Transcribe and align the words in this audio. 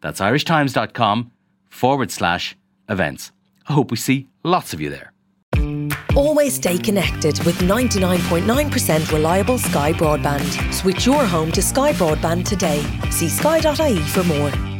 That's 0.00 0.20
irishtimes.com 0.20 1.30
forward 1.68 2.10
slash 2.10 2.56
events. 2.88 3.32
I 3.68 3.72
hope 3.74 3.90
we 3.90 3.96
see 3.96 4.28
lots 4.42 4.72
of 4.72 4.80
you 4.80 4.90
there. 4.90 5.12
Always 6.16 6.54
stay 6.54 6.78
connected 6.78 7.38
with 7.44 7.56
99.9% 7.58 9.12
reliable 9.12 9.58
Sky 9.58 9.92
Broadband. 9.92 10.74
Switch 10.74 11.06
your 11.06 11.24
home 11.24 11.52
to 11.52 11.62
Sky 11.62 11.92
Broadband 11.92 12.46
today. 12.46 12.82
See 13.10 13.28
sky.ie 13.28 13.98
for 14.00 14.24
more. 14.24 14.77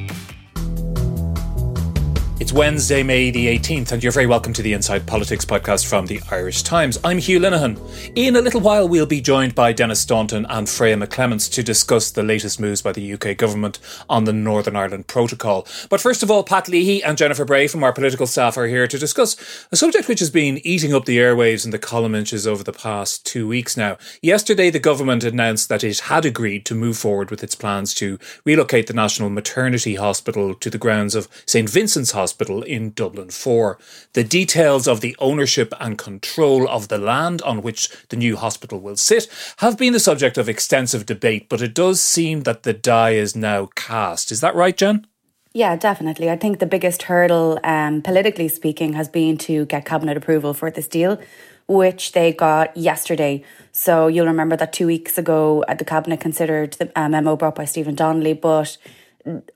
It's 2.48 2.54
Wednesday, 2.54 3.02
May 3.02 3.30
the 3.30 3.46
18th, 3.46 3.92
and 3.92 4.02
you're 4.02 4.10
very 4.10 4.26
welcome 4.26 4.54
to 4.54 4.62
the 4.62 4.72
Inside 4.72 5.06
Politics 5.06 5.44
podcast 5.44 5.84
from 5.84 6.06
the 6.06 6.18
Irish 6.30 6.62
Times. 6.62 6.98
I'm 7.04 7.18
Hugh 7.18 7.38
Linehan. 7.40 7.78
In 8.16 8.36
a 8.36 8.40
little 8.40 8.62
while, 8.62 8.88
we'll 8.88 9.04
be 9.04 9.20
joined 9.20 9.54
by 9.54 9.74
Denis 9.74 10.00
Staunton 10.00 10.46
and 10.48 10.66
Freya 10.66 10.96
McClements 10.96 11.52
to 11.52 11.62
discuss 11.62 12.10
the 12.10 12.22
latest 12.22 12.58
moves 12.58 12.80
by 12.80 12.92
the 12.92 13.12
UK 13.12 13.36
government 13.36 13.78
on 14.08 14.24
the 14.24 14.32
Northern 14.32 14.76
Ireland 14.76 15.08
Protocol. 15.08 15.66
But 15.90 16.00
first 16.00 16.22
of 16.22 16.30
all, 16.30 16.42
Pat 16.42 16.68
Leahy 16.68 17.04
and 17.04 17.18
Jennifer 17.18 17.44
Bray 17.44 17.66
from 17.68 17.84
our 17.84 17.92
political 17.92 18.26
staff 18.26 18.56
are 18.56 18.66
here 18.66 18.86
to 18.86 18.98
discuss 18.98 19.36
a 19.70 19.76
subject 19.76 20.08
which 20.08 20.20
has 20.20 20.30
been 20.30 20.66
eating 20.66 20.94
up 20.94 21.04
the 21.04 21.18
airwaves 21.18 21.66
and 21.66 21.74
the 21.74 21.78
column 21.78 22.14
inches 22.14 22.46
over 22.46 22.64
the 22.64 22.72
past 22.72 23.26
two 23.26 23.46
weeks 23.46 23.76
now. 23.76 23.98
Yesterday, 24.22 24.70
the 24.70 24.78
government 24.78 25.22
announced 25.22 25.68
that 25.68 25.84
it 25.84 25.98
had 26.00 26.24
agreed 26.24 26.64
to 26.64 26.74
move 26.74 26.96
forward 26.96 27.30
with 27.30 27.44
its 27.44 27.54
plans 27.54 27.92
to 27.96 28.18
relocate 28.46 28.86
the 28.86 28.94
National 28.94 29.28
Maternity 29.28 29.96
Hospital 29.96 30.54
to 30.54 30.70
the 30.70 30.78
grounds 30.78 31.14
of 31.14 31.28
St 31.44 31.68
Vincent's 31.68 32.12
Hospital 32.12 32.37
Hospital 32.38 32.62
in 32.62 32.92
Dublin 32.92 33.30
4. 33.30 33.78
The 34.12 34.22
details 34.22 34.86
of 34.86 35.00
the 35.00 35.16
ownership 35.18 35.74
and 35.80 35.98
control 35.98 36.68
of 36.68 36.86
the 36.86 36.96
land 36.96 37.42
on 37.42 37.62
which 37.62 37.88
the 38.10 38.16
new 38.16 38.36
hospital 38.36 38.78
will 38.78 38.94
sit 38.94 39.26
have 39.56 39.76
been 39.76 39.92
the 39.92 39.98
subject 39.98 40.38
of 40.38 40.48
extensive 40.48 41.04
debate, 41.04 41.48
but 41.48 41.60
it 41.60 41.74
does 41.74 42.00
seem 42.00 42.42
that 42.42 42.62
the 42.62 42.72
die 42.72 43.14
is 43.14 43.34
now 43.34 43.70
cast. 43.74 44.30
Is 44.30 44.40
that 44.40 44.54
right, 44.54 44.76
Jen? 44.76 45.04
Yeah, 45.52 45.74
definitely. 45.74 46.30
I 46.30 46.36
think 46.36 46.60
the 46.60 46.66
biggest 46.66 47.02
hurdle, 47.02 47.58
um, 47.64 48.02
politically 48.02 48.46
speaking, 48.46 48.92
has 48.92 49.08
been 49.08 49.36
to 49.38 49.66
get 49.66 49.84
cabinet 49.84 50.16
approval 50.16 50.54
for 50.54 50.70
this 50.70 50.86
deal, 50.86 51.18
which 51.66 52.12
they 52.12 52.32
got 52.32 52.76
yesterday. 52.76 53.42
So 53.72 54.06
you'll 54.06 54.26
remember 54.26 54.54
that 54.58 54.72
two 54.72 54.86
weeks 54.86 55.18
ago, 55.18 55.64
uh, 55.66 55.74
the 55.74 55.84
cabinet 55.84 56.20
considered 56.20 56.74
the 56.74 56.92
memo 56.94 57.34
brought 57.34 57.56
by 57.56 57.64
Stephen 57.64 57.96
Donnelly, 57.96 58.34
but 58.34 58.78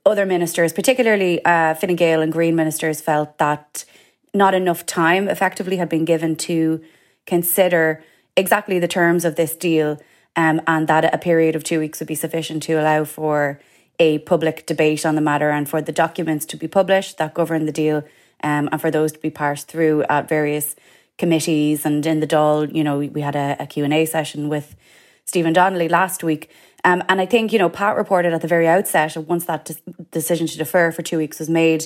other 0.05 0.25
ministers, 0.25 0.73
particularly 0.73 1.43
uh, 1.45 1.73
Fine 1.75 1.95
Gael 1.95 2.21
and 2.21 2.31
Green 2.31 2.55
ministers, 2.55 3.01
felt 3.01 3.37
that 3.37 3.85
not 4.33 4.53
enough 4.53 4.85
time 4.85 5.27
effectively 5.27 5.77
had 5.77 5.89
been 5.89 6.05
given 6.05 6.35
to 6.35 6.81
consider 7.25 8.03
exactly 8.35 8.79
the 8.79 8.87
terms 8.87 9.25
of 9.25 9.35
this 9.35 9.55
deal, 9.55 9.99
um, 10.35 10.61
and 10.65 10.87
that 10.87 11.13
a 11.13 11.17
period 11.17 11.55
of 11.55 11.63
two 11.63 11.79
weeks 11.79 11.99
would 11.99 12.07
be 12.07 12.15
sufficient 12.15 12.63
to 12.63 12.73
allow 12.73 13.03
for 13.03 13.59
a 13.99 14.19
public 14.19 14.65
debate 14.65 15.05
on 15.05 15.15
the 15.15 15.21
matter 15.21 15.49
and 15.49 15.69
for 15.69 15.81
the 15.81 15.91
documents 15.91 16.45
to 16.47 16.57
be 16.57 16.67
published 16.67 17.17
that 17.19 17.33
govern 17.33 17.65
the 17.65 17.71
deal 17.71 18.03
um, 18.43 18.67
and 18.71 18.81
for 18.81 18.89
those 18.89 19.11
to 19.11 19.19
be 19.19 19.29
parsed 19.29 19.67
through 19.67 20.03
at 20.03 20.27
various 20.27 20.75
committees. 21.17 21.85
And 21.85 22.05
in 22.05 22.19
the 22.19 22.27
Dáil, 22.27 22.73
you 22.73 22.83
know, 22.83 22.97
we 22.97 23.21
had 23.21 23.35
a, 23.35 23.55
a 23.59 23.67
Q&A 23.67 24.05
session 24.05 24.49
with 24.49 24.75
Stephen 25.25 25.53
Donnelly 25.53 25.87
last 25.87 26.23
week 26.23 26.49
um, 26.83 27.03
and 27.07 27.21
I 27.21 27.25
think, 27.25 27.53
you 27.53 27.59
know, 27.59 27.69
Pat 27.69 27.95
reported 27.95 28.33
at 28.33 28.41
the 28.41 28.47
very 28.47 28.67
outset, 28.67 29.15
once 29.17 29.45
that 29.45 29.65
de- 29.65 30.05
decision 30.11 30.47
to 30.47 30.57
defer 30.57 30.91
for 30.91 31.01
two 31.01 31.17
weeks 31.17 31.39
was 31.39 31.49
made, 31.49 31.85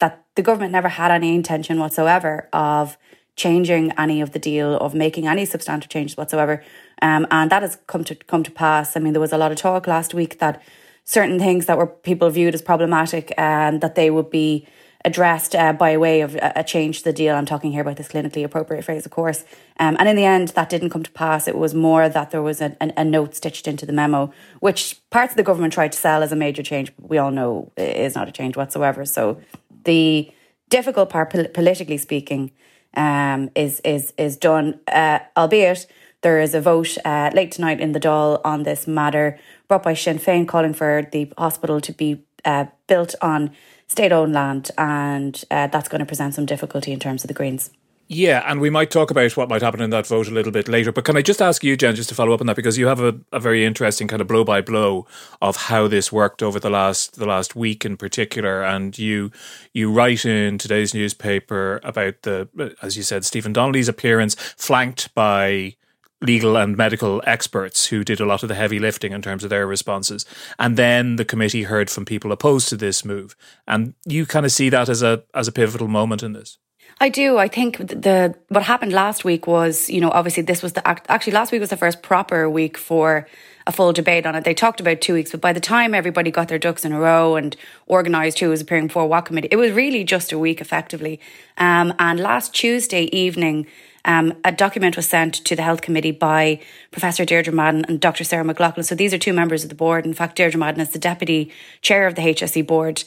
that 0.00 0.24
the 0.36 0.42
government 0.42 0.72
never 0.72 0.88
had 0.88 1.10
any 1.10 1.34
intention 1.34 1.78
whatsoever 1.78 2.48
of 2.52 2.96
changing 3.36 3.92
any 3.92 4.20
of 4.20 4.32
the 4.32 4.38
deal, 4.38 4.76
of 4.78 4.94
making 4.94 5.26
any 5.26 5.44
substantive 5.44 5.90
changes 5.90 6.16
whatsoever. 6.16 6.62
Um, 7.02 7.26
and 7.30 7.50
that 7.50 7.62
has 7.62 7.78
come 7.86 8.04
to 8.04 8.14
come 8.14 8.42
to 8.42 8.50
pass. 8.50 8.96
I 8.96 9.00
mean, 9.00 9.12
there 9.12 9.20
was 9.20 9.32
a 9.32 9.38
lot 9.38 9.52
of 9.52 9.58
talk 9.58 9.86
last 9.86 10.14
week 10.14 10.38
that 10.38 10.62
certain 11.04 11.38
things 11.38 11.66
that 11.66 11.78
were 11.78 11.86
people 11.86 12.28
viewed 12.30 12.54
as 12.54 12.62
problematic 12.62 13.32
and 13.38 13.76
um, 13.76 13.80
that 13.80 13.94
they 13.94 14.10
would 14.10 14.30
be 14.30 14.66
addressed 15.04 15.54
uh, 15.54 15.72
by 15.72 15.96
way 15.96 16.20
of 16.20 16.36
a 16.42 16.64
change 16.64 16.98
to 16.98 17.04
the 17.04 17.12
deal. 17.12 17.34
I'm 17.34 17.46
talking 17.46 17.70
here 17.72 17.82
about 17.82 17.96
this 17.96 18.08
clinically 18.08 18.44
appropriate 18.44 18.84
phrase, 18.84 19.06
of 19.06 19.12
course. 19.12 19.44
Um, 19.78 19.96
and 19.98 20.08
in 20.08 20.16
the 20.16 20.24
end, 20.24 20.48
that 20.48 20.68
didn't 20.68 20.90
come 20.90 21.04
to 21.04 21.10
pass. 21.12 21.46
It 21.46 21.56
was 21.56 21.74
more 21.74 22.08
that 22.08 22.30
there 22.30 22.42
was 22.42 22.60
a, 22.60 22.76
a, 22.80 22.92
a, 22.96 23.04
note 23.04 23.36
stitched 23.36 23.68
into 23.68 23.86
the 23.86 23.92
memo, 23.92 24.32
which 24.60 25.00
parts 25.10 25.32
of 25.32 25.36
the 25.36 25.44
government 25.44 25.72
tried 25.72 25.92
to 25.92 25.98
sell 25.98 26.22
as 26.22 26.32
a 26.32 26.36
major 26.36 26.62
change, 26.62 26.92
but 26.96 27.08
we 27.08 27.18
all 27.18 27.30
know 27.30 27.70
is 27.76 28.14
not 28.14 28.28
a 28.28 28.32
change 28.32 28.56
whatsoever. 28.56 29.04
So 29.04 29.40
the 29.84 30.32
difficult 30.68 31.10
part, 31.10 31.30
pol- 31.30 31.48
politically 31.48 31.98
speaking, 31.98 32.50
um, 32.94 33.50
is 33.54 33.80
is 33.80 34.12
is 34.16 34.36
done, 34.36 34.80
uh, 34.88 35.20
albeit 35.36 35.86
there 36.22 36.40
is 36.40 36.54
a 36.54 36.60
vote 36.60 36.98
uh, 37.04 37.30
late 37.32 37.52
tonight 37.52 37.80
in 37.80 37.92
the 37.92 38.00
Dáil 38.00 38.40
on 38.44 38.64
this 38.64 38.86
matter, 38.86 39.38
brought 39.68 39.84
by 39.84 39.94
Sinn 39.94 40.18
Féin, 40.18 40.48
calling 40.48 40.74
for 40.74 41.08
the 41.12 41.32
hospital 41.38 41.80
to 41.80 41.92
be 41.92 42.24
uh, 42.44 42.64
built 42.88 43.14
on 43.22 43.52
state 43.86 44.12
owned 44.12 44.32
land, 44.32 44.70
and 44.76 45.44
uh, 45.50 45.68
that's 45.68 45.88
going 45.88 46.00
to 46.00 46.06
present 46.06 46.34
some 46.34 46.46
difficulty 46.46 46.92
in 46.92 46.98
terms 46.98 47.22
of 47.22 47.28
the 47.28 47.34
Greens. 47.34 47.70
Yeah, 48.10 48.42
and 48.46 48.58
we 48.58 48.70
might 48.70 48.90
talk 48.90 49.10
about 49.10 49.36
what 49.36 49.50
might 49.50 49.60
happen 49.60 49.82
in 49.82 49.90
that 49.90 50.06
vote 50.06 50.28
a 50.28 50.30
little 50.30 50.50
bit 50.50 50.66
later. 50.66 50.90
But 50.90 51.04
can 51.04 51.18
I 51.18 51.22
just 51.22 51.42
ask 51.42 51.62
you, 51.62 51.76
Jen, 51.76 51.94
just 51.94 52.08
to 52.08 52.14
follow 52.14 52.32
up 52.32 52.40
on 52.40 52.46
that, 52.46 52.56
because 52.56 52.78
you 52.78 52.86
have 52.86 53.00
a, 53.00 53.20
a 53.32 53.38
very 53.38 53.66
interesting 53.66 54.08
kind 54.08 54.22
of 54.22 54.26
blow 54.26 54.44
by 54.44 54.62
blow 54.62 55.06
of 55.42 55.56
how 55.56 55.88
this 55.88 56.10
worked 56.10 56.42
over 56.42 56.58
the 56.58 56.70
last 56.70 57.16
the 57.18 57.26
last 57.26 57.54
week 57.54 57.84
in 57.84 57.98
particular, 57.98 58.64
and 58.64 58.96
you 58.96 59.30
you 59.74 59.92
write 59.92 60.24
in 60.24 60.56
today's 60.56 60.94
newspaper 60.94 61.80
about 61.84 62.22
the, 62.22 62.74
as 62.80 62.96
you 62.96 63.02
said, 63.02 63.26
Stephen 63.26 63.52
Donnelly's 63.52 63.90
appearance, 63.90 64.36
flanked 64.56 65.14
by 65.14 65.76
legal 66.22 66.56
and 66.56 66.78
medical 66.78 67.22
experts 67.26 67.86
who 67.88 68.04
did 68.04 68.20
a 68.20 68.26
lot 68.26 68.42
of 68.42 68.48
the 68.48 68.54
heavy 68.54 68.78
lifting 68.78 69.12
in 69.12 69.20
terms 69.20 69.44
of 69.44 69.50
their 69.50 69.66
responses. 69.66 70.24
And 70.58 70.78
then 70.78 71.16
the 71.16 71.26
committee 71.26 71.64
heard 71.64 71.90
from 71.90 72.06
people 72.06 72.32
opposed 72.32 72.70
to 72.70 72.76
this 72.76 73.04
move. 73.04 73.36
And 73.66 73.94
you 74.06 74.24
kind 74.24 74.46
of 74.46 74.52
see 74.52 74.70
that 74.70 74.88
as 74.88 75.02
a 75.02 75.24
as 75.34 75.46
a 75.46 75.52
pivotal 75.52 75.88
moment 75.88 76.22
in 76.22 76.32
this. 76.32 76.56
I 77.00 77.10
do. 77.10 77.38
I 77.38 77.46
think 77.46 77.78
the 77.78 78.34
what 78.48 78.64
happened 78.64 78.92
last 78.92 79.24
week 79.24 79.46
was, 79.46 79.88
you 79.88 80.00
know, 80.00 80.10
obviously 80.10 80.42
this 80.42 80.62
was 80.62 80.72
the 80.72 80.86
act, 80.86 81.06
actually 81.08 81.34
last 81.34 81.52
week 81.52 81.60
was 81.60 81.70
the 81.70 81.76
first 81.76 82.02
proper 82.02 82.50
week 82.50 82.76
for 82.76 83.28
a 83.68 83.72
full 83.72 83.92
debate 83.92 84.26
on 84.26 84.34
it. 84.34 84.42
They 84.42 84.54
talked 84.54 84.80
about 84.80 85.00
two 85.00 85.14
weeks, 85.14 85.30
but 85.30 85.40
by 85.40 85.52
the 85.52 85.60
time 85.60 85.94
everybody 85.94 86.32
got 86.32 86.48
their 86.48 86.58
ducks 86.58 86.84
in 86.84 86.92
a 86.92 86.98
row 86.98 87.36
and 87.36 87.54
organised 87.88 88.40
who 88.40 88.48
was 88.48 88.60
appearing 88.60 88.88
before 88.88 89.06
what 89.06 89.26
committee, 89.26 89.48
it 89.52 89.56
was 89.56 89.70
really 89.72 90.02
just 90.02 90.32
a 90.32 90.38
week 90.38 90.60
effectively. 90.60 91.20
Um, 91.56 91.94
and 92.00 92.18
last 92.18 92.52
Tuesday 92.52 93.04
evening, 93.04 93.68
um, 94.04 94.32
a 94.42 94.50
document 94.50 94.96
was 94.96 95.08
sent 95.08 95.34
to 95.34 95.54
the 95.54 95.62
Health 95.62 95.82
Committee 95.82 96.12
by 96.12 96.60
Professor 96.90 97.24
Deirdre 97.24 97.52
Madden 97.52 97.84
and 97.84 98.00
Dr. 98.00 98.24
Sarah 98.24 98.44
McLaughlin. 98.44 98.84
So 98.84 98.94
these 98.94 99.12
are 99.12 99.18
two 99.18 99.34
members 99.34 99.62
of 99.62 99.68
the 99.68 99.74
board. 99.76 100.06
In 100.06 100.14
fact, 100.14 100.36
Deirdre 100.36 100.58
Madden 100.58 100.80
is 100.80 100.90
the 100.90 100.98
deputy 100.98 101.52
chair 101.82 102.06
of 102.06 102.14
the 102.14 102.22
HSE 102.22 102.66
board. 102.66 103.04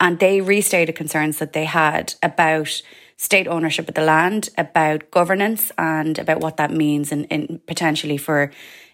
And 0.00 0.18
they 0.18 0.40
restated 0.40 0.94
concerns 0.94 1.38
that 1.38 1.52
they 1.52 1.64
had 1.64 2.14
about 2.22 2.82
state 3.16 3.46
ownership 3.46 3.88
of 3.88 3.94
the 3.94 4.02
land, 4.02 4.50
about 4.58 5.10
governance, 5.10 5.72
and 5.78 6.18
about 6.18 6.40
what 6.40 6.56
that 6.56 6.70
means 6.70 7.12
in 7.12 7.60
potentially 7.66 8.16
for 8.16 8.50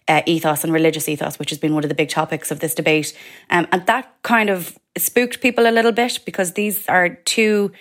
uh, 0.09 0.23
ethos 0.27 0.65
and 0.65 0.73
religious 0.73 1.09
ethos, 1.09 1.39
which 1.39 1.51
has 1.51 1.59
been 1.59 1.75
one 1.75 1.85
of 1.85 1.89
the 1.89 1.95
big 1.95 2.09
topics 2.09 2.51
of 2.51 2.61
this 2.61 2.75
debate. 2.75 3.17
Um, 3.49 3.67
and 3.73 3.87
that 3.87 4.13
kind 4.23 4.51
of 4.51 4.77
spooked 4.99 5.41
people 5.41 5.67
a 5.67 5.71
little 5.71 5.93
bit 5.93 6.21
because 6.25 6.53
these 6.53 6.87
are 6.89 7.11
two 7.11 7.73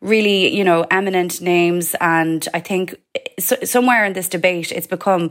really, 0.00 0.54
you 0.54 0.64
know, 0.64 0.86
eminent 0.90 1.40
names. 1.40 1.94
And 2.00 2.46
I 2.54 2.60
think 2.60 2.94
so, 3.38 3.56
somewhere 3.64 4.04
in 4.04 4.12
this 4.12 4.28
debate, 4.28 4.72
it's 4.72 4.86
become 4.86 5.30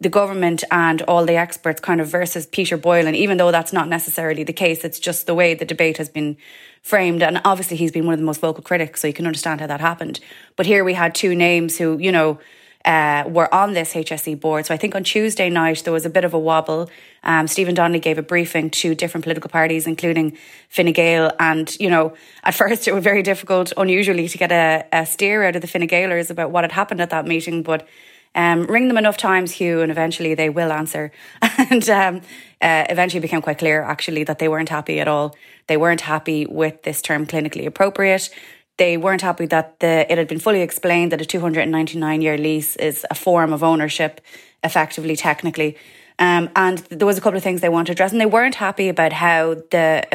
the 0.00 0.08
government 0.08 0.64
and 0.70 1.02
all 1.02 1.24
the 1.26 1.36
experts 1.36 1.80
kind 1.80 2.00
of 2.00 2.08
versus 2.08 2.46
Peter 2.46 2.76
Boylan, 2.76 3.14
even 3.14 3.36
though 3.36 3.50
that's 3.50 3.72
not 3.72 3.88
necessarily 3.88 4.44
the 4.44 4.52
case. 4.52 4.84
It's 4.84 4.98
just 4.98 5.26
the 5.26 5.34
way 5.34 5.54
the 5.54 5.64
debate 5.64 5.98
has 5.98 6.08
been 6.08 6.36
framed. 6.82 7.22
And 7.22 7.40
obviously, 7.44 7.76
he's 7.76 7.92
been 7.92 8.06
one 8.06 8.14
of 8.14 8.20
the 8.20 8.26
most 8.26 8.40
vocal 8.40 8.62
critics, 8.62 9.00
so 9.00 9.06
you 9.06 9.12
can 9.12 9.26
understand 9.26 9.60
how 9.60 9.66
that 9.66 9.80
happened. 9.80 10.20
But 10.56 10.66
here 10.66 10.84
we 10.84 10.94
had 10.94 11.14
two 11.14 11.34
names 11.34 11.78
who, 11.78 11.98
you 11.98 12.12
know, 12.12 12.38
uh, 12.84 13.24
were 13.26 13.52
on 13.54 13.74
this 13.74 13.92
HSE 13.92 14.40
board. 14.40 14.66
So 14.66 14.72
I 14.72 14.76
think 14.76 14.94
on 14.94 15.04
Tuesday 15.04 15.50
night 15.50 15.84
there 15.84 15.92
was 15.92 16.06
a 16.06 16.10
bit 16.10 16.24
of 16.24 16.32
a 16.32 16.38
wobble. 16.38 16.88
Um, 17.22 17.46
Stephen 17.46 17.74
Donnelly 17.74 18.00
gave 18.00 18.16
a 18.16 18.22
briefing 18.22 18.70
to 18.70 18.94
different 18.94 19.24
political 19.24 19.50
parties, 19.50 19.86
including 19.86 20.38
Fine 20.70 20.92
Gael. 20.92 21.32
And, 21.38 21.74
you 21.78 21.90
know, 21.90 22.14
at 22.42 22.54
first 22.60 22.88
it 22.88 22.94
was 22.94 23.04
very 23.04 23.22
difficult, 23.22 23.72
unusually, 23.76 24.28
to 24.28 24.38
get 24.38 24.50
a, 24.50 24.86
a 24.92 25.04
steer 25.04 25.42
out 25.44 25.56
of 25.56 25.62
the 25.62 25.68
Fine 25.68 25.86
Gaelers 25.88 26.30
about 26.30 26.50
what 26.50 26.64
had 26.64 26.72
happened 26.72 27.00
at 27.00 27.10
that 27.10 27.26
meeting. 27.26 27.62
But 27.62 27.86
Um, 28.34 28.66
ring 28.66 28.88
them 28.88 28.96
enough 28.96 29.16
times, 29.16 29.52
Hugh, 29.52 29.80
and 29.80 29.90
eventually 29.90 30.34
they 30.34 30.48
will 30.48 30.72
answer. 30.72 31.10
and 31.70 31.88
um, 31.90 32.16
uh, 32.60 32.84
eventually 32.88 33.20
became 33.20 33.42
quite 33.42 33.58
clear, 33.58 33.82
actually, 33.82 34.24
that 34.24 34.38
they 34.38 34.48
weren't 34.48 34.68
happy 34.68 35.00
at 35.00 35.08
all. 35.08 35.34
They 35.66 35.76
weren't 35.76 36.02
happy 36.02 36.46
with 36.46 36.82
this 36.82 37.02
term 37.02 37.26
clinically 37.26 37.66
appropriate. 37.66 38.30
They 38.78 38.96
weren't 38.96 39.22
happy 39.22 39.46
that 39.46 39.80
the, 39.80 40.10
it 40.10 40.16
had 40.16 40.28
been 40.28 40.38
fully 40.38 40.62
explained 40.62 41.12
that 41.12 41.20
a 41.20 41.26
299 41.26 42.22
year 42.22 42.38
lease 42.38 42.76
is 42.76 43.04
a 43.10 43.14
form 43.14 43.52
of 43.52 43.62
ownership, 43.62 44.20
effectively, 44.62 45.16
technically. 45.16 45.76
Um, 46.20 46.50
and 46.54 46.78
there 46.90 47.06
was 47.06 47.16
a 47.16 47.22
couple 47.22 47.38
of 47.38 47.42
things 47.42 47.62
they 47.62 47.70
wanted 47.70 47.86
to 47.86 47.92
address, 47.92 48.12
and 48.12 48.20
they 48.20 48.26
weren't 48.26 48.56
happy 48.56 48.90
about 48.90 49.14
how 49.14 49.54
the, 49.70 50.06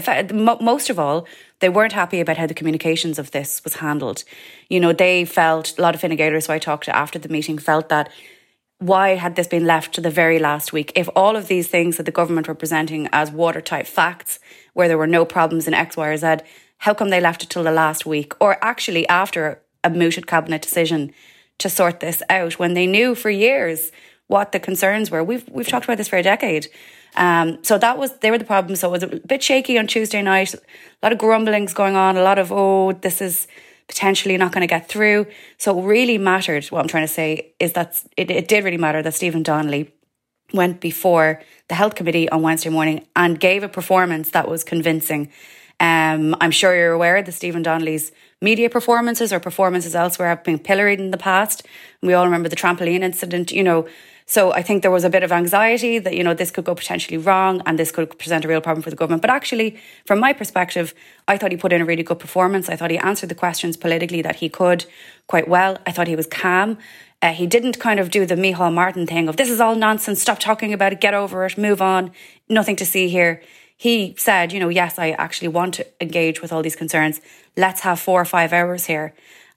most 0.61 0.91
of 0.91 0.99
all, 0.99 1.25
they 1.59 1.69
weren't 1.69 1.93
happy 1.93 2.19
about 2.19 2.37
how 2.37 2.45
the 2.45 2.53
communications 2.53 3.17
of 3.17 3.31
this 3.31 3.63
was 3.63 3.75
handled. 3.75 4.23
You 4.69 4.79
know, 4.79 4.93
they 4.93 5.25
felt, 5.25 5.77
a 5.77 5.81
lot 5.81 5.95
of 5.95 6.01
Fine 6.01 6.15
Gaelers 6.15 6.45
who 6.45 6.53
I 6.53 6.59
talked 6.59 6.85
to 6.85 6.95
after 6.95 7.17
the 7.17 7.27
meeting 7.27 7.57
felt 7.57 7.89
that 7.89 8.11
why 8.77 9.15
had 9.15 9.35
this 9.35 9.47
been 9.47 9.65
left 9.65 9.95
to 9.95 10.01
the 10.01 10.11
very 10.11 10.37
last 10.37 10.71
week? 10.71 10.91
If 10.95 11.09
all 11.15 11.35
of 11.35 11.47
these 11.47 11.69
things 11.69 11.97
that 11.97 12.03
the 12.03 12.11
government 12.11 12.47
were 12.47 12.53
presenting 12.53 13.09
as 13.11 13.31
watertight 13.31 13.87
facts, 13.87 14.39
where 14.73 14.87
there 14.87 14.99
were 14.99 15.07
no 15.07 15.25
problems 15.25 15.67
in 15.67 15.73
X, 15.73 15.97
Y, 15.97 16.07
or 16.07 16.17
Z, 16.17 16.37
how 16.79 16.93
come 16.93 17.09
they 17.09 17.21
left 17.21 17.41
it 17.41 17.49
till 17.49 17.63
the 17.63 17.71
last 17.71 18.05
week? 18.05 18.33
Or 18.39 18.63
actually 18.63 19.07
after 19.07 19.61
a 19.83 19.89
mooted 19.89 20.27
cabinet 20.27 20.61
decision 20.61 21.13
to 21.57 21.69
sort 21.69 21.99
this 21.99 22.21
out 22.29 22.59
when 22.59 22.73
they 22.75 22.85
knew 22.85 23.15
for 23.15 23.29
years 23.29 23.91
what 24.27 24.51
the 24.51 24.59
concerns 24.59 25.11
were. 25.11 25.23
We've 25.23 25.47
we've 25.49 25.67
talked 25.67 25.85
about 25.85 25.97
this 25.97 26.07
for 26.07 26.17
a 26.17 26.23
decade. 26.23 26.67
Um, 27.15 27.63
so 27.63 27.77
that 27.77 27.97
was 27.97 28.17
they 28.19 28.31
were 28.31 28.37
the 28.37 28.45
problem. 28.45 28.75
So 28.75 28.89
it 28.89 28.91
was 28.91 29.03
a 29.03 29.07
bit 29.07 29.43
shaky 29.43 29.77
on 29.77 29.87
Tuesday 29.87 30.21
night. 30.21 30.53
A 30.53 30.59
lot 31.03 31.11
of 31.11 31.17
grumblings 31.17 31.73
going 31.73 31.95
on. 31.95 32.17
A 32.17 32.23
lot 32.23 32.39
of 32.39 32.51
oh, 32.51 32.93
this 32.93 33.21
is 33.21 33.47
potentially 33.87 34.35
not 34.37 34.51
going 34.51 34.61
to 34.61 34.67
get 34.67 34.89
through. 34.89 35.27
So 35.57 35.77
it 35.79 35.83
really 35.83 36.17
mattered. 36.17 36.65
What 36.65 36.81
I'm 36.81 36.87
trying 36.87 37.07
to 37.07 37.13
say 37.13 37.53
is 37.59 37.73
that 37.73 38.01
it, 38.17 38.31
it 38.31 38.47
did 38.47 38.63
really 38.63 38.77
matter 38.77 39.01
that 39.03 39.13
Stephen 39.13 39.43
Donnelly 39.43 39.93
went 40.53 40.79
before 40.79 41.41
the 41.67 41.75
health 41.75 41.95
committee 41.95 42.29
on 42.29 42.41
Wednesday 42.41 42.69
morning 42.69 43.05
and 43.15 43.39
gave 43.39 43.63
a 43.63 43.69
performance 43.69 44.31
that 44.31 44.47
was 44.47 44.63
convincing. 44.63 45.31
Um, 45.79 46.35
I'm 46.39 46.51
sure 46.51 46.75
you're 46.75 46.93
aware 46.93 47.21
that 47.21 47.31
Stephen 47.31 47.61
Donnelly's 47.61 48.11
media 48.41 48.69
performances 48.69 49.33
or 49.33 49.39
performances 49.39 49.95
elsewhere 49.95 50.29
have 50.29 50.43
been 50.43 50.59
pilloried 50.59 50.99
in 50.99 51.11
the 51.11 51.17
past. 51.17 51.65
We 52.01 52.13
all 52.13 52.25
remember 52.25 52.47
the 52.47 52.55
trampoline 52.55 53.01
incident. 53.01 53.51
You 53.51 53.63
know, 53.63 53.87
so 54.27 54.51
I 54.53 54.63
think 54.63 54.81
there 54.81 54.91
was 54.91 55.03
a 55.03 55.09
bit 55.09 55.21
of 55.21 55.31
anxiety 55.31 55.99
that, 55.99 56.15
you 56.15 56.23
know, 56.23 56.33
this 56.33 56.49
could 56.49 56.65
go 56.65 56.73
potentially 56.73 57.17
wrong 57.17 57.61
and 57.67 57.77
this 57.77 57.91
could 57.91 58.17
present 58.17 58.43
a 58.43 58.47
real 58.47 58.59
problem 58.59 58.81
for 58.81 58.89
the 58.89 58.95
government. 58.95 59.21
But 59.21 59.29
actually, 59.29 59.77
from 60.05 60.19
my 60.19 60.33
perspective, 60.33 60.95
I 61.27 61.37
thought 61.37 61.51
he 61.51 61.57
put 61.57 61.71
in 61.71 61.81
a 61.81 61.85
really 61.85 62.01
good 62.01 62.17
performance. 62.17 62.67
I 62.67 62.75
thought 62.75 62.89
he 62.89 62.97
answered 62.97 63.29
the 63.29 63.35
questions 63.35 63.77
politically 63.77 64.23
that 64.23 64.37
he 64.37 64.49
could 64.49 64.85
quite 65.27 65.47
well. 65.47 65.77
I 65.85 65.91
thought 65.91 66.07
he 66.07 66.15
was 66.15 66.25
calm. 66.25 66.79
Uh, 67.21 67.33
he 67.33 67.45
didn't 67.45 67.79
kind 67.79 67.99
of 67.99 68.09
do 68.09 68.25
the 68.25 68.35
Micheál 68.35 68.73
Martin 68.73 69.05
thing 69.05 69.29
of 69.29 69.37
this 69.37 69.49
is 69.49 69.59
all 69.59 69.75
nonsense, 69.75 70.21
stop 70.21 70.39
talking 70.39 70.73
about 70.73 70.91
it, 70.91 71.01
get 71.01 71.13
over 71.13 71.45
it, 71.45 71.57
move 71.57 71.81
on, 71.81 72.11
nothing 72.49 72.75
to 72.75 72.85
see 72.85 73.07
here. 73.09 73.41
He 73.77 74.15
said, 74.17 74.51
you 74.51 74.59
know, 74.59 74.69
yes, 74.69 74.97
I 74.97 75.11
actually 75.11 75.49
want 75.49 75.75
to 75.75 75.87
engage 76.01 76.41
with 76.41 76.51
all 76.51 76.61
these 76.63 76.75
concerns. 76.75 77.21
Let's 77.55 77.81
have 77.81 77.99
four 77.99 78.21
or 78.21 78.25
five 78.25 78.53
hours 78.53 78.85
here 78.85 79.13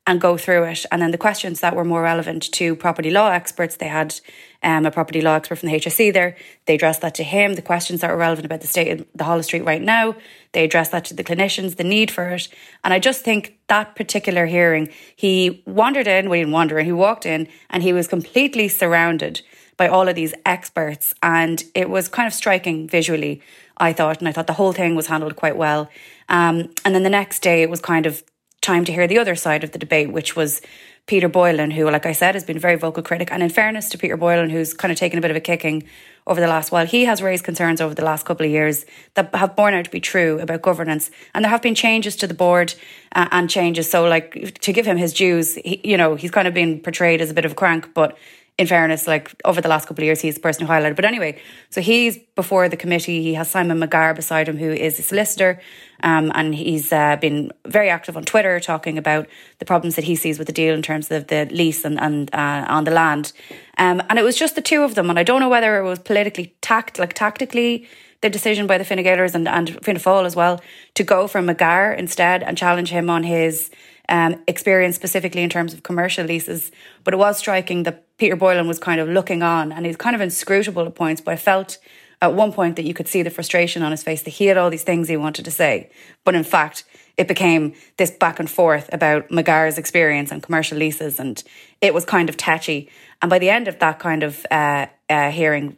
and 0.07 0.21
go 0.21 0.39
through 0.39 0.65
it. 0.65 0.87
And 0.91 1.03
then 1.03 1.11
the 1.11 1.19
questions 1.19 1.61
that 1.61 1.77
were 1.77 1.85
more 1.85 2.03
relevant 2.03 2.51
to 2.53 2.75
property 2.75 3.11
law 3.11 3.31
experts, 3.31 3.77
they 3.77 3.89
had 3.89 4.19
um, 4.63 4.87
a 4.87 4.91
property 4.91 5.21
law 5.21 5.35
expert 5.35 5.57
from 5.57 5.69
the 5.69 5.77
HSE 5.77 6.13
there. 6.13 6.37
They 6.67 6.75
addressed 6.75 7.01
that 7.03 7.15
to 7.17 7.23
him. 7.23 7.55
The 7.55 7.63
questions 7.63 8.01
that 8.01 8.11
are 8.11 8.17
relevant 8.17 8.45
about 8.45 8.61
the 8.61 8.67
state 8.67 9.01
of 9.01 9.07
the 9.15 9.25
Holles 9.25 9.47
Street 9.47 9.65
right 9.65 9.83
now, 9.83 10.17
they 10.53 10.65
addressed 10.65 10.93
that 10.93 11.05
to 11.07 11.15
the 11.15 11.25
clinicians, 11.25 11.77
the 11.77 11.85
need 11.85 12.11
for 12.11 12.29
it. 12.31 12.49
And 12.83 12.93
I 12.93 12.99
just 12.99 13.23
think 13.23 13.59
that 13.69 13.95
particular 13.95 14.47
hearing, 14.47 14.89
he 15.15 15.63
wandered 15.67 16.09
in, 16.09 16.29
we 16.29 16.39
didn't 16.39 16.53
wander 16.53 16.79
in, 16.79 16.87
he 16.87 16.93
walked 16.93 17.27
in 17.27 17.49
and 17.71 17.83
he 17.83 17.93
was 17.93 18.09
completely 18.09 18.69
surrounded 18.69 19.43
by 19.77 19.87
all 19.87 20.09
of 20.09 20.17
these 20.17 20.35
experts. 20.45 21.15
And 21.23 21.63
it 21.75 21.89
was 21.89 22.09
kind 22.09 22.27
of 22.27 22.35
striking 22.35 22.89
visually, 22.89 23.41
I 23.77 23.93
thought. 23.93 24.19
And 24.19 24.29
I 24.29 24.33
thought 24.33 24.49
the 24.49 24.55
whole 24.55 24.73
thing 24.73 24.97
was 24.97 25.07
handled 25.07 25.37
quite 25.37 25.57
well. 25.57 25.89
Um, 26.29 26.71
and 26.85 26.95
then 26.95 27.05
the 27.05 27.11
next 27.11 27.41
day, 27.41 27.63
it 27.63 27.71
was 27.71 27.81
kind 27.81 28.05
of 28.05 28.25
time 28.61 28.85
to 28.85 28.93
hear 28.93 29.07
the 29.07 29.19
other 29.19 29.37
side 29.37 29.63
of 29.63 29.71
the 29.71 29.79
debate, 29.79 30.13
which 30.13 30.35
was 30.35 30.61
Peter 31.09 31.29
Boylan, 31.29 31.71
who, 31.71 31.91
like 31.91 32.05
I 32.05 32.13
said, 32.13 32.35
has 32.35 32.45
been 32.45 32.59
a 32.59 32.61
very 32.61 32.77
vocal 32.77 33.03
critic. 33.03 33.33
And 33.33 33.43
in 33.43 33.49
fairness 33.49 33.89
to 33.89 33.99
Peter 33.99 34.17
Boylan, 34.17 34.51
who's 34.51 34.75
kind 34.75 34.93
of 34.93 34.99
taken 34.99 35.19
a 35.19 35.23
bit 35.23 35.31
of 35.31 35.39
a 35.39 35.41
kicking 35.41 35.85
over 36.27 36.39
the 36.39 36.47
last 36.47 36.71
while, 36.71 36.87
he 36.87 37.07
has 37.07 37.23
raised 37.23 37.45
concerns 37.45 37.81
over 37.81 37.95
the 37.95 38.05
last 38.05 38.27
couple 38.27 38.45
of 38.45 38.53
years 38.53 38.85
that 39.15 39.35
have 39.35 39.57
borne 39.57 39.73
out 39.73 39.87
to 39.87 39.91
be 39.91 40.01
true 40.01 40.39
about 40.39 40.61
governance. 40.61 41.11
And 41.35 41.43
there 41.45 41.51
have 41.51 41.63
been 41.63 41.75
changes 41.75 42.15
to 42.17 42.27
the 42.27 42.35
board 42.35 42.75
uh, 43.13 43.27
and 43.33 43.49
changes. 43.49 43.91
So, 43.91 44.07
like, 44.07 44.61
to 44.61 44.73
give 44.73 44.85
him 44.85 44.99
his 44.99 45.15
dues, 45.15 45.55
he, 45.55 45.81
you 45.83 45.97
know, 45.97 46.15
he's 46.15 46.31
kind 46.31 46.47
of 46.47 46.53
been 46.53 46.79
portrayed 46.79 47.23
as 47.23 47.31
a 47.31 47.35
bit 47.35 47.47
of 47.47 47.53
a 47.53 47.57
crank, 47.57 47.95
but 47.95 48.17
in 48.59 48.67
fairness, 48.67 49.07
like 49.07 49.33
over 49.45 49.61
the 49.61 49.69
last 49.69 49.87
couple 49.87 50.03
of 50.03 50.07
years, 50.07 50.21
he's 50.21 50.35
the 50.35 50.41
person 50.41 50.67
who 50.67 50.73
highlighted. 50.73 50.97
But 50.97 51.05
anyway, 51.05 51.41
so 51.71 51.81
he's 51.81 52.19
before 52.35 52.69
the 52.69 52.77
committee. 52.77 53.23
He 53.23 53.35
has 53.35 53.49
Simon 53.49 53.79
McGarr 53.79 54.17
beside 54.17 54.49
him, 54.49 54.59
who 54.59 54.73
is 54.73 54.99
a 54.99 55.03
solicitor, 55.03 55.61
um, 56.03 56.33
and 56.35 56.53
he's 56.53 56.93
uh, 56.93 57.17
been 57.17 57.53
very 57.67 57.89
active 57.89 58.17
on 58.17 58.25
Twitter 58.25 58.59
talking 58.59 58.99
about 58.99 59.29
the 59.61 59.65
problems 59.65 59.95
that 59.95 60.05
he 60.05 60.17
sees 60.17 60.39
with 60.39 60.49
the 60.49 60.53
deal 60.53 60.75
in 60.75 60.83
terms 60.83 61.09
of 61.13 61.29
the 61.29 61.47
lease 61.53 61.85
and, 61.85 62.01
and 62.01 62.35
uh, 62.35 62.67
on 62.69 62.83
the 62.83 62.91
land. 62.91 63.33
Um, 63.79 64.03
and 64.11 64.19
it 64.19 64.25
was 64.25 64.37
just 64.37 64.57
the 64.57 64.61
two 64.61 64.83
of 64.83 64.97
them, 64.97 65.09
and 65.09 65.21
I 65.21 65.23
don't 65.23 65.41
know 65.41 65.49
whether 65.49 65.79
it 65.79 65.85
was 65.85 66.01
politically 66.01 66.57
tact, 66.61 66.99
like 66.99 67.15
tactically 67.15 67.89
the 68.23 68.29
decision 68.29 68.67
by 68.67 68.77
the 68.77 68.85
Fine 68.85 69.05
Gaelers 69.05 69.37
and 69.37 69.47
and 69.47 69.79
Fianna 69.85 70.01
Fáil 70.01 70.27
as 70.27 70.35
well 70.35 70.61
to 70.95 71.05
go 71.05 71.29
for 71.29 71.41
McGarr 71.41 71.97
instead 71.97 72.43
and 72.43 72.59
challenge 72.59 72.91
him 72.91 73.09
on 73.09 73.23
his 73.23 73.71
um, 74.09 74.43
experience 74.49 74.97
specifically 74.97 75.43
in 75.43 75.51
terms 75.51 75.73
of 75.73 75.85
commercial 75.85 76.27
leases. 76.27 76.73
But 77.05 77.15
it 77.15 77.19
was 77.19 77.39
striking 77.39 77.85
that 77.85 78.08
Peter 78.19 78.37
Boylan 78.37 78.69
was 78.69 78.79
kind 78.79 79.01
of 79.01 79.09
looking 79.09 79.43
on 79.43 79.73
and 79.73 79.87
he's 79.87 79.97
kind 79.97 80.15
of 80.15 80.21
inscrutable 80.21 80.85
at 80.87 80.95
points, 80.95 81.21
but 81.21 81.33
I 81.33 81.37
felt 81.37 81.79
at 82.21 82.35
one 82.35 82.53
point 82.53 82.77
that 82.77 82.85
you 82.85 82.95
could 82.95 83.09
see 83.09 83.23
the 83.23 83.31
frustration 83.31 83.83
on 83.83 83.93
his 83.93 84.03
face 84.03 84.23
that 84.23 84.31
he 84.31 84.47
had 84.47 84.57
all 84.57 84.71
these 84.71 84.83
things 84.83 85.09
he 85.09 85.17
wanted 85.17 85.45
to 85.45 85.51
say. 85.51 85.91
But 86.25 86.35
in 86.35 86.45
fact, 86.45 86.85
it 87.17 87.29
became 87.29 87.75
this 87.97 88.11
back 88.11 88.39
and 88.39 88.51
forth 88.51 88.89
about 88.93 89.29
McGarr's 89.29 89.79
experience 89.79 90.31
and 90.31 90.43
commercial 90.43 90.79
leases, 90.79 91.19
and 91.19 91.43
it 91.81 91.93
was 91.93 92.05
kind 92.05 92.29
of 92.29 92.37
touchy. 92.37 92.89
And 93.21 93.29
by 93.29 93.39
the 93.41 93.51
end 93.51 93.67
of 93.67 93.79
that 93.81 93.99
kind 93.99 94.23
of 94.23 94.47
uh, 94.51 94.87
uh, 95.11 95.31
hearing, 95.31 95.77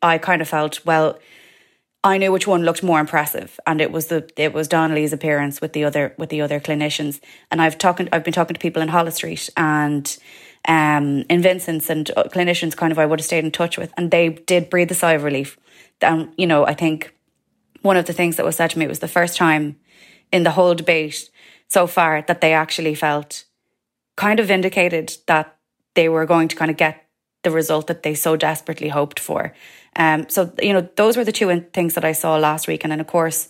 I 0.00 0.18
kind 0.18 0.40
of 0.40 0.48
felt, 0.48 0.84
well, 0.86 1.18
I 2.04 2.18
knew 2.18 2.30
which 2.30 2.46
one 2.46 2.62
looked 2.62 2.84
more 2.84 3.00
impressive, 3.00 3.58
and 3.66 3.80
it 3.80 3.90
was 3.90 4.06
the 4.06 4.30
it 4.36 4.52
was 4.52 4.68
Donnelly's 4.68 5.12
appearance 5.12 5.60
with 5.60 5.72
the 5.72 5.82
other 5.82 6.14
with 6.16 6.28
the 6.30 6.40
other 6.40 6.60
clinicians. 6.60 7.20
And 7.50 7.60
I've 7.60 7.78
talking 7.78 8.08
I've 8.12 8.22
been 8.22 8.32
talking 8.32 8.54
to 8.54 8.60
people 8.60 8.80
in 8.80 8.88
Holles 8.88 9.16
Street 9.16 9.50
and 9.56 10.16
um, 10.66 11.24
in 11.28 11.42
Vincent's 11.42 11.90
and 11.90 12.10
uh, 12.16 12.24
clinicians 12.24 12.76
kind 12.76 12.92
of 12.92 12.98
I 12.98 13.06
would 13.06 13.20
have 13.20 13.26
stayed 13.26 13.44
in 13.44 13.50
touch 13.50 13.78
with, 13.78 13.92
and 13.96 14.10
they 14.10 14.30
did 14.30 14.70
breathe 14.70 14.90
a 14.90 14.94
sigh 14.94 15.12
of 15.12 15.24
relief. 15.24 15.58
And 16.00 16.32
you 16.36 16.46
know, 16.46 16.66
I 16.66 16.74
think 16.74 17.14
one 17.82 17.96
of 17.96 18.06
the 18.06 18.12
things 18.12 18.36
that 18.36 18.44
was 18.44 18.56
said 18.56 18.70
to 18.70 18.78
me 18.78 18.86
was 18.86 18.98
the 18.98 19.08
first 19.08 19.36
time 19.36 19.76
in 20.32 20.42
the 20.42 20.50
whole 20.50 20.74
debate 20.74 21.30
so 21.68 21.86
far 21.86 22.22
that 22.22 22.40
they 22.40 22.52
actually 22.52 22.94
felt 22.94 23.44
kind 24.16 24.40
of 24.40 24.46
vindicated 24.46 25.16
that 25.26 25.56
they 25.94 26.08
were 26.08 26.26
going 26.26 26.48
to 26.48 26.56
kind 26.56 26.70
of 26.70 26.76
get 26.76 27.06
the 27.42 27.50
result 27.50 27.86
that 27.86 28.02
they 28.02 28.14
so 28.14 28.36
desperately 28.36 28.88
hoped 28.88 29.20
for. 29.20 29.54
Um, 29.94 30.28
so 30.28 30.52
you 30.60 30.72
know, 30.72 30.88
those 30.96 31.16
were 31.16 31.24
the 31.24 31.32
two 31.32 31.60
things 31.72 31.94
that 31.94 32.04
I 32.04 32.12
saw 32.12 32.36
last 32.36 32.66
week, 32.66 32.84
and 32.84 32.90
then 32.90 33.00
of 33.00 33.06
course 33.06 33.48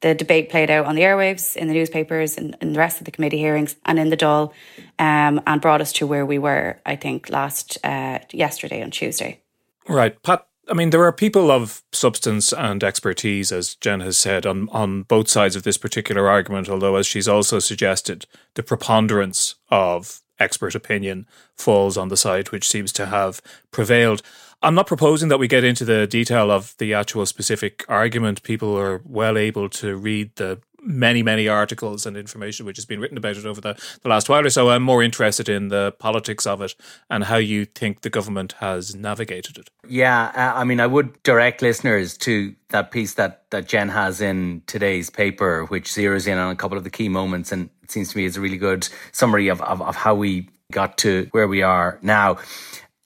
the 0.00 0.14
debate 0.14 0.50
played 0.50 0.70
out 0.70 0.86
on 0.86 0.94
the 0.94 1.02
airwaves, 1.02 1.56
in 1.56 1.68
the 1.68 1.74
newspapers, 1.74 2.36
and 2.36 2.54
in, 2.60 2.68
in, 2.68 2.72
the 2.72 2.78
rest 2.78 3.00
of 3.00 3.04
the 3.04 3.10
committee 3.10 3.38
hearings, 3.38 3.76
and 3.84 3.98
in 3.98 4.10
the 4.10 4.16
Dáil, 4.16 4.52
um, 4.98 5.40
and 5.46 5.60
brought 5.60 5.80
us 5.80 5.92
to 5.94 6.06
where 6.06 6.24
we 6.24 6.38
were, 6.38 6.78
I 6.86 6.96
think, 6.96 7.28
last 7.30 7.78
uh, 7.84 8.20
yesterday 8.32 8.82
on 8.82 8.90
Tuesday. 8.90 9.40
Right, 9.88 10.20
Pat. 10.22 10.46
I 10.68 10.72
mean, 10.72 10.90
there 10.90 11.02
are 11.02 11.12
people 11.12 11.50
of 11.50 11.82
substance 11.90 12.52
and 12.52 12.84
expertise, 12.84 13.50
as 13.50 13.74
Jen 13.74 14.00
has 14.00 14.16
said, 14.16 14.46
on, 14.46 14.68
on 14.68 15.02
both 15.02 15.28
sides 15.28 15.56
of 15.56 15.64
this 15.64 15.76
particular 15.76 16.28
argument. 16.28 16.68
Although, 16.68 16.94
as 16.94 17.06
she's 17.06 17.26
also 17.26 17.58
suggested, 17.58 18.26
the 18.54 18.62
preponderance 18.62 19.56
of 19.68 20.22
expert 20.40 20.74
opinion 20.74 21.26
falls 21.56 21.96
on 21.96 22.08
the 22.08 22.16
side 22.16 22.50
which 22.50 22.68
seems 22.68 22.92
to 22.92 23.06
have 23.06 23.42
prevailed. 23.70 24.22
I'm 24.62 24.74
not 24.74 24.86
proposing 24.86 25.28
that 25.30 25.38
we 25.38 25.48
get 25.48 25.64
into 25.64 25.84
the 25.84 26.06
detail 26.06 26.50
of 26.50 26.76
the 26.78 26.92
actual 26.92 27.24
specific 27.24 27.84
argument. 27.88 28.42
People 28.42 28.76
are 28.76 29.00
well 29.06 29.38
able 29.38 29.68
to 29.70 29.96
read 29.96 30.36
the 30.36 30.60
many, 30.82 31.22
many 31.22 31.48
articles 31.48 32.06
and 32.06 32.16
information 32.16 32.66
which 32.66 32.76
has 32.76 32.84
been 32.84 33.00
written 33.00 33.18
about 33.18 33.36
it 33.36 33.46
over 33.46 33.60
the, 33.60 33.74
the 34.02 34.08
last 34.08 34.28
while 34.28 34.44
or 34.44 34.50
so. 34.50 34.70
I'm 34.70 34.82
more 34.82 35.02
interested 35.02 35.48
in 35.48 35.68
the 35.68 35.92
politics 35.98 36.46
of 36.46 36.62
it 36.62 36.74
and 37.08 37.24
how 37.24 37.36
you 37.36 37.64
think 37.64 38.00
the 38.00 38.10
government 38.10 38.52
has 38.60 38.94
navigated 38.94 39.58
it. 39.58 39.70
Yeah, 39.88 40.32
I 40.34 40.64
mean, 40.64 40.80
I 40.80 40.86
would 40.86 41.22
direct 41.22 41.62
listeners 41.62 42.16
to 42.18 42.54
that 42.70 42.90
piece 42.90 43.14
that, 43.14 43.44
that 43.50 43.66
Jen 43.66 43.88
has 43.88 44.20
in 44.20 44.62
today's 44.66 45.10
paper, 45.10 45.64
which 45.66 45.88
zeroes 45.88 46.26
in 46.26 46.38
on 46.38 46.50
a 46.50 46.56
couple 46.56 46.78
of 46.78 46.84
the 46.84 46.90
key 46.90 47.08
moments. 47.08 47.52
And 47.52 47.68
it 47.82 47.90
seems 47.90 48.10
to 48.10 48.18
me 48.18 48.26
it's 48.26 48.36
a 48.36 48.40
really 48.40 48.58
good 48.58 48.88
summary 49.12 49.48
of, 49.48 49.60
of, 49.62 49.82
of 49.82 49.96
how 49.96 50.14
we 50.14 50.48
got 50.72 50.96
to 50.98 51.28
where 51.32 51.48
we 51.48 51.62
are 51.62 51.98
now. 52.02 52.38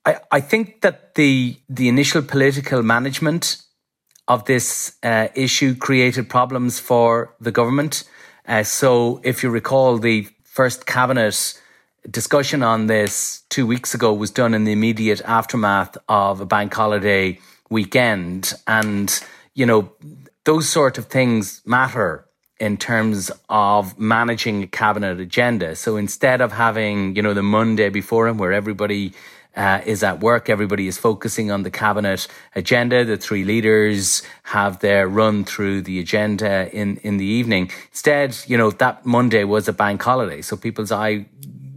I, 0.07 0.21
I 0.31 0.41
think 0.41 0.81
that 0.83 1.15
the 1.15 1.57
the 1.69 1.89
initial 1.89 2.23
political 2.23 2.83
management 2.83 3.63
of 4.27 4.45
this 4.47 4.97
uh, 5.03 5.29
issue 5.35 5.75
created 5.75 6.29
problems 6.29 6.79
for 6.81 7.35
the 7.41 7.53
government. 7.53 8.05
Uh, 8.47 8.63
so, 8.63 9.21
if 9.23 9.43
you 9.43 9.51
recall, 9.51 9.99
the 9.99 10.29
first 10.45 10.87
cabinet 10.87 11.61
discussion 12.11 12.63
on 12.63 12.87
this 12.87 13.43
two 13.49 13.67
weeks 13.67 13.95
ago 13.95 14.13
was 14.13 14.31
done 14.31 14.55
in 14.55 14.65
the 14.65 14.73
immediate 14.73 15.23
aftermath 15.25 15.97
of 16.09 16.41
a 16.41 16.47
bank 16.47 16.73
holiday 16.73 17.39
weekend. 17.71 18.53
And, 18.67 19.23
you 19.55 19.67
know, 19.67 19.93
those 20.45 20.69
sort 20.69 20.99
of 20.99 21.07
things 21.07 21.63
matter 21.65 22.27
in 22.61 22.77
terms 22.77 23.31
of 23.49 23.99
managing 23.99 24.63
a 24.63 24.67
cabinet 24.67 25.19
agenda. 25.19 25.75
So 25.75 25.97
instead 25.97 26.41
of 26.41 26.53
having, 26.53 27.17
you 27.17 27.23
know, 27.23 27.35
the 27.35 27.43
Monday 27.43 27.89
before 27.89 28.29
him 28.29 28.39
where 28.39 28.53
everybody 28.53 29.13
uh, 29.57 29.81
is 29.85 30.03
at 30.03 30.21
work. 30.21 30.49
Everybody 30.49 30.87
is 30.87 30.99
focusing 30.99 31.51
on 31.51 31.63
the 31.63 31.71
cabinet 31.71 32.27
agenda. 32.55 33.05
The 33.05 33.17
three 33.17 33.45
leaders 33.45 34.23
have 34.45 34.81
their 34.81 35.09
run 35.09 35.45
through 35.45 35.83
the 35.83 36.01
agenda 36.01 36.69
in, 36.73 36.97
in 36.99 37.17
the 37.17 37.25
evening. 37.25 37.71
Instead, 37.91 38.37
you 38.47 38.57
know, 38.57 38.71
that 38.71 39.07
Monday 39.07 39.45
was 39.45 39.69
a 39.69 39.73
bank 39.73 40.03
holiday. 40.03 40.43
So 40.43 40.57
people's 40.57 40.93
eye 40.93 41.27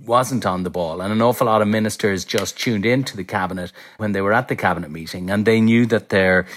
wasn't 0.05 0.45
on 0.45 0.63
the 0.63 0.69
ball. 0.69 1.01
And 1.01 1.11
an 1.11 1.21
awful 1.21 1.47
lot 1.47 1.61
of 1.61 1.67
ministers 1.67 2.25
just 2.25 2.57
tuned 2.57 2.85
into 2.85 3.17
the 3.17 3.23
cabinet 3.23 3.71
when 3.97 4.13
they 4.13 4.21
were 4.21 4.33
at 4.33 4.47
the 4.47 4.55
cabinet 4.55 4.89
meeting 4.89 5.29
and 5.29 5.45
they 5.45 5.59
knew 5.59 5.85
that 5.87 6.09
there, 6.09 6.47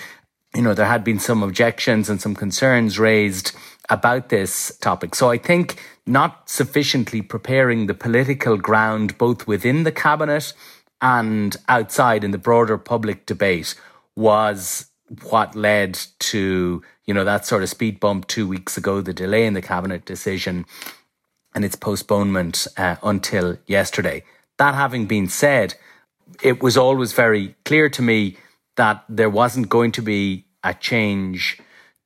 you 0.54 0.62
know, 0.62 0.72
there 0.72 0.86
had 0.86 1.04
been 1.04 1.18
some 1.18 1.42
objections 1.42 2.08
and 2.08 2.20
some 2.20 2.34
concerns 2.34 2.98
raised 2.98 3.52
about 3.90 4.28
this 4.28 4.76
topic. 4.78 5.16
So 5.16 5.30
I 5.30 5.36
think 5.36 5.82
not 6.06 6.48
sufficiently 6.48 7.22
preparing 7.22 7.86
the 7.86 7.94
political 7.94 8.56
ground, 8.56 9.18
both 9.18 9.46
within 9.46 9.82
the 9.82 9.92
cabinet 9.92 10.52
and 11.00 11.56
outside 11.68 12.24
in 12.24 12.30
the 12.30 12.38
broader 12.38 12.78
public 12.78 13.26
debate 13.26 13.74
was 14.16 14.86
what 15.22 15.56
led 15.56 15.98
to, 16.18 16.82
you 17.06 17.14
know, 17.14 17.24
that 17.24 17.46
sort 17.46 17.62
of 17.62 17.68
speed 17.68 17.98
bump 17.98 18.26
two 18.26 18.46
weeks 18.46 18.76
ago, 18.76 19.00
the 19.00 19.12
delay 19.12 19.46
in 19.46 19.54
the 19.54 19.62
cabinet 19.62 20.04
decision 20.04 20.64
and 21.54 21.64
its 21.64 21.74
postponement 21.74 22.66
uh, 22.76 22.96
until 23.02 23.58
yesterday. 23.66 24.22
That 24.58 24.74
having 24.74 25.06
been 25.06 25.28
said, 25.28 25.74
it 26.42 26.62
was 26.62 26.76
always 26.76 27.12
very 27.12 27.56
clear 27.64 27.88
to 27.88 28.02
me 28.02 28.36
that 28.76 29.04
there 29.08 29.30
wasn't 29.30 29.68
going 29.68 29.92
to 29.92 30.02
be 30.02 30.46
a 30.62 30.74
change 30.74 31.58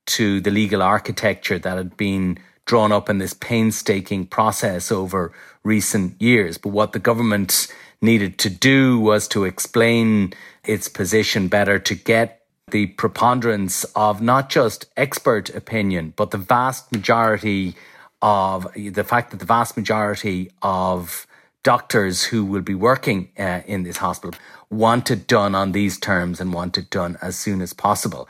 to 0.06 0.40
the 0.40 0.50
legal 0.50 0.82
architecture 0.82 1.58
that 1.58 1.76
had 1.76 1.96
been 1.96 2.38
drawn 2.66 2.92
up 2.92 3.10
in 3.10 3.18
this 3.18 3.34
painstaking 3.34 4.26
process 4.26 4.90
over 4.90 5.32
recent 5.62 6.20
years. 6.20 6.56
But 6.56 6.70
what 6.70 6.92
the 6.92 6.98
government 6.98 7.68
needed 8.04 8.38
to 8.38 8.50
do 8.50 9.00
was 9.00 9.26
to 9.28 9.44
explain 9.44 10.32
its 10.64 10.88
position 10.88 11.49
better 11.49 11.78
to 11.78 11.94
get 11.94 12.42
the 12.70 12.87
preponderance 12.87 13.84
of 13.96 14.23
not 14.23 14.49
just 14.49 14.87
expert 14.96 15.50
opinion, 15.54 16.12
but 16.16 16.30
the 16.30 16.38
vast 16.38 16.92
majority 16.92 17.75
of 18.23 18.66
the 18.75 19.04
fact 19.04 19.30
that 19.30 19.38
the 19.38 19.44
vast 19.44 19.76
majority 19.76 20.50
of 20.62 21.26
doctors 21.62 22.25
who 22.25 22.44
will 22.44 22.62
be 22.62 22.75
working 22.75 23.30
uh, 23.38 23.61
in 23.66 23.82
this 23.82 23.99
hospital 23.99 24.38
want 24.70 25.11
it 25.11 25.26
done 25.26 25.54
on 25.54 25.73
these 25.73 25.99
terms 25.99 26.40
and 26.40 26.52
want 26.52 26.78
it 26.78 26.90
done 26.90 27.18
as 27.20 27.37
soon 27.37 27.61
as 27.61 27.73
possible. 27.73 28.28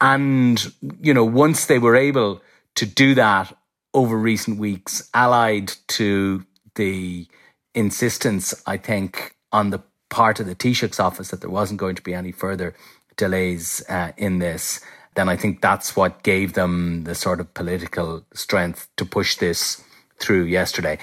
And, 0.00 0.72
you 1.00 1.12
know, 1.12 1.24
once 1.24 1.66
they 1.66 1.78
were 1.78 1.96
able 1.96 2.42
to 2.76 2.86
do 2.86 3.14
that 3.14 3.56
over 3.92 4.16
recent 4.16 4.58
weeks, 4.58 5.08
allied 5.12 5.72
to 5.88 6.44
the 6.74 7.26
insistence, 7.74 8.54
I 8.66 8.76
think, 8.76 9.36
on 9.52 9.70
the 9.70 9.80
part 10.08 10.40
of 10.40 10.46
the 10.46 10.54
Taoiseach's 10.54 11.00
office 11.00 11.30
that 11.30 11.40
there 11.40 11.50
wasn't 11.50 11.80
going 11.80 11.94
to 11.94 12.02
be 12.02 12.14
any 12.14 12.32
further 12.32 12.74
delays 13.16 13.82
uh, 13.88 14.12
in 14.16 14.38
this, 14.38 14.80
then 15.14 15.28
I 15.28 15.36
think 15.36 15.60
that's 15.60 15.96
what 15.96 16.22
gave 16.22 16.54
them 16.54 17.04
the 17.04 17.14
sort 17.14 17.40
of 17.40 17.52
political 17.54 18.24
strength 18.34 18.88
to 18.96 19.04
push 19.04 19.36
this 19.36 19.82
through 20.18 20.44
yesterday. 20.44 20.98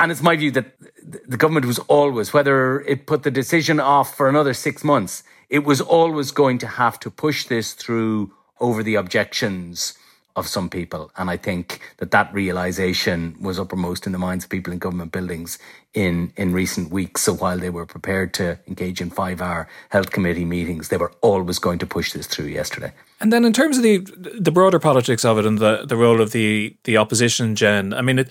And 0.00 0.10
it's 0.10 0.22
my 0.22 0.36
view 0.36 0.50
that 0.52 0.74
the 1.02 1.36
government 1.36 1.66
was 1.66 1.78
always, 1.80 2.32
whether 2.32 2.80
it 2.82 3.06
put 3.06 3.22
the 3.22 3.30
decision 3.30 3.78
off 3.80 4.16
for 4.16 4.28
another 4.28 4.54
six 4.54 4.82
months, 4.82 5.22
it 5.48 5.64
was 5.64 5.80
always 5.80 6.30
going 6.30 6.58
to 6.58 6.66
have 6.66 6.98
to 7.00 7.10
push 7.10 7.46
this 7.46 7.72
through 7.74 8.32
over 8.60 8.82
the 8.82 8.96
objections 8.96 9.94
of 10.36 10.48
some 10.48 10.68
people. 10.68 11.10
And 11.16 11.30
I 11.30 11.36
think 11.36 11.80
that 11.98 12.10
that 12.10 12.32
realization 12.34 13.36
was 13.40 13.58
uppermost 13.58 14.06
in 14.06 14.12
the 14.12 14.18
minds 14.18 14.44
of 14.44 14.50
people 14.50 14.72
in 14.72 14.78
government 14.78 15.12
buildings 15.12 15.58
in, 15.92 16.32
in 16.36 16.52
recent 16.52 16.90
weeks. 16.90 17.22
So 17.22 17.34
while 17.34 17.58
they 17.58 17.70
were 17.70 17.86
prepared 17.86 18.34
to 18.34 18.58
engage 18.66 19.00
in 19.00 19.10
five 19.10 19.40
hour 19.40 19.68
health 19.90 20.10
committee 20.10 20.44
meetings, 20.44 20.88
they 20.88 20.96
were 20.96 21.12
always 21.20 21.58
going 21.58 21.78
to 21.78 21.86
push 21.86 22.12
this 22.12 22.26
through 22.26 22.46
yesterday. 22.46 22.92
And 23.20 23.32
then 23.32 23.44
in 23.44 23.52
terms 23.52 23.76
of 23.76 23.82
the 23.82 23.98
the 24.38 24.50
broader 24.50 24.78
politics 24.78 25.24
of 25.24 25.38
it 25.38 25.46
and 25.46 25.58
the, 25.58 25.84
the 25.86 25.96
role 25.96 26.20
of 26.20 26.32
the, 26.32 26.76
the 26.84 26.96
opposition, 26.96 27.54
Jen, 27.54 27.94
I 27.94 28.02
mean, 28.02 28.18
it, 28.18 28.28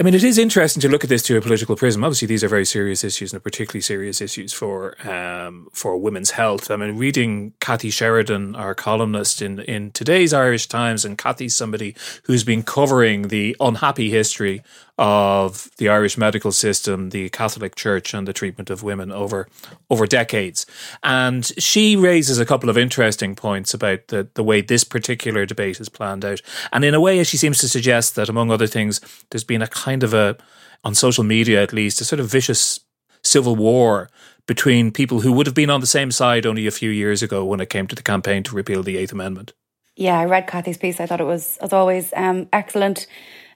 I 0.00 0.02
mean, 0.02 0.14
it 0.14 0.24
is 0.24 0.38
interesting 0.38 0.80
to 0.80 0.88
look 0.88 1.04
at 1.04 1.10
this 1.10 1.20
through 1.20 1.36
a 1.36 1.42
political 1.42 1.76
prism. 1.76 2.02
Obviously, 2.04 2.26
these 2.26 2.42
are 2.42 2.48
very 2.48 2.64
serious 2.64 3.04
issues 3.04 3.34
and 3.34 3.44
particularly 3.44 3.82
serious 3.82 4.22
issues 4.22 4.50
for 4.50 4.96
um, 5.06 5.68
for 5.74 5.98
women's 5.98 6.30
health. 6.30 6.70
I 6.70 6.76
mean, 6.76 6.96
reading 6.96 7.52
Kathy 7.60 7.90
Sheridan, 7.90 8.56
our 8.56 8.74
columnist 8.74 9.42
in 9.42 9.60
in 9.60 9.90
today's 9.90 10.32
Irish 10.32 10.68
Times, 10.68 11.04
and 11.04 11.18
Kathy's 11.18 11.54
somebody 11.54 11.94
who's 12.24 12.44
been 12.44 12.62
covering 12.62 13.28
the 13.28 13.54
unhappy 13.60 14.08
history 14.08 14.62
of 15.00 15.70
the 15.78 15.88
Irish 15.88 16.18
medical 16.18 16.52
system, 16.52 17.08
the 17.08 17.30
Catholic 17.30 17.74
Church, 17.74 18.12
and 18.12 18.28
the 18.28 18.34
treatment 18.34 18.68
of 18.68 18.82
women 18.82 19.10
over 19.10 19.48
over 19.88 20.06
decades. 20.06 20.66
And 21.02 21.46
she 21.56 21.96
raises 21.96 22.38
a 22.38 22.44
couple 22.44 22.68
of 22.68 22.76
interesting 22.76 23.34
points 23.34 23.72
about 23.72 24.08
the, 24.08 24.28
the 24.34 24.44
way 24.44 24.60
this 24.60 24.84
particular 24.84 25.46
debate 25.46 25.80
is 25.80 25.88
planned 25.88 26.22
out. 26.22 26.42
And 26.70 26.84
in 26.84 26.92
a 26.92 27.00
way, 27.00 27.18
as 27.18 27.28
she 27.28 27.38
seems 27.38 27.58
to 27.60 27.68
suggest 27.68 28.14
that, 28.14 28.28
among 28.28 28.50
other 28.50 28.66
things, 28.66 29.00
there's 29.30 29.42
been 29.42 29.62
a 29.62 29.66
kind 29.66 30.02
of 30.02 30.12
a, 30.12 30.36
on 30.84 30.94
social 30.94 31.24
media 31.24 31.62
at 31.62 31.72
least, 31.72 32.02
a 32.02 32.04
sort 32.04 32.20
of 32.20 32.28
vicious 32.28 32.80
civil 33.22 33.56
war 33.56 34.10
between 34.46 34.90
people 34.92 35.20
who 35.22 35.32
would 35.32 35.46
have 35.46 35.54
been 35.54 35.70
on 35.70 35.80
the 35.80 35.86
same 35.86 36.10
side 36.10 36.44
only 36.44 36.66
a 36.66 36.70
few 36.70 36.90
years 36.90 37.22
ago 37.22 37.42
when 37.42 37.60
it 37.60 37.70
came 37.70 37.86
to 37.86 37.96
the 37.96 38.02
campaign 38.02 38.42
to 38.42 38.54
repeal 38.54 38.82
the 38.82 38.98
Eighth 38.98 39.12
Amendment. 39.12 39.54
Yeah, 39.96 40.18
I 40.18 40.26
read 40.26 40.46
Kathy's 40.46 40.76
piece. 40.76 41.00
I 41.00 41.06
thought 41.06 41.20
it 41.20 41.24
was, 41.24 41.56
as 41.58 41.72
always, 41.72 42.12
um, 42.14 42.48
excellent. 42.52 43.06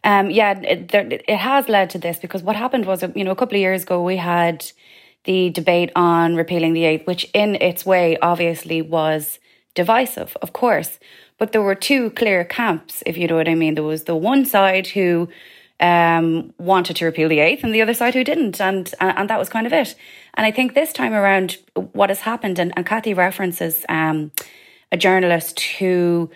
Um, 0.05 0.31
yeah, 0.31 0.61
it, 0.61 0.89
there, 0.89 1.09
it 1.11 1.37
has 1.37 1.69
led 1.69 1.91
to 1.91 1.99
this 1.99 2.19
because 2.19 2.43
what 2.43 2.57
happened 2.57 2.85
was, 2.85 3.03
you 3.17 3.25
know, 3.25 3.31
a 3.31 3.37
couple 3.37 3.57
of 3.57 3.61
years 3.61 3.85
ago 3.85 4.03
we 4.03 4.19
had 4.19 4.65
the 5.25 5.49
debate 5.51 5.91
on 5.97 6.37
repealing 6.37 6.75
the 6.75 6.85
eighth, 6.85 7.07
which 7.07 7.29
in 7.33 7.55
its 7.57 7.87
way 7.87 8.19
obviously 8.19 8.83
was 8.83 9.39
divisive, 9.75 10.37
of 10.43 10.53
course. 10.53 10.99
But 11.39 11.53
there 11.53 11.63
were 11.63 11.75
two 11.75 12.11
clear 12.11 12.45
camps, 12.45 13.03
if 13.07 13.17
you 13.17 13.27
know 13.27 13.37
what 13.37 13.49
I 13.49 13.55
mean. 13.55 13.75
There 13.75 13.83
was 13.83 14.05
the 14.05 14.15
one 14.15 14.45
side 14.45 14.87
who 14.89 15.29
um, 15.81 16.53
wanted 16.59 16.97
to 16.97 17.07
repeal 17.07 17.29
the 17.29 17.41
eighth, 17.41 17.65
and 17.65 17.75
the 17.75 17.83
other 17.83 17.95
side 17.95 18.15
who 18.15 18.23
didn't, 18.23 18.61
and 18.61 18.95
and 19.01 19.29
that 19.29 19.39
was 19.39 19.49
kind 19.49 19.67
of 19.67 19.73
it. 19.73 19.97
And 20.35 20.47
I 20.47 20.53
think 20.53 20.75
this 20.75 20.93
time 20.93 21.13
around, 21.13 21.59
what 21.75 22.11
has 22.11 22.21
happened, 22.21 22.59
and, 22.59 22.73
and 22.77 22.87
Kathy 22.87 23.15
references 23.15 23.85
um, 23.89 24.31
a 24.93 24.97
journalist 24.97 25.61
who 25.61 26.31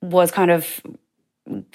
was 0.00 0.30
kind 0.30 0.50
of 0.50 0.80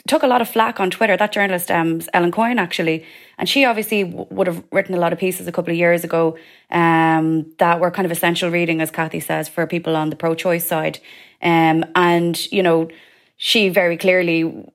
took 0.07 0.23
a 0.23 0.27
lot 0.27 0.41
of 0.41 0.49
flack 0.49 0.79
on 0.79 0.89
Twitter. 0.89 1.15
That 1.15 1.31
journalist, 1.31 1.69
um, 1.69 2.01
Ellen 2.13 2.31
Coyne, 2.31 2.57
actually, 2.59 3.05
and 3.37 3.47
she 3.47 3.65
obviously 3.65 4.03
w- 4.03 4.27
would 4.31 4.47
have 4.47 4.63
written 4.71 4.95
a 4.95 4.99
lot 4.99 5.13
of 5.13 5.19
pieces 5.19 5.47
a 5.47 5.51
couple 5.51 5.71
of 5.71 5.77
years 5.77 6.03
ago 6.03 6.37
um, 6.71 7.45
that 7.59 7.79
were 7.79 7.91
kind 7.91 8.05
of 8.05 8.11
essential 8.11 8.49
reading, 8.49 8.81
as 8.81 8.89
Kathy 8.89 9.19
says, 9.19 9.47
for 9.47 9.67
people 9.67 9.95
on 9.95 10.09
the 10.09 10.15
pro-choice 10.15 10.65
side. 10.65 10.99
Um, 11.41 11.85
and 11.95 12.51
you 12.51 12.63
know, 12.63 12.89
she 13.37 13.69
very 13.69 13.95
clearly 13.95 14.65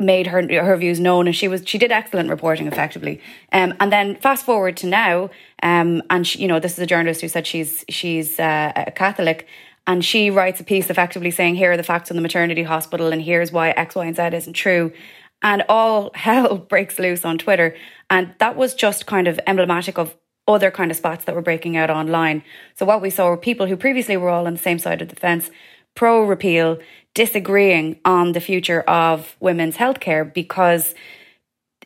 made 0.00 0.28
her 0.28 0.42
her 0.64 0.76
views 0.76 1.00
known, 1.00 1.26
and 1.26 1.36
she 1.36 1.48
was 1.48 1.62
she 1.66 1.76
did 1.76 1.92
excellent 1.92 2.30
reporting, 2.30 2.66
effectively. 2.66 3.20
Um, 3.52 3.74
and 3.80 3.92
then 3.92 4.16
fast 4.16 4.46
forward 4.46 4.76
to 4.78 4.86
now, 4.86 5.30
um, 5.62 6.02
and 6.08 6.26
she, 6.26 6.38
you 6.38 6.48
know, 6.48 6.60
this 6.60 6.72
is 6.72 6.78
a 6.78 6.86
journalist 6.86 7.20
who 7.20 7.28
said 7.28 7.46
she's 7.46 7.84
she's 7.88 8.40
uh, 8.40 8.72
a 8.74 8.92
Catholic, 8.92 9.46
and 9.88 10.04
she 10.04 10.30
writes 10.30 10.60
a 10.60 10.64
piece 10.64 10.90
effectively 10.90 11.30
saying, 11.30 11.54
here 11.54 11.72
are 11.72 11.76
the 11.78 11.82
facts 11.82 12.10
on 12.10 12.16
the 12.16 12.20
maternity 12.20 12.62
hospital 12.62 13.10
and 13.10 13.22
here's 13.22 13.50
why 13.50 13.70
X, 13.70 13.94
Y, 13.94 14.04
and 14.04 14.14
Z 14.14 14.22
isn't 14.36 14.52
true. 14.52 14.92
And 15.40 15.64
all 15.66 16.10
hell 16.14 16.58
breaks 16.58 16.98
loose 16.98 17.24
on 17.24 17.38
Twitter. 17.38 17.74
And 18.10 18.34
that 18.38 18.54
was 18.54 18.74
just 18.74 19.06
kind 19.06 19.26
of 19.26 19.40
emblematic 19.46 19.96
of 19.98 20.14
other 20.46 20.70
kind 20.70 20.90
of 20.90 20.96
spots 20.96 21.24
that 21.24 21.34
were 21.34 21.42
breaking 21.42 21.78
out 21.78 21.88
online. 21.88 22.44
So 22.76 22.84
what 22.84 23.00
we 23.00 23.08
saw 23.08 23.30
were 23.30 23.38
people 23.38 23.66
who 23.66 23.76
previously 23.76 24.18
were 24.18 24.28
all 24.28 24.46
on 24.46 24.54
the 24.54 24.60
same 24.60 24.78
side 24.78 25.00
of 25.00 25.08
the 25.08 25.16
fence, 25.16 25.50
pro 25.94 26.22
repeal, 26.22 26.78
disagreeing 27.14 27.98
on 28.04 28.32
the 28.32 28.40
future 28.40 28.82
of 28.82 29.36
women's 29.40 29.76
healthcare 29.76 30.32
because 30.32 30.94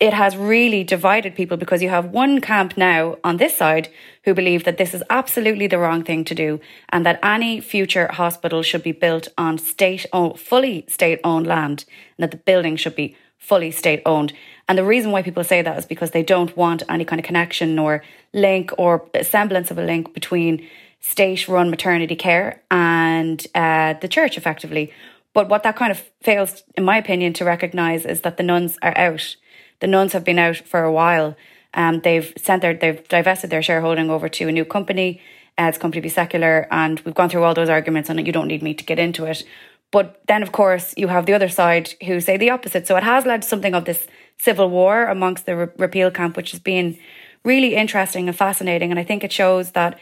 it 0.02 0.12
has 0.12 0.36
really 0.36 0.82
divided 0.82 1.36
people 1.36 1.56
because 1.56 1.80
you 1.80 1.88
have 1.88 2.06
one 2.06 2.40
camp 2.40 2.76
now 2.76 3.16
on 3.22 3.36
this 3.36 3.56
side 3.56 3.88
who 4.24 4.34
believe 4.34 4.64
that 4.64 4.76
this 4.76 4.94
is 4.94 5.02
absolutely 5.08 5.68
the 5.68 5.78
wrong 5.78 6.02
thing 6.02 6.24
to 6.24 6.34
do 6.34 6.58
and 6.88 7.06
that 7.06 7.20
any 7.22 7.60
future 7.60 8.08
hospital 8.10 8.64
should 8.64 8.82
be 8.82 8.90
built 8.90 9.28
on 9.38 9.56
state 9.58 10.04
owned, 10.12 10.40
fully 10.40 10.84
state 10.88 11.20
owned 11.22 11.46
land 11.46 11.84
and 12.18 12.24
that 12.24 12.32
the 12.32 12.44
building 12.48 12.74
should 12.74 12.96
be 12.96 13.16
fully 13.38 13.70
state 13.70 14.02
owned. 14.04 14.32
And 14.68 14.76
the 14.76 14.82
reason 14.82 15.12
why 15.12 15.22
people 15.22 15.44
say 15.44 15.62
that 15.62 15.78
is 15.78 15.86
because 15.86 16.10
they 16.10 16.24
don't 16.24 16.56
want 16.56 16.82
any 16.88 17.04
kind 17.04 17.20
of 17.20 17.24
connection 17.24 17.78
or 17.78 18.02
link 18.32 18.72
or 18.76 19.08
semblance 19.22 19.70
of 19.70 19.78
a 19.78 19.84
link 19.84 20.12
between 20.14 20.68
state 20.98 21.46
run 21.46 21.70
maternity 21.70 22.16
care 22.16 22.60
and 22.72 23.46
uh, 23.54 23.94
the 24.00 24.08
church 24.08 24.36
effectively. 24.36 24.92
But 25.32 25.48
what 25.48 25.62
that 25.62 25.76
kind 25.76 25.92
of 25.92 26.02
fails, 26.22 26.64
in 26.76 26.82
my 26.82 26.96
opinion, 26.96 27.34
to 27.34 27.44
recognise 27.44 28.04
is 28.04 28.22
that 28.22 28.36
the 28.36 28.42
nuns 28.42 28.78
are 28.82 28.98
out 28.98 29.36
the 29.82 29.88
nuns 29.88 30.12
have 30.12 30.24
been 30.24 30.38
out 30.38 30.56
for 30.56 30.82
a 30.84 30.92
while. 30.92 31.36
Um, 31.74 32.00
they've 32.00 32.32
sent 32.38 32.62
their 32.62 32.72
they've 32.72 33.06
divested 33.08 33.50
their 33.50 33.62
shareholding 33.62 34.08
over 34.10 34.28
to 34.28 34.48
a 34.48 34.52
new 34.52 34.64
company. 34.64 35.20
Uh, 35.58 35.70
it's 35.74 35.76
to 35.76 36.00
be 36.00 36.08
secular, 36.08 36.66
and 36.70 37.00
we've 37.00 37.14
gone 37.14 37.28
through 37.28 37.42
all 37.42 37.52
those 37.52 37.68
arguments, 37.68 38.08
and 38.08 38.24
you 38.26 38.32
don't 38.32 38.48
need 38.48 38.62
me 38.62 38.72
to 38.72 38.84
get 38.84 38.98
into 38.98 39.26
it. 39.26 39.44
But 39.90 40.22
then, 40.26 40.42
of 40.42 40.52
course, 40.52 40.94
you 40.96 41.08
have 41.08 41.26
the 41.26 41.34
other 41.34 41.50
side 41.50 41.90
who 42.06 42.20
say 42.20 42.38
the 42.38 42.48
opposite. 42.48 42.86
So 42.86 42.96
it 42.96 43.02
has 43.02 43.26
led 43.26 43.42
to 43.42 43.48
something 43.48 43.74
of 43.74 43.84
this 43.84 44.06
civil 44.38 44.70
war 44.70 45.06
amongst 45.06 45.44
the 45.44 45.56
re- 45.56 45.68
repeal 45.76 46.10
camp, 46.10 46.36
which 46.36 46.52
has 46.52 46.60
been 46.60 46.96
really 47.44 47.74
interesting 47.74 48.28
and 48.28 48.36
fascinating. 48.36 48.90
And 48.90 48.98
I 48.98 49.04
think 49.04 49.22
it 49.22 49.32
shows 49.32 49.72
that 49.72 49.98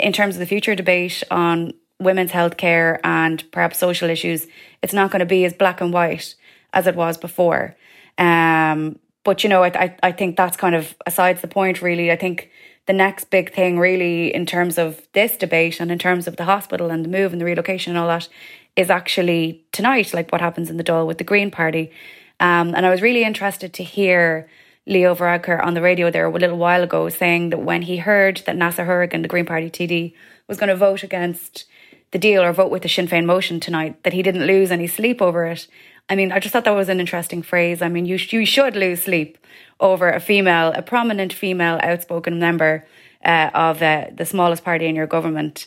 in 0.00 0.12
terms 0.12 0.36
of 0.36 0.40
the 0.40 0.46
future 0.46 0.74
debate 0.74 1.22
on 1.30 1.74
women's 1.98 2.30
health 2.30 2.56
care 2.56 3.00
and 3.04 3.44
perhaps 3.50 3.78
social 3.78 4.08
issues, 4.08 4.46
it's 4.82 4.94
not 4.94 5.10
going 5.10 5.20
to 5.20 5.26
be 5.26 5.44
as 5.44 5.52
black 5.52 5.80
and 5.80 5.92
white 5.92 6.34
as 6.72 6.86
it 6.86 6.94
was 6.94 7.18
before. 7.18 7.76
Um, 8.16 8.98
but 9.26 9.42
you 9.42 9.50
know, 9.50 9.64
I, 9.64 9.96
I 10.04 10.12
think 10.12 10.36
that's 10.36 10.56
kind 10.56 10.76
of 10.76 10.94
aside 11.04 11.42
the 11.42 11.48
point. 11.48 11.82
Really, 11.82 12.12
I 12.12 12.16
think 12.16 12.48
the 12.86 12.92
next 12.92 13.28
big 13.28 13.52
thing, 13.52 13.76
really, 13.76 14.32
in 14.32 14.46
terms 14.46 14.78
of 14.78 15.06
this 15.14 15.36
debate 15.36 15.80
and 15.80 15.90
in 15.90 15.98
terms 15.98 16.28
of 16.28 16.36
the 16.36 16.44
hospital 16.44 16.90
and 16.90 17.04
the 17.04 17.08
move 17.08 17.32
and 17.32 17.40
the 17.40 17.44
relocation 17.44 17.90
and 17.90 17.98
all 17.98 18.06
that, 18.06 18.28
is 18.76 18.88
actually 18.88 19.64
tonight, 19.72 20.14
like 20.14 20.30
what 20.30 20.40
happens 20.40 20.70
in 20.70 20.76
the 20.76 20.84
Dáil 20.84 21.08
with 21.08 21.18
the 21.18 21.24
Green 21.24 21.50
Party. 21.50 21.90
Um, 22.38 22.72
and 22.76 22.86
I 22.86 22.90
was 22.90 23.02
really 23.02 23.24
interested 23.24 23.74
to 23.74 23.82
hear 23.82 24.48
Leo 24.86 25.12
Varadkar 25.12 25.60
on 25.64 25.74
the 25.74 25.82
radio 25.82 26.08
there 26.08 26.26
a 26.26 26.30
little 26.30 26.56
while 26.56 26.84
ago 26.84 27.08
saying 27.08 27.50
that 27.50 27.62
when 27.62 27.82
he 27.82 27.96
heard 27.96 28.44
that 28.46 28.54
Neasa 28.54 28.86
Hourigan, 28.86 29.22
the 29.22 29.28
Green 29.28 29.46
Party 29.46 29.68
TD, 29.68 30.14
was 30.46 30.56
going 30.56 30.68
to 30.68 30.76
vote 30.76 31.02
against 31.02 31.64
the 32.12 32.18
deal 32.18 32.44
or 32.44 32.52
vote 32.52 32.70
with 32.70 32.82
the 32.82 32.88
Sinn 32.88 33.08
Féin 33.08 33.24
motion 33.24 33.58
tonight, 33.58 34.00
that 34.04 34.12
he 34.12 34.22
didn't 34.22 34.46
lose 34.46 34.70
any 34.70 34.86
sleep 34.86 35.20
over 35.20 35.46
it. 35.46 35.66
I 36.08 36.14
mean, 36.14 36.30
I 36.32 36.38
just 36.38 36.52
thought 36.52 36.64
that 36.64 36.70
was 36.70 36.88
an 36.88 37.00
interesting 37.00 37.42
phrase. 37.42 37.82
I 37.82 37.88
mean, 37.88 38.06
you, 38.06 38.16
you 38.16 38.46
should 38.46 38.76
lose 38.76 39.02
sleep 39.02 39.38
over 39.80 40.10
a 40.10 40.20
female, 40.20 40.72
a 40.74 40.82
prominent 40.82 41.32
female 41.32 41.80
outspoken 41.82 42.38
member 42.38 42.86
uh, 43.24 43.50
of 43.54 43.82
uh, 43.82 44.06
the 44.14 44.24
smallest 44.24 44.64
party 44.64 44.86
in 44.86 44.94
your 44.94 45.06
government 45.06 45.66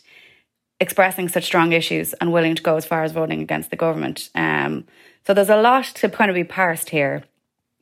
expressing 0.79 1.27
such 1.27 1.43
strong 1.43 1.73
issues 1.73 2.13
and 2.13 2.31
willing 2.31 2.55
to 2.55 2.63
go 2.63 2.77
as 2.77 2.85
far 2.85 3.03
as 3.03 3.11
voting 3.11 3.41
against 3.41 3.69
the 3.69 3.75
government. 3.75 4.29
Um, 4.33 4.85
so 5.27 5.33
there's 5.33 5.49
a 5.49 5.61
lot 5.61 5.83
to 5.85 6.09
kind 6.09 6.31
of 6.31 6.35
be 6.35 6.45
parsed 6.45 6.89
here. 6.89 7.23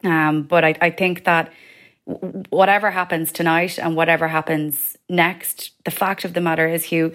Um, 0.03 0.43
but 0.43 0.63
I, 0.63 0.75
I 0.81 0.89
think 0.89 1.25
that 1.25 1.53
whatever 2.49 2.89
happens 2.89 3.31
tonight 3.31 3.77
and 3.77 3.95
whatever 3.95 4.27
happens 4.27 4.97
next, 5.09 5.71
the 5.85 5.91
fact 5.91 6.25
of 6.25 6.33
the 6.33 6.41
matter 6.41 6.67
is, 6.67 6.85
Hugh, 6.85 7.13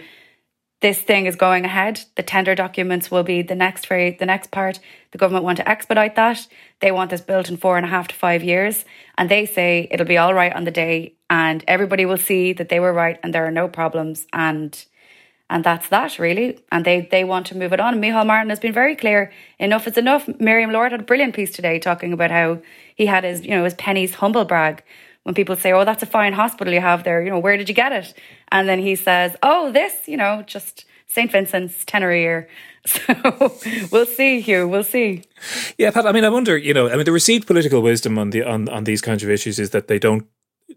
this 0.83 1.01
thing 1.01 1.27
is 1.27 1.37
going 1.37 1.65
ahead. 1.65 2.03
The 2.17 2.23
tender 2.23 2.55
documents 2.55 3.11
will 3.11 3.23
be 3.23 3.41
the 3.41 3.55
next 3.55 3.87
phase, 3.87 4.19
the 4.19 4.27
next 4.27 4.51
part. 4.51 4.81
The 5.13 5.19
government 5.19 5.45
want 5.45 5.59
to 5.59 5.69
expedite 5.69 6.17
that. 6.17 6.47
They 6.81 6.91
want 6.91 7.11
this 7.11 7.21
built 7.21 7.49
in 7.49 7.57
four 7.57 7.77
and 7.77 7.87
a 7.87 7.89
half 7.89 8.09
to 8.09 8.15
five 8.15 8.43
years. 8.43 8.85
And 9.17 9.31
they 9.31 9.47
say 9.47 9.89
it'll 9.91 10.07
be 10.07 10.19
all 10.19 10.35
right 10.35 10.53
on 10.53 10.65
the 10.65 10.71
day 10.71 11.15
and 11.31 11.65
everybody 11.69 12.05
will 12.05 12.19
see 12.19 12.53
that 12.55 12.69
they 12.69 12.81
were 12.81 12.93
right 12.93 13.19
and 13.23 13.33
there 13.33 13.47
are 13.47 13.53
no 13.53 13.69
problems. 13.69 14.27
And 14.33 14.85
and 15.49 15.63
that's 15.63 15.89
that 15.91 16.19
really. 16.19 16.59
And 16.73 16.85
they 16.85 17.09
they 17.11 17.23
want 17.23 17.47
to 17.47 17.57
move 17.57 17.73
it 17.73 17.81
on. 17.81 17.95
And 17.95 18.03
Micheál 18.03 18.27
Martin 18.27 18.51
has 18.51 18.61
been 18.61 18.73
very 18.73 18.97
clear. 18.97 19.33
Enough 19.61 19.87
is 19.87 19.97
enough. 19.97 20.29
Miriam 20.41 20.73
Lord 20.73 20.93
had 20.93 21.01
a 21.01 21.05
brilliant 21.05 21.35
piece 21.35 21.53
today 21.53 21.79
talking 21.79 22.13
about 22.13 22.33
how 22.33 22.61
he 22.97 23.07
had 23.07 23.23
his, 23.23 23.45
you 23.45 23.51
know, 23.51 23.65
his 23.65 23.75
Penneys 23.75 24.15
humble 24.15 24.45
brag 24.45 24.83
when 25.25 25.35
people 25.35 25.57
say, 25.57 25.73
"Oh, 25.73 25.85
that's 25.85 26.03
a 26.03 26.07
fine 26.07 26.33
hospital 26.33 26.73
you 26.73 26.81
have 26.81 27.05
there," 27.05 27.23
you 27.23 27.31
know, 27.31 27.39
where 27.39 27.57
did 27.57 27.69
you 27.69 27.75
get 27.75 27.93
it? 27.93 28.15
And 28.51 28.69
then 28.69 28.79
he 28.79 28.97
says, 28.97 29.37
"Oh, 29.43 29.71
this, 29.73 29.95
you 30.07 30.17
know, 30.17 30.43
just 30.47 30.85
St. 31.07 31.31
Vincent's 31.31 31.85
tenner 31.85 32.11
a 32.11 32.19
year." 32.27 32.49
So 32.85 33.53
we'll 33.93 34.07
see, 34.07 34.41
Hugh. 34.41 34.67
We'll 34.67 34.83
see. 34.83 35.23
Yeah, 35.79 35.93
Pat. 35.93 36.07
I 36.07 36.13
mean, 36.13 36.25
I 36.25 36.31
wonder. 36.31 36.57
You 36.57 36.75
know, 36.75 36.89
I 36.89 36.97
mean, 36.97 37.05
the 37.05 37.13
received 37.13 37.47
political 37.47 37.81
wisdom 37.81 38.19
on 38.19 38.31
the 38.31 38.43
on 38.43 38.69
on 38.69 38.85
these 38.85 39.01
kinds 39.01 39.23
of 39.23 39.31
issues 39.31 39.59
is 39.59 39.71
that 39.71 39.87
they 39.87 39.99
don't 40.01 40.27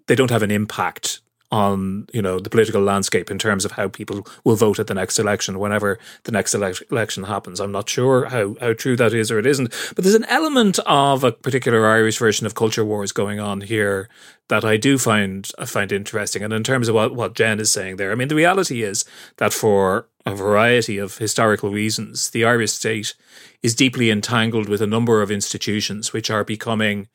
they 0.07 0.15
don't 0.15 0.29
have 0.29 0.43
an 0.43 0.51
impact 0.51 1.21
on 1.55 2.05
you 2.11 2.21
know 2.21 2.37
the 2.37 2.49
political 2.49 2.81
landscape 2.81 3.31
in 3.31 3.39
terms 3.39 3.63
of 3.63 3.71
how 3.71 3.87
people 3.87 4.27
will 4.43 4.57
vote 4.57 4.77
at 4.77 4.87
the 4.87 4.93
next 4.93 5.17
election 5.17 5.57
whenever 5.57 5.97
the 6.25 6.31
next 6.31 6.53
ele- 6.53 6.85
election 6.91 7.23
happens. 7.23 7.61
I'm 7.61 7.71
not 7.71 7.87
sure 7.87 8.25
how 8.25 8.57
how 8.59 8.73
true 8.73 8.97
that 8.97 9.13
is 9.13 9.31
or 9.31 9.39
it 9.39 9.45
isn't 9.45 9.73
but 9.95 10.03
there's 10.03 10.21
an 10.21 10.25
element 10.25 10.79
of 10.85 11.23
a 11.23 11.31
particular 11.31 11.87
irish 11.87 12.17
version 12.17 12.45
of 12.45 12.55
culture 12.55 12.83
wars 12.83 13.13
going 13.13 13.39
on 13.39 13.61
here 13.61 14.09
that 14.49 14.65
i 14.65 14.75
do 14.75 14.97
find 14.97 15.49
i 15.57 15.65
find 15.65 15.93
interesting. 15.93 16.43
And 16.43 16.51
in 16.51 16.63
terms 16.63 16.89
of 16.89 16.95
what 16.95 17.15
what 17.15 17.35
jen 17.35 17.61
is 17.61 17.71
saying 17.71 17.95
there 17.95 18.11
i 18.11 18.15
mean 18.15 18.27
the 18.27 18.35
reality 18.43 18.83
is 18.83 19.05
that 19.37 19.53
for 19.53 20.07
a 20.25 20.35
variety 20.35 20.97
of 20.97 21.19
historical 21.19 21.69
reasons 21.69 22.31
the 22.31 22.43
irish 22.43 22.73
state 22.73 23.15
is 23.63 23.73
deeply 23.73 24.11
entangled 24.11 24.67
with 24.67 24.81
a 24.81 24.93
number 24.95 25.21
of 25.21 25.31
institutions 25.31 26.11
which 26.11 26.29
are 26.29 26.43
becoming 26.43 27.07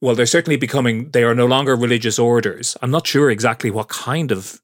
well, 0.00 0.14
they're 0.14 0.26
certainly 0.26 0.56
becoming, 0.56 1.10
they 1.10 1.24
are 1.24 1.34
no 1.34 1.46
longer 1.46 1.74
religious 1.76 2.18
orders. 2.18 2.76
I'm 2.82 2.90
not 2.90 3.06
sure 3.06 3.30
exactly 3.30 3.70
what 3.70 3.88
kind 3.88 4.30
of 4.30 4.60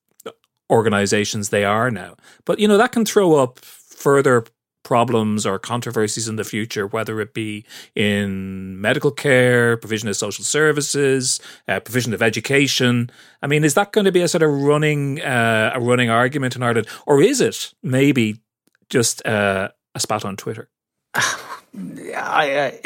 organizations 0.71 1.49
they 1.49 1.65
are 1.65 1.91
now. 1.91 2.17
But, 2.45 2.59
you 2.59 2.69
know, 2.69 2.79
that 2.79 2.93
can 2.93 3.05
throw 3.05 3.35
up 3.35 3.59
further 3.59 4.45
problems 4.85 5.47
or 5.47 5.59
controversies 5.59 6.29
in 6.29 6.37
the 6.37 6.45
future, 6.45 6.87
whether 6.87 7.21
it 7.21 7.35
be 7.35 7.65
in 7.95 8.81
medical 8.81 9.11
care, 9.11 9.77
provision 9.77 10.09
of 10.09 10.17
social 10.17 10.45
services, 10.45 11.41
uh, 11.69 11.81
provision 11.81 12.13
of 12.13 12.23
education. 12.23 13.11
I 13.43 13.47
mean, 13.47 13.65
is 13.65 13.75
that 13.75 13.93
going 13.93 14.05
to 14.07 14.13
be 14.13 14.23
a 14.23 14.29
sort 14.29 14.43
of 14.43 14.51
running 14.51 15.23
uh, 15.23 15.73
a 15.75 15.81
running 15.81 16.11
argument 16.11 16.57
in 16.57 16.63
Ireland, 16.63 16.89
or 17.07 17.23
is 17.23 17.41
it 17.41 17.73
maybe 17.83 18.41
just 18.89 19.25
uh, 19.27 19.71
a 19.95 20.01
spat 20.01 20.25
on 20.25 20.37
Twitter? 20.37 20.69
I, 21.15 22.79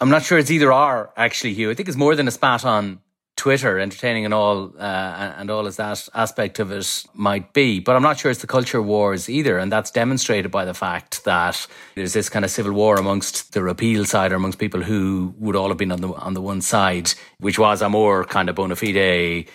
I'm 0.00 0.10
not 0.10 0.22
sure 0.22 0.38
it's 0.38 0.50
either 0.50 0.72
or, 0.72 1.10
actually, 1.16 1.54
Hugh. 1.54 1.70
I 1.70 1.74
think 1.74 1.88
it's 1.88 1.98
more 1.98 2.16
than 2.16 2.28
a 2.28 2.30
spat 2.30 2.64
on 2.64 3.00
Twitter, 3.36 3.78
entertaining 3.78 4.24
and 4.24 4.34
all, 4.34 4.72
uh, 4.78 5.34
and 5.36 5.50
all 5.50 5.66
as 5.66 5.76
that 5.76 6.08
aspect 6.14 6.58
of 6.60 6.70
it 6.70 7.04
might 7.14 7.52
be. 7.52 7.80
But 7.80 7.96
I'm 7.96 8.02
not 8.02 8.18
sure 8.18 8.30
it's 8.30 8.40
the 8.40 8.46
culture 8.46 8.80
wars 8.80 9.28
either. 9.28 9.58
And 9.58 9.72
that's 9.72 9.90
demonstrated 9.90 10.50
by 10.50 10.64
the 10.64 10.74
fact 10.74 11.24
that 11.24 11.66
there's 11.94 12.12
this 12.12 12.28
kind 12.28 12.44
of 12.44 12.50
civil 12.50 12.72
war 12.72 12.96
amongst 12.96 13.52
the 13.52 13.62
repeal 13.62 14.04
side 14.04 14.32
or 14.32 14.36
amongst 14.36 14.58
people 14.58 14.82
who 14.82 15.34
would 15.38 15.56
all 15.56 15.68
have 15.68 15.78
been 15.78 15.92
on 15.92 16.00
the, 16.00 16.12
on 16.12 16.34
the 16.34 16.42
one 16.42 16.60
side, 16.60 17.12
which 17.38 17.58
was 17.58 17.82
a 17.82 17.88
more 17.88 18.24
kind 18.24 18.48
of 18.48 18.54
bona 18.54 18.76
fide 18.76 19.46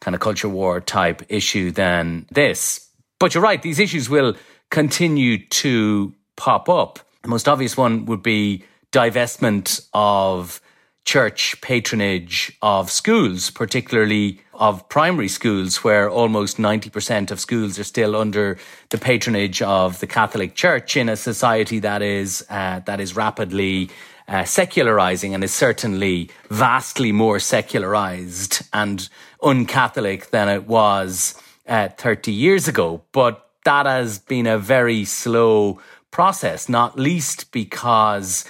kind 0.00 0.14
of 0.14 0.20
culture 0.20 0.48
war 0.48 0.80
type 0.80 1.22
issue 1.28 1.70
than 1.70 2.26
this. 2.30 2.88
But 3.18 3.34
you're 3.34 3.42
right, 3.42 3.60
these 3.60 3.78
issues 3.78 4.08
will 4.08 4.36
continue 4.70 5.46
to 5.48 6.14
pop 6.36 6.68
up. 6.68 6.98
The 7.24 7.30
most 7.30 7.48
obvious 7.48 7.74
one 7.74 8.04
would 8.04 8.22
be 8.22 8.64
divestment 8.92 9.88
of 9.94 10.60
church 11.06 11.58
patronage 11.62 12.52
of 12.60 12.90
schools, 12.90 13.48
particularly 13.48 14.42
of 14.52 14.86
primary 14.90 15.28
schools, 15.28 15.82
where 15.82 16.10
almost 16.10 16.58
90% 16.58 17.30
of 17.30 17.40
schools 17.40 17.78
are 17.78 17.84
still 17.84 18.14
under 18.14 18.58
the 18.90 18.98
patronage 18.98 19.62
of 19.62 20.00
the 20.00 20.06
Catholic 20.06 20.54
Church 20.54 20.98
in 20.98 21.08
a 21.08 21.16
society 21.16 21.78
that 21.78 22.02
is, 22.02 22.44
uh, 22.50 22.80
that 22.80 23.00
is 23.00 23.16
rapidly 23.16 23.88
uh, 24.28 24.44
secularizing 24.44 25.34
and 25.34 25.42
is 25.42 25.54
certainly 25.54 26.28
vastly 26.50 27.10
more 27.10 27.38
secularized 27.38 28.62
and 28.74 29.08
un-Catholic 29.42 30.30
than 30.30 30.50
it 30.50 30.66
was 30.66 31.40
uh, 31.66 31.88
30 31.88 32.32
years 32.32 32.68
ago. 32.68 33.02
But 33.12 33.48
that 33.64 33.86
has 33.86 34.18
been 34.18 34.46
a 34.46 34.58
very 34.58 35.06
slow 35.06 35.80
process, 36.14 36.68
not 36.68 36.96
least 36.96 37.50
because, 37.50 38.44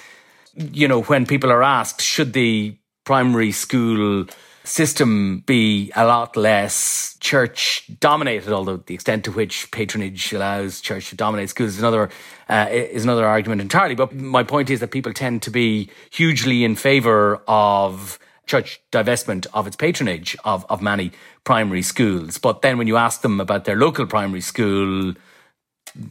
you 0.53 0.87
know, 0.87 1.01
when 1.01 1.25
people 1.25 1.51
are 1.51 1.63
asked, 1.63 1.99
should 1.99 2.31
the 2.33 2.77
primary 3.03 3.51
school 3.51 4.25
system 4.63 5.43
be 5.45 5.91
a 5.95 6.05
lot 6.05 6.37
less 6.37 7.17
church 7.19 7.89
dominated, 7.99 8.53
although 8.53 8.77
the 8.77 8.93
extent 8.93 9.23
to 9.25 9.31
which 9.31 9.69
patronage 9.71 10.31
allows 10.31 10.79
church 10.79 11.09
to 11.09 11.15
dominate 11.15 11.49
schools 11.49 11.71
is 11.73 11.79
another 11.79 12.09
uh, 12.49 12.67
is 12.69 13.03
another 13.03 13.25
argument 13.25 13.61
entirely. 13.61 13.95
But 13.95 14.13
my 14.13 14.43
point 14.43 14.69
is 14.69 14.79
that 14.79 14.91
people 14.91 15.13
tend 15.13 15.41
to 15.43 15.51
be 15.51 15.89
hugely 16.11 16.63
in 16.63 16.75
favour 16.75 17.41
of 17.47 18.19
church 18.45 18.79
divestment 18.91 19.47
of 19.53 19.65
its 19.65 19.75
patronage 19.75 20.37
of, 20.45 20.65
of 20.69 20.81
many 20.81 21.11
primary 21.43 21.81
schools. 21.81 22.37
But 22.37 22.61
then 22.61 22.77
when 22.77 22.85
you 22.85 22.97
ask 22.97 23.21
them 23.21 23.39
about 23.39 23.65
their 23.65 23.75
local 23.75 24.05
primary 24.05 24.41
school, 24.41 25.15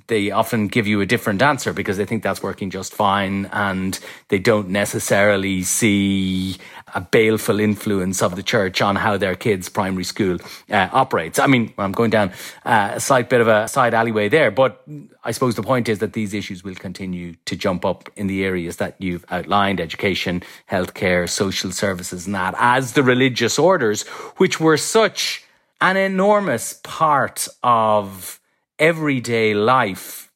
they 0.07 0.31
often 0.31 0.69
give 0.69 0.87
you 0.87 1.01
a 1.01 1.07
different 1.07 1.43
answer 1.43 1.73
because 1.73 1.97
they 1.97 2.05
think 2.05 2.23
that's 2.23 2.43
working 2.43 2.71
just 2.71 2.95
fine 2.95 3.47
and 3.53 3.99
they 4.29 4.39
don't 4.39 4.69
necessarily 4.69 5.63
see 5.63 6.57
a 6.95 7.01
baleful 7.01 7.61
influence 7.61 8.23
of 8.23 8.37
the 8.37 8.43
church 8.43 8.81
on 8.81 8.97
how 8.97 9.17
their 9.17 9.35
kids' 9.35 9.69
primary 9.69 10.05
school 10.05 10.39
uh, 10.71 10.89
operates. 10.93 11.39
I 11.39 11.47
mean, 11.47 11.73
I'm 11.77 11.93
going 11.93 12.11
down 12.11 12.33
uh, 12.65 12.93
a 12.95 13.01
slight 13.01 13.29
bit 13.29 13.41
of 13.41 13.49
a 13.49 13.69
side 13.69 13.95
alleyway 13.95 14.29
there, 14.29 14.51
but 14.51 14.83
I 15.25 15.33
suppose 15.33 15.55
the 15.55 15.63
point 15.63 15.89
is 15.89 15.99
that 15.99 16.13
these 16.13 16.33
issues 16.33 16.65
will 16.65 16.75
continue 16.75 17.35
to 17.45 17.57
jump 17.57 17.85
up 17.85 18.09
in 18.17 18.27
the 18.27 18.45
areas 18.45 18.77
that 18.77 18.95
you've 18.99 19.25
outlined 19.31 19.81
education, 19.81 20.43
healthcare, 20.71 21.29
social 21.29 21.73
services, 21.73 22.27
and 22.27 22.35
that 22.35 22.55
as 22.59 22.93
the 22.93 23.03
religious 23.03 23.59
orders, 23.59 24.07
which 24.37 24.61
were 24.61 24.77
such 24.77 25.45
an 25.81 25.97
enormous 25.97 26.81
part 26.83 27.49
of 27.63 28.41
everyday 28.79 29.55
life, 29.55 30.33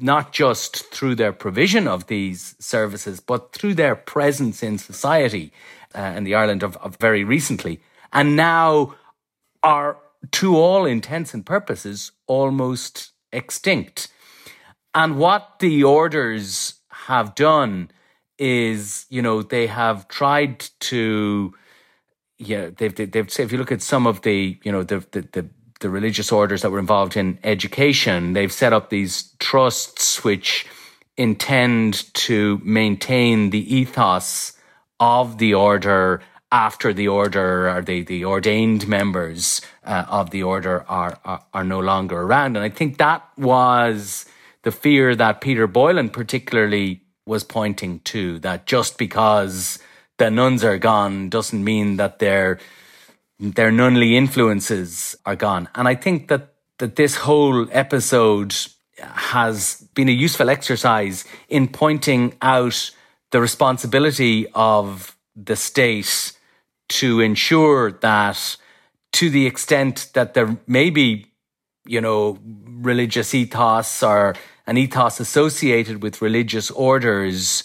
not 0.00 0.32
just 0.32 0.92
through 0.92 1.14
their 1.14 1.32
provision 1.32 1.86
of 1.88 2.06
these 2.06 2.54
services, 2.58 3.20
but 3.20 3.52
through 3.52 3.74
their 3.74 3.94
presence 3.94 4.62
in 4.62 4.78
society 4.78 5.52
uh, 5.94 6.14
in 6.16 6.24
the 6.24 6.34
Ireland 6.34 6.62
of, 6.62 6.76
of 6.78 6.96
very 6.96 7.24
recently. 7.24 7.80
and 8.12 8.36
now 8.36 8.94
are, 9.62 9.98
to 10.32 10.56
all 10.56 10.84
intents 10.84 11.34
and 11.34 11.44
purposes, 11.44 12.12
almost 12.26 13.12
extinct. 13.32 14.08
And 14.94 15.18
what 15.18 15.58
the 15.60 15.84
orders 15.84 16.80
have 16.90 17.34
done 17.34 17.90
is, 18.38 19.06
you 19.10 19.22
know, 19.22 19.42
they 19.42 19.66
have 19.66 20.08
tried 20.08 20.60
to, 20.80 21.54
yeah, 22.38 22.70
they've, 22.76 22.94
they've, 22.94 23.38
if 23.38 23.52
you 23.52 23.58
look 23.58 23.72
at 23.72 23.82
some 23.82 24.06
of 24.06 24.22
the, 24.22 24.58
you 24.64 24.72
know, 24.72 24.82
the, 24.82 25.06
the, 25.12 25.20
the, 25.32 25.48
the 25.80 25.90
religious 25.90 26.30
orders 26.30 26.62
that 26.62 26.70
were 26.70 26.78
involved 26.78 27.16
in 27.16 27.38
education, 27.42 28.32
they've 28.32 28.52
set 28.52 28.72
up 28.72 28.90
these 28.90 29.34
trusts 29.38 30.22
which 30.22 30.66
intend 31.16 32.12
to 32.14 32.60
maintain 32.64 33.50
the 33.50 33.74
ethos 33.74 34.52
of 34.98 35.38
the 35.38 35.54
order 35.54 36.22
after 36.52 36.92
the 36.92 37.08
order 37.08 37.68
or 37.68 37.82
the, 37.82 38.02
the 38.02 38.24
ordained 38.24 38.88
members 38.88 39.60
uh, 39.84 40.04
of 40.08 40.30
the 40.30 40.42
order 40.42 40.84
are, 40.88 41.18
are, 41.24 41.44
are 41.54 41.64
no 41.64 41.78
longer 41.78 42.20
around. 42.20 42.56
And 42.56 42.64
I 42.64 42.68
think 42.68 42.98
that 42.98 43.26
was 43.38 44.26
the 44.62 44.72
fear 44.72 45.14
that 45.14 45.40
Peter 45.40 45.66
Boylan 45.66 46.10
particularly 46.10 47.02
was 47.26 47.44
pointing 47.44 48.00
to 48.00 48.38
that 48.40 48.66
just 48.66 48.98
because 48.98 49.78
the 50.18 50.30
nuns 50.30 50.64
are 50.64 50.78
gone 50.78 51.28
doesn't 51.28 51.62
mean 51.62 51.96
that 51.96 52.18
their 52.18 52.58
their 53.40 53.72
nunly 53.72 54.16
influences 54.16 55.16
are 55.24 55.36
gone. 55.36 55.68
And 55.74 55.88
I 55.88 55.94
think 55.94 56.28
that 56.28 56.54
that 56.78 56.96
this 56.96 57.14
whole 57.16 57.66
episode 57.72 58.54
has 58.98 59.86
been 59.94 60.08
a 60.08 60.12
useful 60.12 60.50
exercise 60.50 61.24
in 61.48 61.68
pointing 61.68 62.34
out 62.42 62.90
the 63.30 63.40
responsibility 63.40 64.46
of 64.54 65.16
the 65.36 65.56
state 65.56 66.32
to 66.88 67.20
ensure 67.20 67.92
that 67.92 68.56
to 69.12 69.30
the 69.30 69.46
extent 69.46 70.08
that 70.14 70.34
there 70.34 70.56
may 70.66 70.90
be, 70.90 71.26
you 71.86 72.00
know, 72.00 72.38
religious 72.42 73.34
ethos 73.34 74.02
or 74.02 74.34
an 74.66 74.76
ethos 74.76 75.20
associated 75.20 76.02
with 76.02 76.22
religious 76.22 76.70
orders 76.70 77.64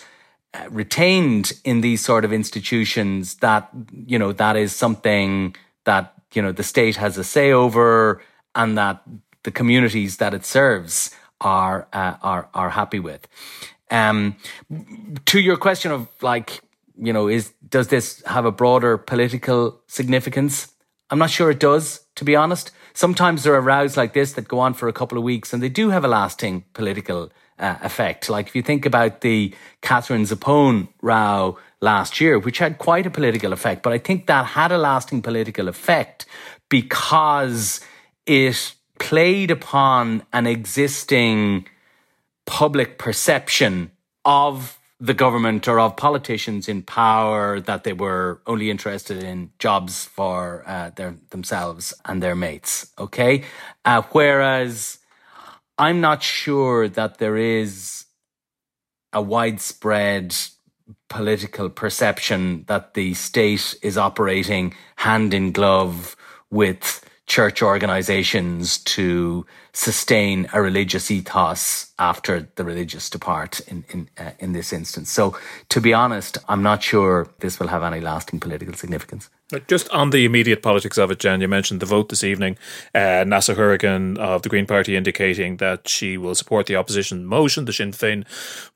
uh, 0.54 0.70
retained 0.70 1.54
in 1.64 1.82
these 1.82 2.02
sort 2.02 2.26
of 2.26 2.34
institutions 2.34 3.36
that, 3.36 3.70
you 4.06 4.20
know, 4.20 4.32
that 4.32 4.56
is 4.56 4.76
something 4.76 5.56
that, 5.86 6.14
you 6.34 6.42
know, 6.42 6.52
the 6.52 6.64
state 6.64 6.98
has 6.98 7.18
a 7.18 7.24
say 7.24 7.52
over 7.52 8.22
and 8.54 8.78
that 8.78 9.02
the 9.44 9.52
communities 9.52 10.18
that 10.18 10.34
it 10.34 10.46
serves 10.46 11.12
are, 11.42 11.88
uh, 11.94 12.16
are, 12.22 12.50
are 12.54 12.70
happy 12.70 13.00
with. 13.00 13.28
Um, 13.92 14.36
to 15.26 15.40
your 15.40 15.58
question 15.58 15.92
of 15.92 16.08
like, 16.22 16.62
you 16.98 17.14
know, 17.14 17.28
is 17.28 17.54
does 17.70 17.88
this 17.90 18.24
have 18.26 18.46
a 18.46 18.52
broader 18.52 18.98
political 18.98 19.82
significance? 19.88 20.74
I'm 21.10 21.20
not 21.20 21.30
sure 21.30 21.52
it 21.52 21.60
does, 21.60 22.02
to 22.16 22.26
be 22.26 22.36
honest. 22.36 22.72
Sometimes 22.94 23.44
there 23.44 23.54
are 23.54 23.62
rows 23.62 23.98
like 23.98 24.14
this 24.14 24.34
that 24.34 24.48
go 24.48 24.60
on 24.60 24.74
for 24.74 24.88
a 24.88 24.94
couple 24.94 25.18
of 25.18 25.24
weeks 25.24 25.54
and 25.54 25.62
they 25.62 25.70
do 25.70 25.90
have 25.90 26.06
a 26.06 26.08
lasting 26.08 26.64
political 26.74 27.32
uh, 27.60 27.76
effect. 27.82 28.30
Like 28.30 28.48
if 28.48 28.56
you 28.56 28.64
think 28.64 28.86
about 28.86 29.22
the 29.22 29.54
Catherine 29.82 30.24
Zappone 30.24 30.88
row 31.02 31.58
last 31.86 32.20
year, 32.20 32.38
which 32.38 32.58
had 32.58 32.78
quite 32.78 33.06
a 33.06 33.10
political 33.10 33.54
effect, 33.54 33.84
but 33.84 33.94
I 33.94 34.00
think 34.00 34.28
that 34.28 34.46
had 34.60 34.72
a 34.72 34.78
lasting 34.78 35.22
political 35.22 35.68
effect 35.70 36.26
because 36.70 37.80
it 38.26 38.76
played 39.00 39.52
upon 39.52 40.24
an 40.34 40.48
existing 40.48 41.68
public 42.46 42.98
perception 42.98 43.92
of 44.26 44.80
the 45.00 45.14
government 45.14 45.68
or 45.68 45.80
of 45.80 45.96
politicians 45.98 46.68
in 46.68 46.82
power 46.82 47.60
that 47.60 47.84
they 47.84 47.94
were 47.94 48.42
only 48.48 48.70
interested 48.70 49.22
in 49.24 49.52
jobs 49.60 50.06
for 50.06 50.64
uh, 50.66 50.90
their 50.96 51.16
themselves 51.30 51.94
and 52.06 52.24
their 52.24 52.36
mates. 52.36 52.88
Okay, 52.98 53.44
uh, 53.84 54.02
whereas 54.12 55.00
I'm 55.78 56.00
not 56.00 56.24
sure 56.24 56.88
that 56.88 57.18
there 57.18 57.38
is 57.38 58.06
a 59.12 59.22
widespread 59.22 60.36
political 61.10 61.70
perception 61.70 62.64
that 62.68 62.94
the 62.94 63.14
state 63.14 63.76
is 63.82 63.98
operating 63.98 64.74
hand 64.98 65.34
in 65.34 65.52
glove 65.52 66.16
with 66.50 67.05
church 67.28 67.62
organizations 67.62 68.78
to 68.78 69.46
sustain 69.74 70.48
a 70.54 70.62
religious 70.62 71.10
ethos 71.10 71.92
after 71.98 72.48
the 72.56 72.64
religious 72.64 73.10
depart 73.10 73.60
in 73.62 73.84
in 73.90 74.10
uh, 74.18 74.32
in 74.40 74.54
this 74.54 74.72
instance. 74.72 75.12
So, 75.12 75.38
to 75.70 75.82
be 75.82 75.94
honest, 75.94 76.38
I'm 76.48 76.62
not 76.62 76.84
sure 76.84 77.28
this 77.40 77.60
will 77.60 77.68
have 77.68 77.84
any 77.84 78.00
lasting 78.00 78.40
political 78.40 78.74
significance. 78.76 79.30
Just 79.68 79.90
on 79.90 80.10
the 80.10 80.26
immediate 80.26 80.64
politics 80.64 80.98
of 80.98 81.12
it, 81.12 81.20
Jen, 81.20 81.42
you 81.42 81.48
mentioned 81.48 81.80
the 81.80 81.86
vote 81.86 82.10
this 82.10 82.24
evening. 82.24 82.58
Uh, 82.96 83.24
Neasa 83.26 83.56
Hourigan 83.56 84.18
of 84.18 84.42
the 84.42 84.50
Green 84.50 84.66
Party 84.66 84.96
indicating 84.96 85.58
that 85.58 85.88
she 85.88 86.18
will 86.18 86.34
support 86.36 86.66
the 86.66 86.76
opposition 86.76 87.26
motion, 87.26 87.66
the 87.66 87.74
Sinn 87.74 87.92
Féin 87.92 88.26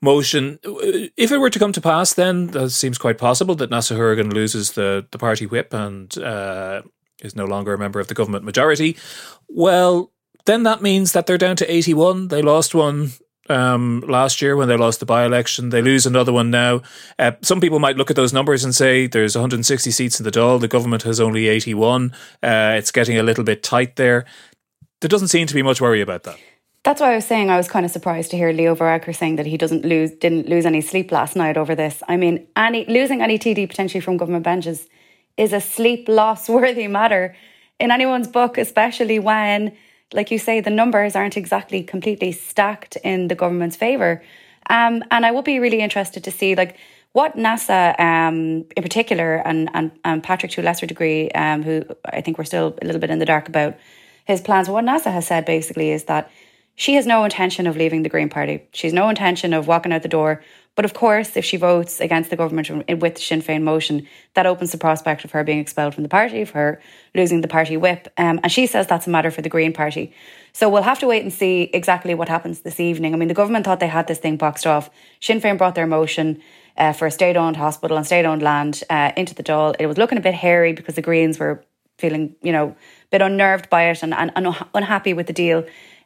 motion. 0.00 0.58
If 1.16 1.32
it 1.32 1.38
were 1.38 1.50
to 1.50 1.58
come 1.58 1.72
to 1.72 1.80
pass, 1.80 2.14
then 2.14 2.50
it 2.54 2.70
seems 2.70 2.98
quite 2.98 3.18
possible 3.18 3.56
that 3.56 3.70
Neasa 3.70 3.96
Hourigan 3.96 4.32
loses 4.32 4.72
the, 4.72 5.06
the 5.10 5.18
party 5.18 5.46
whip 5.46 5.74
and 5.74 6.16
uh, 6.18 6.82
is 7.22 7.36
no 7.36 7.44
longer 7.44 7.74
a 7.74 7.78
member 7.78 8.00
of 8.00 8.08
the 8.08 8.14
government 8.14 8.44
majority, 8.44 8.96
well, 9.48 10.12
then 10.46 10.62
that 10.64 10.82
means 10.82 11.12
that 11.12 11.26
they're 11.26 11.38
down 11.38 11.56
to 11.56 11.70
81. 11.70 12.28
They 12.28 12.42
lost 12.42 12.74
one 12.74 13.12
um, 13.50 14.02
last 14.06 14.40
year 14.40 14.56
when 14.56 14.68
they 14.68 14.76
lost 14.76 15.00
the 15.00 15.06
by 15.06 15.24
election. 15.24 15.70
They 15.70 15.82
lose 15.82 16.06
another 16.06 16.32
one 16.32 16.50
now. 16.50 16.82
Uh, 17.18 17.32
some 17.42 17.60
people 17.60 17.78
might 17.78 17.96
look 17.96 18.10
at 18.10 18.16
those 18.16 18.32
numbers 18.32 18.64
and 18.64 18.74
say 18.74 19.06
there's 19.06 19.36
160 19.36 19.90
seats 19.90 20.20
in 20.20 20.24
the 20.24 20.30
Dáil. 20.30 20.60
The 20.60 20.68
government 20.68 21.02
has 21.02 21.20
only 21.20 21.48
81. 21.48 22.12
Uh, 22.42 22.74
it's 22.76 22.90
getting 22.90 23.18
a 23.18 23.22
little 23.22 23.44
bit 23.44 23.62
tight 23.62 23.96
there. 23.96 24.24
There 25.00 25.08
doesn't 25.08 25.28
seem 25.28 25.46
to 25.46 25.54
be 25.54 25.62
much 25.62 25.80
worry 25.80 26.00
about 26.00 26.22
that. 26.24 26.38
That's 26.82 27.00
why 27.00 27.12
I 27.12 27.16
was 27.16 27.26
saying 27.26 27.50
I 27.50 27.58
was 27.58 27.68
kind 27.68 27.84
of 27.84 27.92
surprised 27.92 28.30
to 28.30 28.38
hear 28.38 28.52
Leo 28.52 28.74
Varadkar 28.74 29.14
saying 29.14 29.36
that 29.36 29.44
he 29.44 29.58
doesn't 29.58 29.84
lose 29.84 30.12
didn't 30.12 30.48
lose 30.48 30.64
any 30.64 30.80
sleep 30.80 31.12
last 31.12 31.36
night 31.36 31.58
over 31.58 31.74
this. 31.74 32.02
I 32.08 32.16
mean, 32.16 32.46
any 32.56 32.86
losing 32.86 33.20
any 33.20 33.38
TD 33.38 33.68
potentially 33.68 34.00
from 34.00 34.16
government 34.16 34.44
benches 34.44 34.88
is 35.36 35.52
a 35.52 35.60
sleep 35.60 36.08
loss 36.08 36.48
worthy 36.58 36.86
matter 36.86 37.36
in 37.78 37.90
anyone's 37.90 38.28
book, 38.28 38.58
especially 38.58 39.18
when, 39.18 39.76
like 40.12 40.30
you 40.30 40.38
say, 40.38 40.60
the 40.60 40.70
numbers 40.70 41.16
aren't 41.16 41.36
exactly 41.36 41.82
completely 41.82 42.32
stacked 42.32 42.96
in 42.96 43.28
the 43.28 43.34
government's 43.34 43.76
favour. 43.76 44.22
Um, 44.68 45.02
and 45.10 45.24
I 45.26 45.30
would 45.30 45.44
be 45.44 45.58
really 45.58 45.80
interested 45.80 46.24
to 46.24 46.30
see, 46.30 46.54
like, 46.54 46.76
what 47.12 47.36
Neasa, 47.36 47.98
um, 47.98 48.66
in 48.76 48.82
particular, 48.82 49.36
and, 49.44 49.68
and, 49.74 49.90
and 50.04 50.22
Patrick 50.22 50.52
to 50.52 50.60
a 50.60 50.62
lesser 50.62 50.86
degree, 50.86 51.30
um, 51.32 51.62
who 51.62 51.84
I 52.04 52.20
think 52.20 52.38
we're 52.38 52.44
still 52.44 52.78
a 52.80 52.84
little 52.84 53.00
bit 53.00 53.10
in 53.10 53.18
the 53.18 53.26
dark 53.26 53.48
about 53.48 53.76
his 54.26 54.40
plans. 54.40 54.68
What 54.68 54.84
Neasa 54.84 55.10
has 55.10 55.26
said 55.26 55.44
basically 55.44 55.90
is 55.90 56.04
that 56.04 56.30
she 56.76 56.94
has 56.94 57.06
no 57.06 57.24
intention 57.24 57.66
of 57.66 57.76
leaving 57.76 58.04
the 58.04 58.08
Green 58.08 58.28
Party. 58.28 58.62
She's 58.72 58.92
no 58.92 59.08
intention 59.08 59.52
of 59.52 59.66
walking 59.66 59.92
out 59.92 60.02
the 60.02 60.08
door 60.08 60.42
but 60.76 60.84
of 60.84 60.94
course, 60.94 61.36
if 61.36 61.44
she 61.44 61.56
votes 61.56 62.00
against 62.00 62.30
the 62.30 62.36
government 62.36 62.68
with 63.00 63.14
the 63.16 63.20
Sinn 63.20 63.42
Féin 63.42 63.62
motion, 63.62 64.06
that 64.34 64.46
opens 64.46 64.72
the 64.72 64.78
prospect 64.78 65.24
of 65.24 65.32
her 65.32 65.44
being 65.44 65.58
expelled 65.58 65.94
from 65.94 66.04
the 66.04 66.08
party, 66.08 66.40
of 66.40 66.50
her 66.50 66.80
losing 67.14 67.40
the 67.40 67.48
party 67.48 67.76
whip. 67.76 68.08
Um, 68.16 68.40
and 68.42 68.52
she 68.52 68.66
says 68.66 68.86
that's 68.86 69.06
a 69.06 69.10
matter 69.10 69.30
for 69.30 69.42
the 69.42 69.48
Green 69.48 69.72
Party. 69.72 70.12
So 70.52 70.68
we'll 70.68 70.82
have 70.82 70.98
to 71.00 71.06
wait 71.06 71.22
and 71.22 71.32
see 71.32 71.70
exactly 71.74 72.14
what 72.14 72.28
happens 72.28 72.60
this 72.60 72.80
evening. 72.80 73.14
I 73.14 73.16
mean, 73.16 73.28
the 73.28 73.34
government 73.34 73.64
thought 73.64 73.80
they 73.80 73.88
had 73.88 74.06
this 74.06 74.18
thing 74.18 74.36
boxed 74.36 74.66
off. 74.66 74.90
Sinn 75.20 75.40
Féin 75.40 75.58
brought 75.58 75.74
their 75.74 75.86
motion 75.86 76.40
uh, 76.76 76.92
for 76.92 77.06
a 77.06 77.10
state 77.10 77.36
owned 77.36 77.56
hospital 77.56 77.96
and 77.96 78.06
state 78.06 78.24
owned 78.24 78.42
land 78.42 78.82
uh, 78.88 79.12
into 79.16 79.34
the 79.34 79.42
Dáil. 79.42 79.76
It 79.78 79.86
was 79.86 79.98
looking 79.98 80.18
a 80.18 80.22
bit 80.22 80.34
hairy 80.34 80.72
because 80.72 80.94
the 80.94 81.02
Greens 81.02 81.38
were 81.38 81.64
feeling, 82.00 82.34
you 82.42 82.52
know, 82.52 82.68
a 82.68 82.76
bit 83.10 83.22
unnerved 83.22 83.70
by 83.70 83.84
it 83.90 84.02
and, 84.02 84.14
and, 84.14 84.32
and 84.34 84.48
unhappy 84.74 85.12
with 85.12 85.26
the 85.26 85.32
deal 85.32 85.58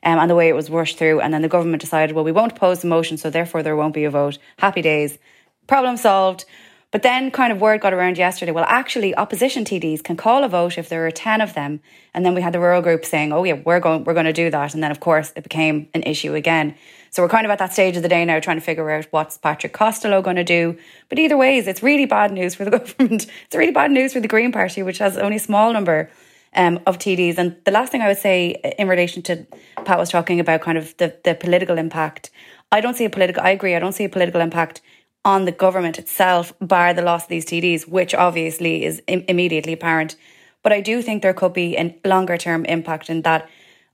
um, 0.02 0.18
and 0.18 0.30
the 0.30 0.34
way 0.34 0.48
it 0.48 0.54
was 0.54 0.70
rushed 0.70 0.98
through. 0.98 1.20
And 1.20 1.32
then 1.32 1.42
the 1.42 1.48
government 1.48 1.80
decided, 1.80 2.14
well, 2.14 2.24
we 2.24 2.32
won't 2.32 2.52
oppose 2.52 2.80
the 2.80 2.88
motion, 2.88 3.16
so 3.16 3.30
therefore 3.30 3.62
there 3.62 3.76
won't 3.76 3.94
be 3.94 4.04
a 4.04 4.10
vote. 4.10 4.38
Happy 4.58 4.82
days. 4.82 5.18
Problem 5.66 5.96
solved. 5.96 6.44
But 6.90 7.02
then 7.02 7.32
kind 7.32 7.52
of 7.52 7.60
word 7.60 7.80
got 7.80 7.92
around 7.92 8.18
yesterday, 8.18 8.52
well, 8.52 8.66
actually, 8.68 9.16
opposition 9.16 9.64
TDs 9.64 10.04
can 10.04 10.16
call 10.16 10.44
a 10.44 10.48
vote 10.48 10.78
if 10.78 10.88
there 10.88 11.04
are 11.06 11.10
10 11.10 11.40
of 11.40 11.52
them. 11.54 11.80
And 12.14 12.24
then 12.24 12.36
we 12.36 12.40
had 12.40 12.52
the 12.52 12.60
rural 12.60 12.82
group 12.82 13.04
saying, 13.04 13.32
oh, 13.32 13.42
yeah, 13.42 13.60
we're 13.64 13.80
going, 13.80 14.04
we're 14.04 14.14
going 14.14 14.26
to 14.26 14.32
do 14.32 14.48
that. 14.48 14.74
And 14.74 14.82
then, 14.82 14.92
of 14.92 15.00
course, 15.00 15.32
it 15.34 15.42
became 15.42 15.88
an 15.92 16.04
issue 16.04 16.34
again. 16.34 16.76
So 17.14 17.22
we're 17.22 17.28
kind 17.28 17.46
of 17.46 17.52
at 17.52 17.60
that 17.60 17.72
stage 17.72 17.96
of 17.96 18.02
the 18.02 18.08
day 18.08 18.24
now 18.24 18.40
trying 18.40 18.56
to 18.56 18.60
figure 18.60 18.90
out 18.90 19.06
what's 19.12 19.38
Patrick 19.38 19.72
Costello 19.72 20.20
going 20.20 20.34
to 20.34 20.42
do. 20.42 20.76
But 21.08 21.20
either 21.20 21.36
ways, 21.36 21.68
it's 21.68 21.80
really 21.80 22.06
bad 22.06 22.32
news 22.32 22.56
for 22.56 22.64
the 22.64 22.70
government. 22.78 23.28
It's 23.44 23.54
really 23.54 23.70
bad 23.70 23.92
news 23.92 24.12
for 24.12 24.18
the 24.18 24.26
Green 24.26 24.50
Party, 24.50 24.82
which 24.82 24.98
has 24.98 25.16
only 25.16 25.36
a 25.36 25.38
small 25.38 25.72
number 25.72 26.10
um, 26.56 26.80
of 26.86 26.98
TDs. 26.98 27.38
And 27.38 27.54
the 27.64 27.70
last 27.70 27.92
thing 27.92 28.02
I 28.02 28.08
would 28.08 28.18
say 28.18 28.60
in 28.80 28.88
relation 28.88 29.22
to 29.22 29.46
Pat 29.84 29.96
was 29.96 30.10
talking 30.10 30.40
about 30.40 30.62
kind 30.62 30.76
of 30.76 30.96
the, 30.96 31.16
the 31.22 31.36
political 31.36 31.78
impact. 31.78 32.32
I 32.72 32.80
don't 32.80 32.96
see 32.96 33.04
a 33.04 33.10
political, 33.10 33.44
I 33.44 33.50
agree, 33.50 33.76
I 33.76 33.78
don't 33.78 33.92
see 33.92 34.02
a 34.02 34.08
political 34.08 34.40
impact 34.40 34.80
on 35.24 35.44
the 35.44 35.52
government 35.52 36.00
itself, 36.00 36.52
bar 36.60 36.92
the 36.94 37.02
loss 37.02 37.22
of 37.22 37.28
these 37.28 37.46
TDs, 37.46 37.86
which 37.86 38.12
obviously 38.12 38.84
is 38.84 39.00
Im- 39.06 39.24
immediately 39.28 39.74
apparent. 39.74 40.16
But 40.64 40.72
I 40.72 40.80
do 40.80 41.00
think 41.00 41.22
there 41.22 41.32
could 41.32 41.52
be 41.52 41.76
a 41.76 41.96
longer 42.04 42.36
term 42.36 42.64
impact 42.64 43.08
in 43.08 43.22
that 43.22 43.48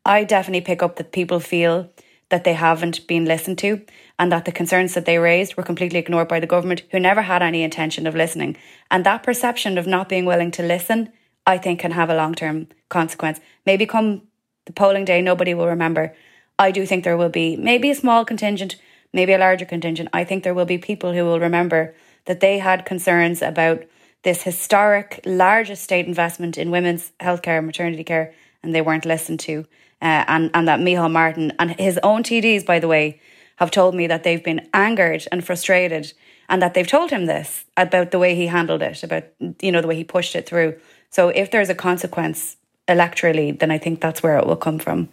I 0.06 0.24
definitely 0.24 0.62
pick 0.62 0.82
up 0.82 0.96
that 0.96 1.12
people 1.12 1.38
feel 1.38 1.90
that 2.30 2.44
they 2.44 2.54
haven't 2.54 3.06
been 3.06 3.24
listened 3.24 3.58
to 3.58 3.84
and 4.18 4.32
that 4.32 4.44
the 4.44 4.52
concerns 4.52 4.94
that 4.94 5.04
they 5.04 5.18
raised 5.18 5.56
were 5.56 5.62
completely 5.62 5.98
ignored 5.98 6.28
by 6.28 6.40
the 6.40 6.46
government 6.46 6.82
who 6.90 6.98
never 6.98 7.22
had 7.22 7.42
any 7.42 7.62
intention 7.62 8.06
of 8.06 8.14
listening. 8.14 8.56
And 8.90 9.04
that 9.04 9.22
perception 9.22 9.78
of 9.78 9.86
not 9.86 10.08
being 10.08 10.24
willing 10.24 10.50
to 10.52 10.62
listen 10.62 11.12
I 11.46 11.58
think 11.58 11.80
can 11.80 11.92
have 11.92 12.10
a 12.10 12.14
long 12.14 12.34
term 12.34 12.68
consequence. 12.88 13.40
Maybe 13.66 13.86
come 13.86 14.22
the 14.66 14.72
polling 14.72 15.04
day, 15.04 15.20
nobody 15.20 15.54
will 15.54 15.66
remember. 15.66 16.14
I 16.58 16.70
do 16.70 16.86
think 16.86 17.02
there 17.02 17.16
will 17.16 17.30
be 17.30 17.56
maybe 17.56 17.90
a 17.90 17.94
small 17.94 18.24
contingent, 18.24 18.76
maybe 19.12 19.32
a 19.32 19.38
larger 19.38 19.64
contingent. 19.64 20.10
I 20.12 20.24
think 20.24 20.44
there 20.44 20.54
will 20.54 20.66
be 20.66 20.78
people 20.78 21.12
who 21.12 21.24
will 21.24 21.40
remember 21.40 21.94
that 22.26 22.40
they 22.40 22.58
had 22.58 22.84
concerns 22.84 23.40
about 23.42 23.84
this 24.22 24.42
historic, 24.42 25.20
largest 25.24 25.82
state 25.82 26.06
investment 26.06 26.58
in 26.58 26.70
women's 26.70 27.12
healthcare, 27.20 27.58
and 27.58 27.66
maternity 27.66 28.04
care, 28.04 28.34
and 28.62 28.74
they 28.74 28.82
weren't 28.82 29.06
listened 29.06 29.40
to. 29.40 29.66
Uh, 30.02 30.24
and, 30.28 30.50
and 30.54 30.66
that 30.66 30.80
Micheál 30.80 31.10
Martin 31.10 31.52
and 31.58 31.78
his 31.78 31.98
own 32.02 32.22
TDs, 32.22 32.64
by 32.64 32.78
the 32.78 32.88
way, 32.88 33.20
have 33.56 33.70
told 33.70 33.94
me 33.94 34.06
that 34.06 34.24
they've 34.24 34.42
been 34.42 34.66
angered 34.72 35.26
and 35.30 35.44
frustrated 35.44 36.12
and 36.48 36.62
that 36.62 36.74
they've 36.74 36.86
told 36.86 37.10
him 37.10 37.26
this 37.26 37.64
about 37.76 38.10
the 38.10 38.18
way 38.18 38.34
he 38.34 38.46
handled 38.46 38.82
it, 38.82 39.02
about, 39.02 39.24
you 39.60 39.70
know, 39.70 39.80
the 39.80 39.86
way 39.86 39.96
he 39.96 40.04
pushed 40.04 40.34
it 40.34 40.46
through. 40.46 40.78
So 41.10 41.28
if 41.28 41.50
there's 41.50 41.68
a 41.68 41.74
consequence 41.74 42.56
electorally, 42.88 43.58
then 43.58 43.70
I 43.70 43.78
think 43.78 44.00
that's 44.00 44.22
where 44.22 44.38
it 44.38 44.46
will 44.46 44.56
come 44.56 44.78
from. 44.78 45.10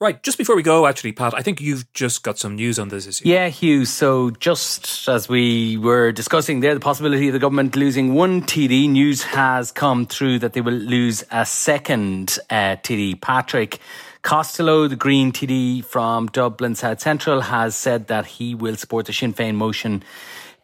Right, 0.00 0.22
just 0.22 0.38
before 0.38 0.54
we 0.54 0.62
go, 0.62 0.86
actually, 0.86 1.10
Pat, 1.10 1.34
I 1.34 1.42
think 1.42 1.60
you've 1.60 1.92
just 1.92 2.22
got 2.22 2.38
some 2.38 2.54
news 2.54 2.78
on 2.78 2.88
this 2.88 3.08
issue. 3.08 3.26
Yeah, 3.26 3.48
Hugh. 3.48 3.84
So, 3.84 4.30
just 4.30 5.08
as 5.08 5.28
we 5.28 5.76
were 5.76 6.12
discussing 6.12 6.60
there, 6.60 6.72
the 6.72 6.78
possibility 6.78 7.26
of 7.26 7.32
the 7.32 7.40
government 7.40 7.74
losing 7.74 8.14
one 8.14 8.42
TD, 8.42 8.88
news 8.88 9.24
has 9.24 9.72
come 9.72 10.06
through 10.06 10.38
that 10.38 10.52
they 10.52 10.60
will 10.60 10.72
lose 10.72 11.24
a 11.32 11.44
second 11.44 12.38
uh, 12.48 12.76
TD. 12.76 13.20
Patrick 13.20 13.80
Costello, 14.28 14.88
the 14.88 14.94
Green 14.94 15.32
TD 15.32 15.82
from 15.82 16.26
Dublin 16.26 16.74
South 16.74 17.00
Central, 17.00 17.40
has 17.40 17.74
said 17.74 18.08
that 18.08 18.26
he 18.26 18.54
will 18.54 18.76
support 18.76 19.06
the 19.06 19.12
Sinn 19.14 19.32
Féin 19.32 19.54
motion 19.54 20.04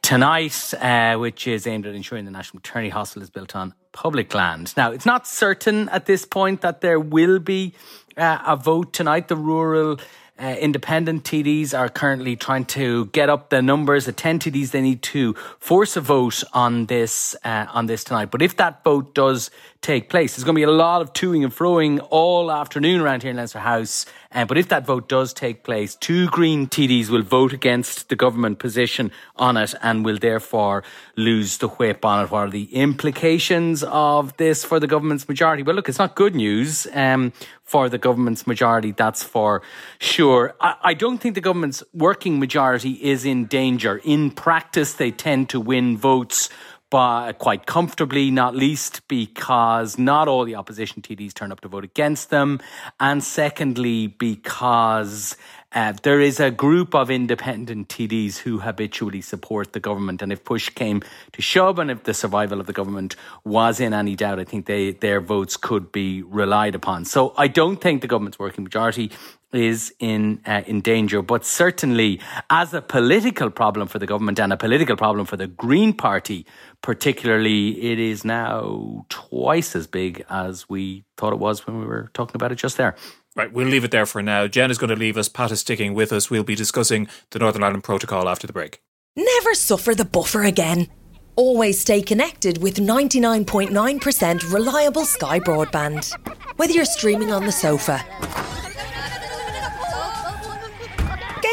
tonight, 0.02 0.74
uh, 0.78 1.16
which 1.16 1.46
is 1.46 1.66
aimed 1.66 1.86
at 1.86 1.94
ensuring 1.94 2.26
the 2.26 2.30
National 2.30 2.58
Maternity 2.58 2.90
Hospital 2.90 3.22
is 3.22 3.30
built 3.30 3.56
on 3.56 3.72
public 3.92 4.34
land. 4.34 4.74
Now, 4.76 4.92
it's 4.92 5.06
not 5.06 5.26
certain 5.26 5.88
at 5.88 6.04
this 6.04 6.26
point 6.26 6.60
that 6.60 6.82
there 6.82 7.00
will 7.00 7.38
be 7.38 7.72
uh, 8.18 8.38
a 8.46 8.54
vote 8.54 8.92
tonight. 8.92 9.28
The 9.28 9.36
rural 9.36 9.98
uh, 10.36 10.56
independent 10.58 11.22
TDs 11.22 11.78
are 11.78 11.88
currently 11.88 12.34
trying 12.34 12.64
to 12.64 13.06
get 13.06 13.28
up 13.28 13.50
the 13.50 13.62
numbers. 13.62 14.06
The 14.06 14.12
10 14.12 14.40
TDs 14.40 14.72
they 14.72 14.80
need 14.80 15.00
to 15.02 15.34
force 15.60 15.96
a 15.96 16.00
vote 16.00 16.42
on 16.52 16.86
this 16.86 17.36
uh, 17.44 17.66
on 17.72 17.86
this 17.86 18.02
tonight. 18.02 18.32
But 18.32 18.42
if 18.42 18.56
that 18.56 18.82
vote 18.82 19.14
does 19.14 19.50
take 19.80 20.08
place, 20.08 20.34
there's 20.34 20.42
going 20.42 20.56
to 20.56 20.58
be 20.58 20.64
a 20.64 20.70
lot 20.70 21.02
of 21.02 21.12
toing 21.12 21.44
and 21.44 21.52
froing 21.52 22.04
all 22.10 22.50
afternoon 22.50 23.00
around 23.00 23.22
here 23.22 23.30
in 23.30 23.36
Leinster 23.36 23.60
House. 23.60 24.06
But 24.34 24.58
if 24.58 24.68
that 24.68 24.84
vote 24.84 25.08
does 25.08 25.32
take 25.32 25.62
place, 25.62 25.94
two 25.94 26.26
Green 26.28 26.66
TDs 26.66 27.08
will 27.08 27.22
vote 27.22 27.52
against 27.52 28.08
the 28.08 28.16
government 28.16 28.58
position 28.58 29.12
on 29.36 29.56
it 29.56 29.74
and 29.80 30.04
will 30.04 30.18
therefore 30.18 30.82
lose 31.16 31.58
the 31.58 31.68
whip 31.68 32.04
on 32.04 32.24
it. 32.24 32.30
What 32.30 32.48
are 32.48 32.50
the 32.50 32.74
implications 32.74 33.84
of 33.84 34.36
this 34.36 34.64
for 34.64 34.80
the 34.80 34.86
government's 34.86 35.28
majority? 35.28 35.62
Well, 35.62 35.76
look, 35.76 35.88
it's 35.88 35.98
not 35.98 36.16
good 36.16 36.34
news 36.34 36.86
um, 36.92 37.32
for 37.62 37.88
the 37.88 37.98
government's 37.98 38.46
majority, 38.46 38.92
that's 38.92 39.22
for 39.22 39.62
sure. 39.98 40.54
I, 40.60 40.76
I 40.82 40.94
don't 40.94 41.18
think 41.18 41.34
the 41.34 41.40
government's 41.40 41.82
working 41.94 42.38
majority 42.38 42.92
is 43.02 43.24
in 43.24 43.46
danger. 43.46 44.00
In 44.04 44.30
practice, 44.30 44.94
they 44.94 45.10
tend 45.10 45.48
to 45.50 45.60
win 45.60 45.96
votes 45.96 46.50
quite 46.94 47.66
comfortably, 47.66 48.30
not 48.30 48.54
least 48.54 49.06
because 49.08 49.98
not 49.98 50.28
all 50.28 50.44
the 50.44 50.54
opposition 50.54 51.02
TDs 51.02 51.34
turn 51.34 51.52
up 51.52 51.60
to 51.60 51.68
vote 51.68 51.84
against 51.84 52.30
them. 52.30 52.60
And 53.00 53.22
secondly, 53.22 54.06
because 54.06 55.36
uh, 55.74 55.92
there 56.02 56.20
is 56.20 56.38
a 56.38 56.50
group 56.50 56.94
of 56.94 57.10
independent 57.10 57.88
TDs 57.88 58.38
who 58.38 58.60
habitually 58.60 59.20
support 59.20 59.72
the 59.72 59.80
government. 59.80 60.22
And 60.22 60.32
if 60.32 60.44
push 60.44 60.68
came 60.68 61.02
to 61.32 61.42
shove 61.42 61.78
and 61.80 61.90
if 61.90 62.04
the 62.04 62.14
survival 62.14 62.60
of 62.60 62.66
the 62.66 62.72
government 62.72 63.16
was 63.44 63.80
in 63.80 63.92
any 63.92 64.14
doubt, 64.14 64.38
I 64.38 64.44
think 64.44 64.66
they, 64.66 64.92
their 64.92 65.20
votes 65.20 65.56
could 65.56 65.90
be 65.90 66.22
relied 66.22 66.76
upon. 66.76 67.04
So 67.06 67.34
I 67.36 67.48
don't 67.48 67.80
think 67.80 68.02
the 68.02 68.08
government's 68.08 68.38
working 68.38 68.62
majority 68.62 69.10
is 69.56 69.92
in 69.98 70.40
uh, 70.46 70.62
in 70.66 70.80
danger. 70.80 71.22
But 71.22 71.44
certainly, 71.44 72.20
as 72.50 72.74
a 72.74 72.82
political 72.82 73.50
problem 73.50 73.88
for 73.88 73.98
the 73.98 74.06
government 74.06 74.38
and 74.38 74.52
a 74.52 74.56
political 74.56 74.96
problem 74.96 75.26
for 75.26 75.36
the 75.36 75.46
Green 75.46 75.92
Party, 75.92 76.46
particularly, 76.82 77.92
it 77.92 77.98
is 77.98 78.24
now 78.24 79.06
twice 79.08 79.76
as 79.76 79.86
big 79.86 80.24
as 80.28 80.68
we 80.68 81.04
thought 81.16 81.32
it 81.32 81.38
was 81.38 81.66
when 81.66 81.78
we 81.78 81.86
were 81.86 82.10
talking 82.14 82.36
about 82.36 82.52
it 82.52 82.56
just 82.56 82.76
there. 82.76 82.94
Right, 83.36 83.52
we'll 83.52 83.66
leave 83.66 83.84
it 83.84 83.90
there 83.90 84.06
for 84.06 84.22
now. 84.22 84.46
Jen 84.46 84.70
is 84.70 84.78
going 84.78 84.90
to 84.90 84.96
leave 84.96 85.16
us. 85.16 85.28
Pat 85.28 85.50
is 85.50 85.60
sticking 85.60 85.92
with 85.92 86.12
us. 86.12 86.30
We'll 86.30 86.44
be 86.44 86.54
discussing 86.54 87.08
the 87.30 87.40
Northern 87.40 87.64
Ireland 87.64 87.82
Protocol 87.82 88.28
after 88.28 88.46
the 88.46 88.52
break. 88.52 88.80
Never 89.16 89.54
suffer 89.54 89.94
the 89.94 90.04
buffer 90.04 90.44
again. 90.44 90.88
Always 91.36 91.80
stay 91.80 92.00
connected 92.00 92.58
with 92.58 92.76
99.9% 92.76 94.52
reliable 94.52 95.04
Sky 95.04 95.40
broadband. 95.40 96.12
Whether 96.56 96.74
you're 96.74 96.84
streaming 96.84 97.32
on 97.32 97.44
the 97.44 97.50
sofa, 97.50 98.04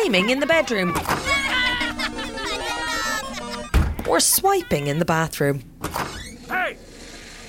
gaming 0.03 0.29
in 0.29 0.39
the 0.39 0.45
bedroom, 0.45 0.89
or 4.07 4.19
swiping 4.19 4.87
in 4.87 4.99
the 4.99 5.05
bathroom. 5.05 5.63
Hey, 6.47 6.77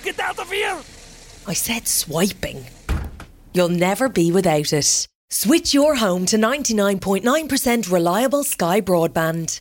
get 0.03 0.19
out 0.21 0.39
of 0.39 0.51
here! 0.51 0.79
I 1.47 1.55
said 1.55 1.89
swiping. 1.89 2.67
You'll 3.55 3.69
never 3.69 4.09
be 4.09 4.31
without 4.31 4.73
it. 4.73 5.09
Switch 5.31 5.73
your 5.73 5.97
home 5.97 6.27
to 6.27 6.37
99.9% 6.37 7.91
reliable 7.91 8.45
Sky 8.45 8.81
broadband. 8.81 9.61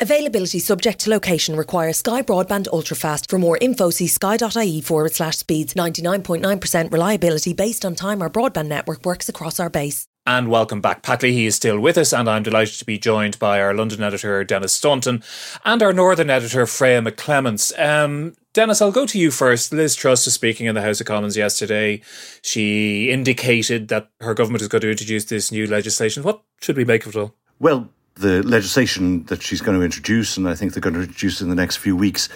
Availability 0.00 0.58
subject 0.58 1.00
to 1.00 1.10
location 1.10 1.54
requires 1.54 1.98
Sky 1.98 2.22
Broadband 2.22 2.66
Ultrafast. 2.72 3.30
For 3.30 3.38
more 3.38 3.56
info, 3.60 3.90
see 3.90 4.08
sky.ie 4.08 4.80
forward 4.80 5.14
slash 5.14 5.36
speeds. 5.36 5.74
99.9% 5.74 6.92
reliability 6.92 7.52
based 7.52 7.84
on 7.84 7.94
time 7.94 8.20
our 8.20 8.30
broadband 8.30 8.66
network 8.66 9.04
works 9.04 9.28
across 9.28 9.60
our 9.60 9.70
base. 9.70 10.08
And 10.24 10.48
welcome 10.48 10.80
back. 10.80 11.02
Pat 11.02 11.24
Leahy 11.24 11.46
is 11.46 11.56
still 11.56 11.80
with 11.80 11.98
us, 11.98 12.12
and 12.12 12.30
I'm 12.30 12.44
delighted 12.44 12.78
to 12.78 12.84
be 12.84 12.96
joined 12.96 13.40
by 13.40 13.60
our 13.60 13.74
London 13.74 14.04
editor, 14.04 14.44
Denis 14.44 14.72
Staunton, 14.72 15.20
and 15.64 15.82
our 15.82 15.92
Northern 15.92 16.30
editor, 16.30 16.64
Freya 16.64 17.02
McClements. 17.02 17.76
Um, 17.76 18.34
Denis, 18.52 18.80
I'll 18.80 18.92
go 18.92 19.04
to 19.04 19.18
you 19.18 19.32
first. 19.32 19.72
Liz 19.72 19.96
Truss 19.96 20.24
was 20.24 20.34
speaking 20.34 20.66
in 20.66 20.76
the 20.76 20.82
House 20.82 21.00
of 21.00 21.08
Commons 21.08 21.36
yesterday. 21.36 22.02
She 22.40 23.10
indicated 23.10 23.88
that 23.88 24.10
her 24.20 24.32
government 24.32 24.62
is 24.62 24.68
going 24.68 24.82
to 24.82 24.90
introduce 24.92 25.24
this 25.24 25.50
new 25.50 25.66
legislation. 25.66 26.22
What 26.22 26.44
should 26.60 26.76
we 26.76 26.84
make 26.84 27.04
of 27.04 27.16
it 27.16 27.18
all? 27.18 27.34
Well, 27.58 27.90
the 28.14 28.42
legislation 28.42 29.24
that 29.24 29.42
she's 29.42 29.62
going 29.62 29.78
to 29.78 29.84
introduce, 29.84 30.36
and 30.36 30.46
I 30.46 30.54
think 30.54 30.74
they're 30.74 30.82
going 30.82 30.94
to 30.94 31.00
introduce 31.00 31.40
in 31.40 31.48
the 31.48 31.54
next 31.54 31.76
few 31.76 31.96
weeks, 31.96 32.28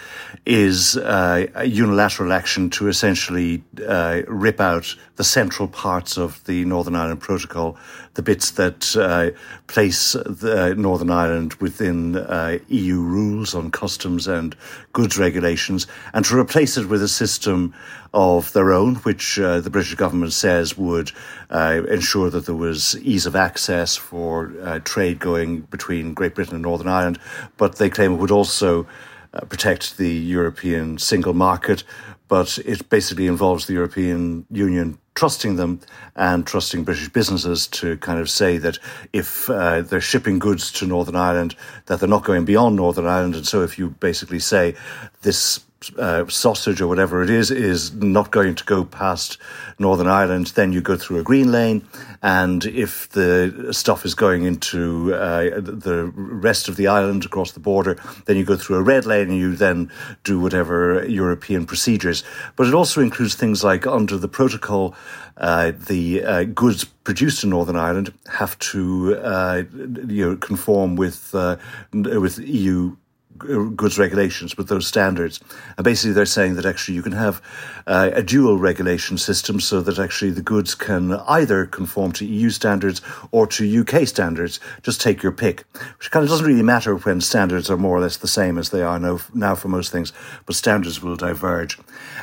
is 0.47 0.97
uh, 0.97 1.47
a 1.55 1.67
unilateral 1.67 2.33
action 2.33 2.71
to 2.71 2.89
essentially 2.89 3.63
uh, 3.87 4.23
rip 4.27 4.61
out 4.61 4.95
the 5.17 5.25
central 5.25 5.69
parts 5.69 6.17
of 6.17 6.43
the 6.45 6.65
Northern 6.65 6.95
Ireland 6.95 7.21
Protocol, 7.21 7.77
the 8.15 8.23
bits 8.23 8.53
that 8.53 8.97
uh, 8.97 9.37
place 9.67 10.13
the 10.13 10.75
Northern 10.77 11.11
Ireland 11.11 11.55
within 11.55 12.17
uh, 12.17 12.59
EU 12.69 13.01
rules 13.01 13.55
on 13.55 13.71
customs 13.71 14.27
and 14.27 14.57
goods 14.95 15.19
regulations, 15.19 15.87
and 16.15 16.25
to 16.25 16.39
replace 16.39 16.79
it 16.79 16.89
with 16.89 17.03
a 17.03 17.09
system 17.09 17.75
of 18.15 18.51
their 18.55 18.73
own, 18.73 18.95
which 18.97 19.39
uh, 19.39 19.61
the 19.61 19.69
British 19.69 19.95
government 19.95 20.33
says 20.33 20.77
would 20.79 21.13
uh, 21.51 21.83
ensure 21.89 22.31
that 22.31 22.47
there 22.47 22.55
was 22.55 22.97
ease 23.01 23.27
of 23.27 23.37
access 23.37 23.95
for 23.95 24.53
uh, 24.63 24.79
trade 24.81 25.19
going 25.19 25.66
between 25.71 26.15
Great 26.15 26.35
Britain 26.35 26.55
and 26.55 26.63
Northern 26.63 26.89
Ireland, 26.89 27.19
but 27.57 27.77
they 27.77 27.91
claim 27.91 28.15
it 28.15 28.17
would 28.17 28.31
also 28.31 28.87
uh, 29.35 29.41
protect 29.47 29.97
the 29.97 30.11
European 30.11 30.99
single 30.99 31.35
market. 31.35 31.85
But 32.29 32.59
it 32.65 32.89
basically 32.89 33.29
involves 33.29 33.67
the 33.67 33.75
European 33.75 34.47
Union 34.51 34.99
trusting 35.15 35.57
them 35.57 35.81
and 36.17 36.47
trusting 36.47 36.85
British 36.85 37.09
businesses 37.09 37.67
to 37.69 37.97
kind 37.99 38.21
of 38.21 38.29
say 38.29 38.59
that 38.59 38.79
if 39.13 39.49
uh, 39.49 39.81
they're 39.83 40.01
shipping 40.01 40.39
goods 40.39 40.71
to 40.73 40.87
Northern 40.87 41.17
Ireland, 41.17 41.55
that 41.87 42.01
they're 42.01 42.09
not 42.09 42.25
going 42.25 42.45
beyond 42.45 42.77
Northern 42.77 43.07
Ireland. 43.07 43.35
And 43.35 43.47
so 43.47 43.63
if 43.63 43.79
you 43.79 43.91
basically 43.91 44.41
say 44.41 44.75
this 45.23 45.61
uh, 45.99 46.27
sausage 46.29 46.81
or 46.81 46.89
whatever 46.89 47.23
it 47.23 47.31
is 47.31 47.51
is 47.51 47.93
not 47.95 48.31
going 48.31 48.55
to 48.55 48.65
go 48.65 48.85
past 48.85 49.39
Northern 49.79 50.07
Ireland, 50.07 50.49
then 50.49 50.73
you 50.73 50.81
go 50.81 50.97
through 50.97 51.19
a 51.19 51.23
green 51.23 51.53
lane. 51.53 51.87
And 52.23 52.65
if 52.65 53.11
the 53.11 53.69
stuff 53.73 54.05
is 54.05 54.15
going 54.15 54.45
into 54.45 55.15
uh, 55.15 55.61
the 55.61 56.11
rest 56.15 56.69
of 56.69 56.77
the 56.77 56.87
island 56.87 57.25
across 57.25 57.53
the 57.53 57.61
border, 57.61 57.99
then 58.25 58.37
you 58.37 58.45
go 58.45 58.57
through 58.57 58.77
a 58.77 58.83
red 58.83 59.05
lane 59.05 59.29
and 59.29 59.39
you 59.39 59.55
then 59.55 59.91
do 60.25 60.41
whatever 60.41 61.07
European 61.07 61.67
procedures. 61.67 62.25
But 62.57 62.67
it 62.67 62.75
also 62.75 63.01
includes 63.03 63.35
things 63.35 63.63
like 63.63 63.87
under 63.87 64.17
the 64.17 64.29
protocol, 64.29 64.95
uh, 65.37 65.73
the 65.89 66.25
uh, 66.25 66.45
goods 66.45 66.85
produced 66.85 67.45
in 67.45 67.51
Northern 67.51 67.77
Ireland 67.77 68.13
have 68.33 68.59
to 68.59 69.17
uh, 69.17 69.63
you 70.09 70.31
know 70.31 70.37
conform 70.37 70.97
with 70.97 71.35
uh, 71.35 71.57
with 71.93 72.39
EU 72.39 72.97
goods 73.39 73.99
regulations 73.99 74.57
with 74.57 74.69
those 74.69 74.87
standards. 74.87 75.41
And 75.77 75.85
basically, 75.85 76.13
they're 76.13 76.27
saying 76.27 76.57
that 76.57 76.67
actually 76.67 76.95
you 76.95 77.03
can 77.03 77.13
have 77.13 77.43
uh, 77.87 78.11
a 78.13 78.23
dual 78.23 78.59
regulation 78.59 79.19
system 79.19 79.61
so 79.61 79.81
that 79.81 79.99
actually 79.99 80.31
the 80.31 80.43
goods 80.43 80.75
can 80.75 81.13
either 81.13 81.67
conform 81.67 82.13
to 82.13 82.27
EU 82.27 82.51
standards 82.51 83.01
or 83.31 83.47
to 83.47 83.81
UK 83.81 84.07
standards. 84.07 84.61
Just 84.83 85.01
take 85.01 85.23
your 85.23 85.33
pick, 85.33 85.65
which 85.99 86.11
kind 86.11 86.25
of 86.25 86.31
doesn't 86.31 86.47
really 86.47 86.63
matter 86.63 86.97
when 86.97 87.21
standards 87.21 87.71
are 87.71 87.77
more 87.77 87.97
or 87.97 88.01
less 88.01 88.17
the 88.17 88.29
same 88.29 88.59
as 88.59 88.71
they 88.71 88.83
are 88.83 88.99
now, 88.99 89.21
now 89.35 89.55
for 89.55 89.69
most 89.69 89.93
things, 89.93 90.13
but 90.47 90.57
standards 90.57 91.03
will 91.03 91.17
diverge. 91.17 91.79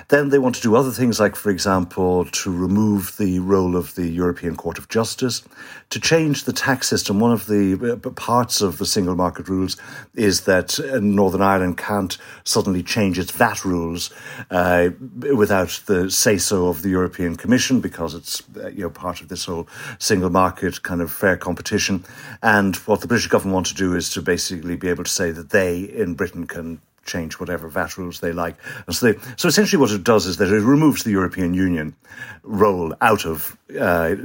Then 0.10 0.30
they 0.30 0.40
want 0.40 0.56
to 0.56 0.62
do 0.62 0.76
other 0.76 0.92
things, 0.92 1.20
like, 1.20 1.36
for 1.36 1.50
example, 1.50 2.26
to 2.26 2.52
remove 2.52 3.16
the 3.18 3.40
role 3.40 3.76
of 3.76 3.96
the 3.96 4.08
European 4.08 4.56
Court 4.56 4.78
of 4.78 4.90
Justice, 4.90 5.44
to 5.90 6.00
change 6.00 6.44
the 6.44 6.54
tax 6.54 6.88
system. 6.88 7.20
One 7.20 7.32
of 7.32 7.46
the 7.48 7.94
uh, 7.94 8.10
parts 8.12 8.62
of 8.62 8.78
the 8.78 8.86
single 8.86 9.16
market 9.16 9.48
rules 9.48 9.78
is 10.16 10.42
that 10.42 10.80
uh, 10.80 11.00
Northern 11.04 11.42
Ireland 11.42 11.78
can't 11.78 12.18
suddenly 12.44 12.84
change 12.84 13.20
its 13.20 13.32
VAT 13.32 13.64
rules 13.66 14.12
uh, 14.50 14.90
without 15.36 15.82
the 15.86 16.10
say 16.10 16.38
so 16.38 16.68
of 16.68 16.82
the 16.82 16.90
European 16.90 17.36
Commission 17.36 17.80
because 17.80 18.14
it's 18.14 18.44
uh, 18.58 18.68
you 18.68 18.84
know 18.84 18.90
part 18.90 19.22
of 19.22 19.30
this 19.30 19.46
whole 19.46 19.68
single 20.00 20.30
market 20.30 20.84
kind 20.84 21.02
of 21.02 21.12
fair 21.12 21.38
competition. 21.38 22.04
And 22.42 22.76
what 22.78 23.02
the 23.02 23.08
British 23.08 23.28
government 23.28 23.54
want 23.54 23.68
to 23.68 23.76
do 23.76 23.96
is 23.96 24.10
to 24.12 24.22
basically 24.22 24.76
be 24.76 24.90
able 24.90 25.04
to 25.04 25.12
say 25.12 25.32
that 25.32 25.50
they 25.50 25.80
in 25.82 26.16
Britain 26.16 26.48
can 26.48 26.82
change 27.06 27.40
whatever 27.40 27.68
VAT 27.68 27.98
rules 27.98 28.20
they 28.20 28.32
like. 28.32 28.56
And 28.88 28.96
so, 28.96 29.12
they, 29.12 29.20
so 29.36 29.48
essentially, 29.48 29.80
what 29.80 29.92
it 29.92 30.04
does 30.04 30.26
is 30.26 30.38
that 30.38 30.50
it 30.50 30.62
removes 30.62 31.04
the 31.04 31.12
European 31.12 31.54
Union 31.54 31.96
role 32.44 32.94
out 33.02 33.26
of 33.26 33.58
uh, 33.78 34.16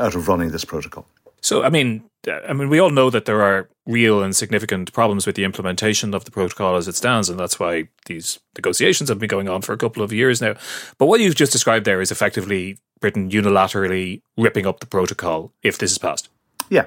out 0.00 0.14
of 0.14 0.28
running 0.28 0.50
this 0.50 0.64
protocol. 0.64 1.06
So, 1.46 1.62
I 1.62 1.70
mean, 1.70 2.02
I 2.28 2.52
mean, 2.54 2.68
we 2.68 2.80
all 2.80 2.90
know 2.90 3.08
that 3.08 3.24
there 3.24 3.40
are 3.40 3.68
real 3.86 4.20
and 4.20 4.34
significant 4.34 4.92
problems 4.92 5.26
with 5.26 5.36
the 5.36 5.44
implementation 5.44 6.12
of 6.12 6.24
the 6.24 6.32
protocol 6.32 6.74
as 6.74 6.88
it 6.88 6.96
stands, 6.96 7.28
and 7.28 7.38
that's 7.38 7.60
why 7.60 7.86
these 8.06 8.40
negotiations 8.56 9.08
have 9.08 9.20
been 9.20 9.28
going 9.28 9.48
on 9.48 9.62
for 9.62 9.72
a 9.72 9.76
couple 9.76 10.02
of 10.02 10.12
years 10.12 10.42
now. 10.42 10.56
But 10.98 11.06
what 11.06 11.20
you've 11.20 11.36
just 11.36 11.52
described 11.52 11.84
there 11.84 12.00
is 12.00 12.10
effectively 12.10 12.78
Britain 13.00 13.30
unilaterally 13.30 14.22
ripping 14.36 14.66
up 14.66 14.80
the 14.80 14.86
protocol 14.86 15.52
if 15.62 15.78
this 15.78 15.92
is 15.92 15.98
passed. 15.98 16.28
Yeah. 16.68 16.86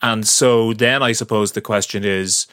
And 0.00 0.26
so 0.26 0.72
then 0.72 1.02
I 1.02 1.12
suppose 1.12 1.52
the 1.52 1.60
question 1.60 2.06
is 2.06 2.46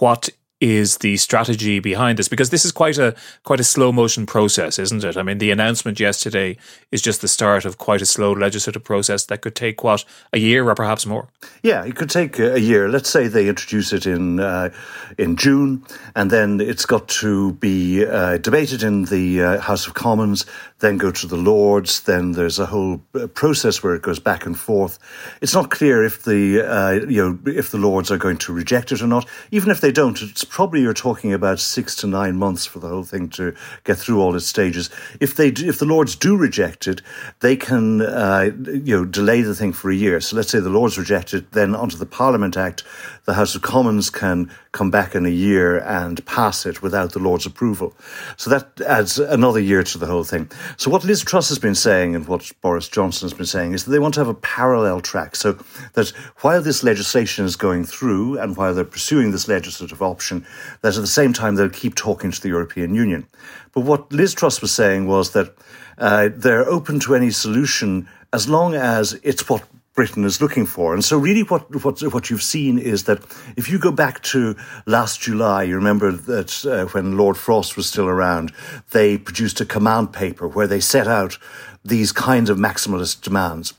what 0.00 0.30
is 0.60 0.98
the 0.98 1.16
strategy 1.16 1.78
behind 1.78 2.18
this? 2.18 2.28
Because 2.28 2.50
this 2.50 2.64
is 2.64 2.72
quite 2.72 2.98
a 2.98 3.14
quite 3.44 3.60
a 3.60 3.64
slow 3.64 3.92
motion 3.92 4.26
process 4.26 4.78
isn't 4.78 5.04
it? 5.04 5.16
I 5.16 5.22
mean 5.22 5.38
the 5.38 5.50
announcement 5.50 6.00
yesterday 6.00 6.56
is 6.90 7.02
just 7.02 7.20
the 7.20 7.28
start 7.28 7.64
of 7.64 7.78
quite 7.78 8.02
a 8.02 8.06
slow 8.06 8.32
legislative 8.32 8.84
process 8.84 9.24
that 9.26 9.40
could 9.40 9.54
take 9.54 9.84
what 9.84 10.04
a 10.32 10.38
year 10.38 10.68
or 10.68 10.74
perhaps 10.74 11.06
more? 11.06 11.28
Yeah 11.62 11.84
it 11.84 11.96
could 11.96 12.10
take 12.10 12.38
a 12.38 12.60
year. 12.60 12.88
Let's 12.88 13.10
say 13.10 13.28
they 13.28 13.48
introduce 13.48 13.92
it 13.92 14.06
in 14.06 14.40
uh, 14.40 14.70
in 15.16 15.36
june 15.36 15.84
and 16.14 16.30
then 16.30 16.60
it's 16.60 16.86
got 16.86 17.08
to 17.08 17.52
be 17.54 18.04
uh, 18.04 18.38
debated 18.38 18.82
in 18.82 19.04
the 19.04 19.42
uh, 19.42 19.60
house 19.60 19.86
of 19.86 19.94
commons 19.94 20.44
then 20.80 20.96
go 20.96 21.10
to 21.10 21.26
the 21.26 21.36
lords 21.36 22.00
then 22.02 22.32
there's 22.32 22.58
a 22.58 22.66
whole 22.66 23.00
uh, 23.14 23.26
process 23.28 23.82
where 23.82 23.94
it 23.94 24.02
goes 24.02 24.18
back 24.18 24.46
and 24.46 24.58
forth. 24.58 24.98
It's 25.40 25.54
not 25.54 25.70
clear 25.70 26.04
if 26.04 26.24
the 26.24 26.62
uh, 26.62 27.06
you 27.08 27.22
know 27.22 27.38
if 27.52 27.70
the 27.70 27.78
lords 27.78 28.10
are 28.10 28.18
going 28.18 28.38
to 28.38 28.52
reject 28.52 28.92
it 28.92 29.02
or 29.02 29.06
not. 29.06 29.28
Even 29.50 29.70
if 29.70 29.80
they 29.80 29.92
don't 29.92 30.20
it's 30.22 30.44
probably 30.48 30.82
you're 30.82 30.94
talking 30.94 31.32
about 31.32 31.60
six 31.60 31.94
to 31.96 32.06
nine 32.06 32.36
months 32.36 32.66
for 32.66 32.78
the 32.78 32.88
whole 32.88 33.04
thing 33.04 33.28
to 33.30 33.54
get 33.84 33.98
through 33.98 34.20
all 34.20 34.34
its 34.34 34.46
stages. 34.46 34.90
If 35.20 35.36
they, 35.36 35.50
do, 35.50 35.68
if 35.68 35.78
the 35.78 35.84
Lords 35.84 36.16
do 36.16 36.36
reject 36.36 36.86
it, 36.86 37.02
they 37.40 37.56
can, 37.56 38.02
uh, 38.02 38.50
you 38.66 38.96
know, 38.96 39.04
delay 39.04 39.42
the 39.42 39.54
thing 39.54 39.72
for 39.72 39.90
a 39.90 39.94
year. 39.94 40.20
So 40.20 40.36
let's 40.36 40.50
say 40.50 40.60
the 40.60 40.70
Lords 40.70 40.98
reject 40.98 41.34
it, 41.34 41.52
then 41.52 41.74
onto 41.74 41.96
the 41.96 42.06
Parliament 42.06 42.56
Act, 42.56 42.84
the 43.24 43.34
House 43.34 43.54
of 43.54 43.62
Commons 43.62 44.10
can 44.10 44.50
come 44.72 44.90
back 44.90 45.14
in 45.14 45.26
a 45.26 45.30
year 45.30 45.78
and 45.80 46.24
pass 46.24 46.64
it 46.64 46.82
without 46.82 47.12
the 47.12 47.18
Lord's 47.18 47.46
approval. 47.46 47.94
So 48.36 48.48
that 48.50 48.80
adds 48.80 49.18
another 49.18 49.60
year 49.60 49.82
to 49.82 49.98
the 49.98 50.06
whole 50.06 50.24
thing. 50.24 50.50
So 50.76 50.90
what 50.90 51.04
Liz 51.04 51.22
Truss 51.22 51.48
has 51.48 51.58
been 51.58 51.74
saying 51.74 52.14
and 52.14 52.26
what 52.26 52.50
Boris 52.62 52.88
Johnson 52.88 53.26
has 53.26 53.34
been 53.34 53.46
saying 53.46 53.72
is 53.72 53.84
that 53.84 53.90
they 53.90 53.98
want 53.98 54.14
to 54.14 54.20
have 54.20 54.28
a 54.28 54.34
parallel 54.34 55.00
track. 55.00 55.36
So 55.36 55.58
that 55.94 56.08
while 56.40 56.62
this 56.62 56.82
legislation 56.82 57.44
is 57.44 57.56
going 57.56 57.84
through 57.84 58.38
and 58.38 58.56
while 58.56 58.72
they're 58.72 58.84
pursuing 58.84 59.30
this 59.30 59.48
legislative 59.48 60.00
option, 60.02 60.37
that 60.82 60.96
at 60.96 61.00
the 61.00 61.06
same 61.06 61.32
time 61.32 61.54
they'll 61.54 61.68
keep 61.68 61.94
talking 61.94 62.30
to 62.30 62.40
the 62.40 62.48
European 62.48 62.94
Union. 62.94 63.26
But 63.72 63.82
what 63.82 64.12
Liz 64.12 64.34
Truss 64.34 64.60
was 64.60 64.72
saying 64.72 65.06
was 65.06 65.32
that 65.32 65.54
uh, 65.98 66.30
they're 66.34 66.68
open 66.68 67.00
to 67.00 67.14
any 67.14 67.30
solution 67.30 68.08
as 68.32 68.48
long 68.48 68.74
as 68.74 69.14
it's 69.22 69.48
what 69.48 69.64
Britain 69.98 70.24
is 70.24 70.40
looking 70.40 70.64
for. 70.64 70.94
And 70.94 71.04
so, 71.04 71.18
really, 71.18 71.42
what, 71.42 71.84
what, 71.84 72.00
what 72.12 72.30
you've 72.30 72.40
seen 72.40 72.78
is 72.78 73.04
that 73.04 73.18
if 73.56 73.68
you 73.68 73.80
go 73.80 73.90
back 73.90 74.22
to 74.22 74.54
last 74.86 75.20
July, 75.20 75.64
you 75.64 75.74
remember 75.74 76.12
that 76.12 76.64
uh, 76.64 76.86
when 76.92 77.16
Lord 77.16 77.36
Frost 77.36 77.76
was 77.76 77.86
still 77.86 78.06
around, 78.06 78.52
they 78.92 79.18
produced 79.18 79.60
a 79.60 79.64
command 79.64 80.12
paper 80.12 80.46
where 80.46 80.68
they 80.68 80.78
set 80.78 81.08
out 81.08 81.36
these 81.84 82.12
kinds 82.12 82.48
of 82.48 82.58
maximalist 82.58 83.22
demands. 83.22 83.74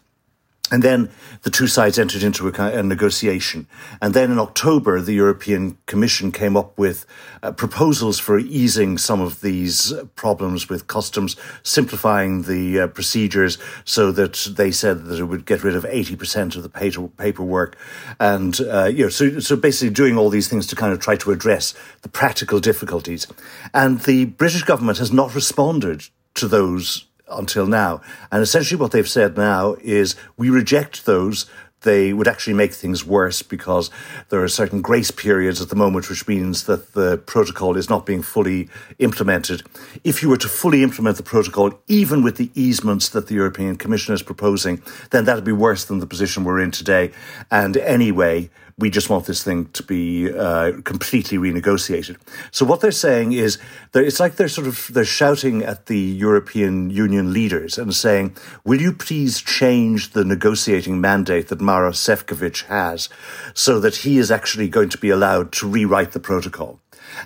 And 0.71 0.83
then 0.83 1.09
the 1.41 1.49
two 1.49 1.67
sides 1.67 1.97
entered 1.97 2.21
into 2.21 2.47
a, 2.47 2.83
negotiation. 2.83 3.67
And 4.01 4.13
then 4.13 4.31
in 4.31 4.37
October, 4.37 5.01
the 5.01 5.13
European 5.13 5.77
Commission 5.87 6.31
came 6.31 6.55
up 6.55 6.77
with 6.77 7.05
uh, 7.41 7.51
proposals 7.51 8.19
for 8.19 8.37
easing 8.37 8.97
some 8.97 9.19
of 9.19 9.41
these 9.41 9.93
problems 10.15 10.69
with 10.69 10.87
customs, 10.87 11.35
simplifying 11.63 12.43
the 12.43 12.81
uh, 12.81 12.87
procedures 12.87 13.57
so 13.83 14.11
that 14.11 14.47
they 14.57 14.71
said 14.71 15.05
that 15.05 15.19
it 15.19 15.25
would 15.25 15.45
get 15.45 15.63
rid 15.63 15.75
of 15.75 15.85
80% 15.85 16.55
of 16.55 16.63
the 16.63 16.69
paper, 16.69 17.07
paperwork. 17.07 17.77
And, 18.19 18.59
uh, 18.61 18.85
you 18.85 19.05
know, 19.05 19.09
so, 19.09 19.39
so 19.39 19.55
basically 19.55 19.93
doing 19.93 20.17
all 20.17 20.29
these 20.29 20.47
things 20.47 20.67
to 20.67 20.75
kind 20.75 20.93
of 20.93 20.99
try 20.99 21.15
to 21.15 21.31
address 21.31 21.73
the 22.03 22.09
practical 22.09 22.59
difficulties. 22.59 23.25
And 23.73 24.01
the 24.01 24.25
British 24.25 24.63
government 24.63 24.99
has 24.99 25.11
not 25.11 25.33
responded 25.33 26.03
to 26.35 26.47
those 26.47 27.05
until 27.29 27.67
now. 27.67 28.01
And 28.31 28.41
essentially, 28.41 28.79
what 28.79 28.91
they've 28.91 29.07
said 29.07 29.37
now 29.37 29.75
is 29.81 30.15
we 30.37 30.49
reject 30.49 31.05
those. 31.05 31.45
They 31.81 32.11
would 32.11 32.27
actually 32.27 32.55
make 32.55 32.73
things 32.73 33.05
worse 33.05 33.41
because 33.41 33.89
there 34.27 34.43
are 34.43 34.49
certain 34.49 34.81
grace 34.81 35.11
periods 35.11 35.61
at 35.61 35.69
the 35.69 35.77
moment, 35.77 36.09
which 36.09 36.27
means 36.27 36.65
that 36.65 36.93
the 36.93 37.17
protocol 37.19 37.77
is 37.77 37.89
not 37.89 38.05
being 38.05 38.21
fully 38.21 38.67
implemented. 38.99 39.63
If 40.03 40.21
you 40.21 40.27
were 40.27 40.37
to 40.37 40.49
fully 40.49 40.83
implement 40.83 41.15
the 41.15 41.23
protocol, 41.23 41.71
even 41.87 42.21
with 42.21 42.35
the 42.35 42.51
easements 42.53 43.07
that 43.09 43.27
the 43.27 43.35
European 43.35 43.77
Commission 43.77 44.13
is 44.13 44.21
proposing, 44.21 44.81
then 45.11 45.23
that 45.23 45.35
would 45.35 45.45
be 45.45 45.53
worse 45.53 45.85
than 45.85 45.99
the 45.99 46.07
position 46.07 46.43
we're 46.43 46.59
in 46.59 46.71
today. 46.71 47.11
And 47.49 47.77
anyway, 47.77 48.49
we 48.79 48.89
just 48.89 49.09
want 49.09 49.25
this 49.25 49.43
thing 49.43 49.65
to 49.73 49.83
be 49.83 50.31
uh, 50.31 50.71
completely 50.83 51.37
renegotiated. 51.37 52.15
So 52.51 52.65
what 52.65 52.79
they're 52.79 52.91
saying 52.91 53.33
is 53.33 53.59
that 53.91 54.03
it's 54.05 54.19
like 54.19 54.35
they're 54.35 54.47
sort 54.47 54.67
of 54.67 54.89
they're 54.93 55.05
shouting 55.05 55.63
at 55.63 55.87
the 55.87 55.99
European 55.99 56.89
Union 56.89 57.33
leaders 57.33 57.77
and 57.77 57.93
saying, 57.93 58.35
"Will 58.63 58.81
you 58.81 58.93
please 58.93 59.41
change 59.41 60.11
the 60.11 60.23
negotiating 60.23 61.01
mandate 61.01 61.49
that 61.49 61.61
Maros 61.61 61.99
Sefcovic 61.99 62.65
has, 62.67 63.09
so 63.53 63.79
that 63.79 63.97
he 63.97 64.17
is 64.17 64.31
actually 64.31 64.69
going 64.69 64.89
to 64.89 64.97
be 64.97 65.09
allowed 65.09 65.51
to 65.53 65.67
rewrite 65.67 66.11
the 66.13 66.19
protocol?" 66.19 66.79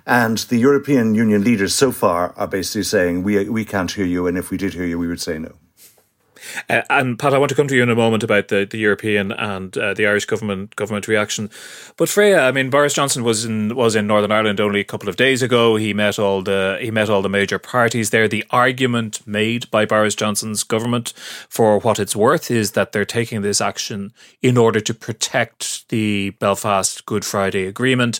And 0.05 0.37
the 0.49 0.57
European 0.57 1.13
Union 1.13 1.43
leaders 1.43 1.73
so 1.75 1.91
far 1.91 2.33
are 2.35 2.47
basically 2.47 2.83
saying, 2.83 3.23
"We 3.23 3.47
we 3.49 3.63
can't 3.65 3.91
hear 3.91 4.05
you, 4.05 4.27
and 4.27 4.37
if 4.37 4.49
we 4.49 4.57
did 4.57 4.73
hear 4.73 4.85
you, 4.85 4.97
we 4.97 5.07
would 5.07 5.21
say 5.21 5.37
no." 5.37 5.62
Uh, 6.69 6.81
and 6.89 7.17
Pat, 7.17 7.33
I 7.33 7.37
want 7.37 7.49
to 7.49 7.55
come 7.55 7.67
to 7.67 7.75
you 7.75 7.83
in 7.83 7.89
a 7.89 7.95
moment 7.95 8.23
about 8.23 8.47
the, 8.47 8.65
the 8.69 8.77
European 8.77 9.31
and 9.31 9.77
uh, 9.77 9.93
the 9.93 10.07
Irish 10.07 10.25
government 10.25 10.75
government 10.75 11.07
reaction. 11.07 11.49
But 11.97 12.09
Freya, 12.09 12.41
I 12.41 12.51
mean, 12.51 12.69
Boris 12.69 12.93
Johnson 12.93 13.23
was 13.23 13.45
in 13.45 13.75
was 13.75 13.95
in 13.95 14.07
Northern 14.07 14.31
Ireland 14.31 14.59
only 14.59 14.79
a 14.79 14.85
couple 14.85 15.09
of 15.09 15.15
days 15.15 15.41
ago. 15.41 15.75
He 15.75 15.93
met 15.93 16.19
all 16.19 16.41
the 16.41 16.77
he 16.81 16.91
met 16.91 17.09
all 17.09 17.21
the 17.21 17.29
major 17.29 17.59
parties 17.59 18.09
there. 18.09 18.27
The 18.27 18.45
argument 18.49 19.25
made 19.27 19.69
by 19.71 19.85
Boris 19.85 20.15
Johnson's 20.15 20.63
government, 20.63 21.13
for 21.49 21.79
what 21.79 21.99
it's 21.99 22.15
worth, 22.15 22.51
is 22.51 22.71
that 22.71 22.91
they're 22.91 23.05
taking 23.05 23.41
this 23.41 23.61
action 23.61 24.13
in 24.41 24.57
order 24.57 24.79
to 24.79 24.93
protect 24.93 25.89
the 25.89 26.31
Belfast 26.39 27.05
Good 27.05 27.25
Friday 27.25 27.65
Agreement 27.65 28.19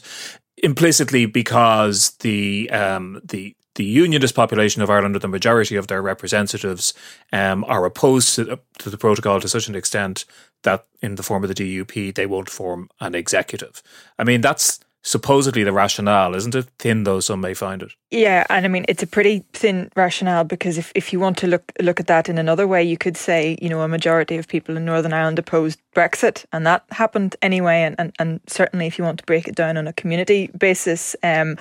implicitly 0.58 1.26
because 1.26 2.12
the 2.22 2.70
um, 2.72 3.22
the 3.24 3.56
the 3.76 3.84
unionist 3.84 4.36
population 4.36 4.82
of 4.82 4.90
Ireland, 4.90 5.16
or 5.16 5.20
the 5.20 5.28
majority 5.28 5.76
of 5.76 5.88
their 5.88 6.02
representatives, 6.02 6.94
um, 7.32 7.64
are 7.66 7.86
opposed 7.86 8.36
to, 8.36 8.60
to 8.80 8.90
the 8.90 8.98
protocol 8.98 9.40
to 9.40 9.48
such 9.48 9.68
an 9.68 9.76
extent 9.76 10.26
that, 10.64 10.86
in 11.02 11.16
the 11.16 11.24
form 11.24 11.44
of 11.44 11.54
the 11.54 11.56
DUP, 11.56 12.16
they 12.16 12.26
won't 12.26 12.50
form 12.50 12.90
an 13.00 13.16
executive. 13.16 13.82
I 14.18 14.24
mean, 14.24 14.42
that's 14.42 14.80
supposedly 15.04 15.64
the 15.64 15.74
rationale, 15.74 16.34
isn't 16.34 16.56
it? 16.56 16.66
Thin 16.80 17.04
though 17.04 17.20
some 17.20 17.42
may 17.42 17.54
find 17.54 17.84
it. 17.84 17.92
Yeah, 18.10 18.46
and 18.50 18.66
I 18.66 18.70
mean 18.70 18.86
it's 18.88 19.04
a 19.04 19.08
pretty 19.08 19.44
thin 19.52 19.92
rationale 19.96 20.46
because 20.46 20.78
if, 20.78 20.92
if 20.96 21.12
you 21.12 21.20
want 21.20 21.38
to 21.40 21.48
look 21.48 21.72
look 21.82 22.00
at 22.00 22.08
that 22.08 22.30
in 22.30 22.38
another 22.38 22.68
way, 22.68 22.82
you 22.82 22.98
could 22.98 23.18
say, 23.18 23.58
you 23.62 23.70
know, 23.70 23.82
a 23.82 23.88
majority 23.88 24.38
of 24.38 24.48
people 24.48 24.78
in 24.78 24.86
Northern 24.86 25.12
Ireland 25.12 25.40
opposed 25.40 25.80
Brexit 25.94 26.46
and 26.54 26.66
that 26.66 26.86
happened 26.92 27.36
anyway 27.42 27.82
and, 27.82 27.96
and, 28.00 28.14
and 28.18 28.40
certainly 28.48 28.88
if 28.88 28.98
you 28.98 29.04
want 29.04 29.20
to 29.20 29.26
break 29.26 29.48
it 29.48 29.56
down 29.56 29.78
on 29.78 29.88
a 29.88 29.94
community 29.94 30.48
basis, 30.58 31.16
um, 31.22 31.58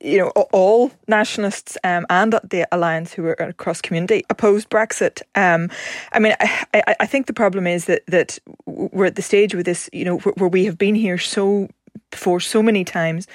you 0.00 0.18
know, 0.18 0.28
all 0.52 0.90
nationalists 1.08 1.76
um, 1.84 2.06
and 2.08 2.32
the 2.42 2.66
alliance 2.72 3.12
who 3.12 3.22
were 3.22 3.36
across 3.38 3.82
community 3.82 4.24
opposed 4.30 4.70
Brexit. 4.70 5.20
Um, 5.34 5.68
I 6.12 6.18
mean 6.18 6.34
I, 6.40 6.66
I, 6.74 6.96
I 7.00 7.06
think 7.06 7.26
the 7.26 7.34
problem 7.34 7.66
is 7.66 7.84
that 7.84 8.02
that 8.06 8.38
we're 8.64 9.06
at 9.06 9.16
the 9.16 9.22
stage 9.22 9.54
with 9.54 9.66
this, 9.66 9.90
you 9.92 10.06
know, 10.06 10.18
where 10.18 10.48
we 10.48 10.64
have 10.64 10.78
been 10.78 10.94
here 10.94 11.18
so 11.18 11.68
before 12.10 12.40
so 12.40 12.62
many 12.62 12.84
times 12.84 13.26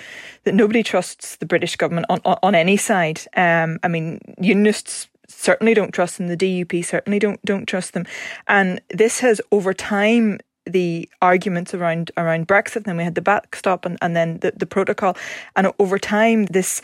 that 0.43 0.53
nobody 0.53 0.83
trusts 0.83 1.35
the 1.37 1.45
British 1.45 1.75
government 1.75 2.05
on, 2.09 2.21
on, 2.25 2.37
on 2.43 2.55
any 2.55 2.77
side. 2.77 3.21
Um, 3.35 3.79
I 3.83 3.87
mean, 3.87 4.19
unionists 4.39 5.07
certainly 5.27 5.73
don't 5.73 5.93
trust 5.93 6.17
them. 6.17 6.27
The 6.27 6.37
DUP 6.37 6.85
certainly 6.85 7.19
don't 7.19 7.43
don't 7.43 7.65
trust 7.65 7.93
them, 7.93 8.05
and 8.47 8.81
this 8.89 9.19
has 9.19 9.41
over 9.51 9.73
time 9.73 10.39
the 10.65 11.09
arguments 11.21 11.73
around 11.73 12.11
around 12.17 12.47
Brexit. 12.47 12.85
Then 12.85 12.97
we 12.97 13.03
had 13.03 13.15
the 13.15 13.21
backstop, 13.21 13.85
and, 13.85 13.97
and 14.01 14.15
then 14.15 14.39
the, 14.39 14.53
the 14.55 14.65
protocol, 14.65 15.17
and 15.55 15.71
over 15.79 15.99
time 15.99 16.45
this 16.45 16.81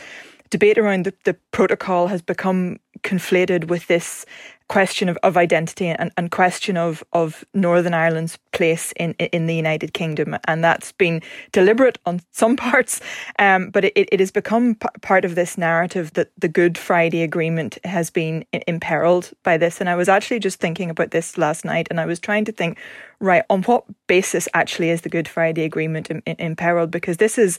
debate 0.50 0.78
around 0.78 1.04
the, 1.04 1.14
the 1.24 1.34
protocol 1.50 2.06
has 2.08 2.22
become 2.22 2.78
conflated 3.04 3.68
with 3.68 3.86
this 3.86 4.26
question 4.68 5.10
of, 5.10 5.18
of 5.22 5.36
identity 5.36 5.88
and, 5.88 6.10
and 6.16 6.30
question 6.30 6.76
of, 6.76 7.04
of 7.12 7.44
Northern 7.52 7.92
Ireland's 7.92 8.38
place 8.52 8.92
in, 8.92 9.12
in 9.12 9.46
the 9.46 9.54
United 9.54 9.92
Kingdom. 9.92 10.36
And 10.46 10.64
that's 10.64 10.92
been 10.92 11.22
deliberate 11.52 11.98
on 12.06 12.20
some 12.32 12.56
parts, 12.68 13.00
um, 13.38 13.70
but 13.70 13.84
it, 13.84 13.92
it 13.96 14.20
has 14.20 14.30
become 14.30 14.76
p- 14.76 14.88
part 15.02 15.24
of 15.24 15.34
this 15.34 15.58
narrative 15.58 16.12
that 16.14 16.30
the 16.38 16.48
Good 16.48 16.78
Friday 16.78 17.22
Agreement 17.22 17.78
has 17.84 18.10
been 18.10 18.44
imperiled 18.66 19.32
by 19.42 19.58
this. 19.58 19.80
And 19.80 19.90
I 19.90 19.96
was 19.96 20.08
actually 20.08 20.40
just 20.40 20.60
thinking 20.60 20.88
about 20.88 21.10
this 21.10 21.36
last 21.36 21.64
night 21.64 21.86
and 21.90 22.00
I 22.00 22.06
was 22.06 22.18
trying 22.18 22.46
to 22.46 22.52
think, 22.52 22.78
right, 23.20 23.44
on 23.50 23.62
what 23.64 23.84
basis 24.06 24.48
actually 24.54 24.90
is 24.90 25.02
the 25.02 25.08
Good 25.10 25.28
Friday 25.28 25.64
Agreement 25.64 26.10
imperiled? 26.26 26.90
Because 26.90 27.18
this 27.18 27.36
is 27.36 27.58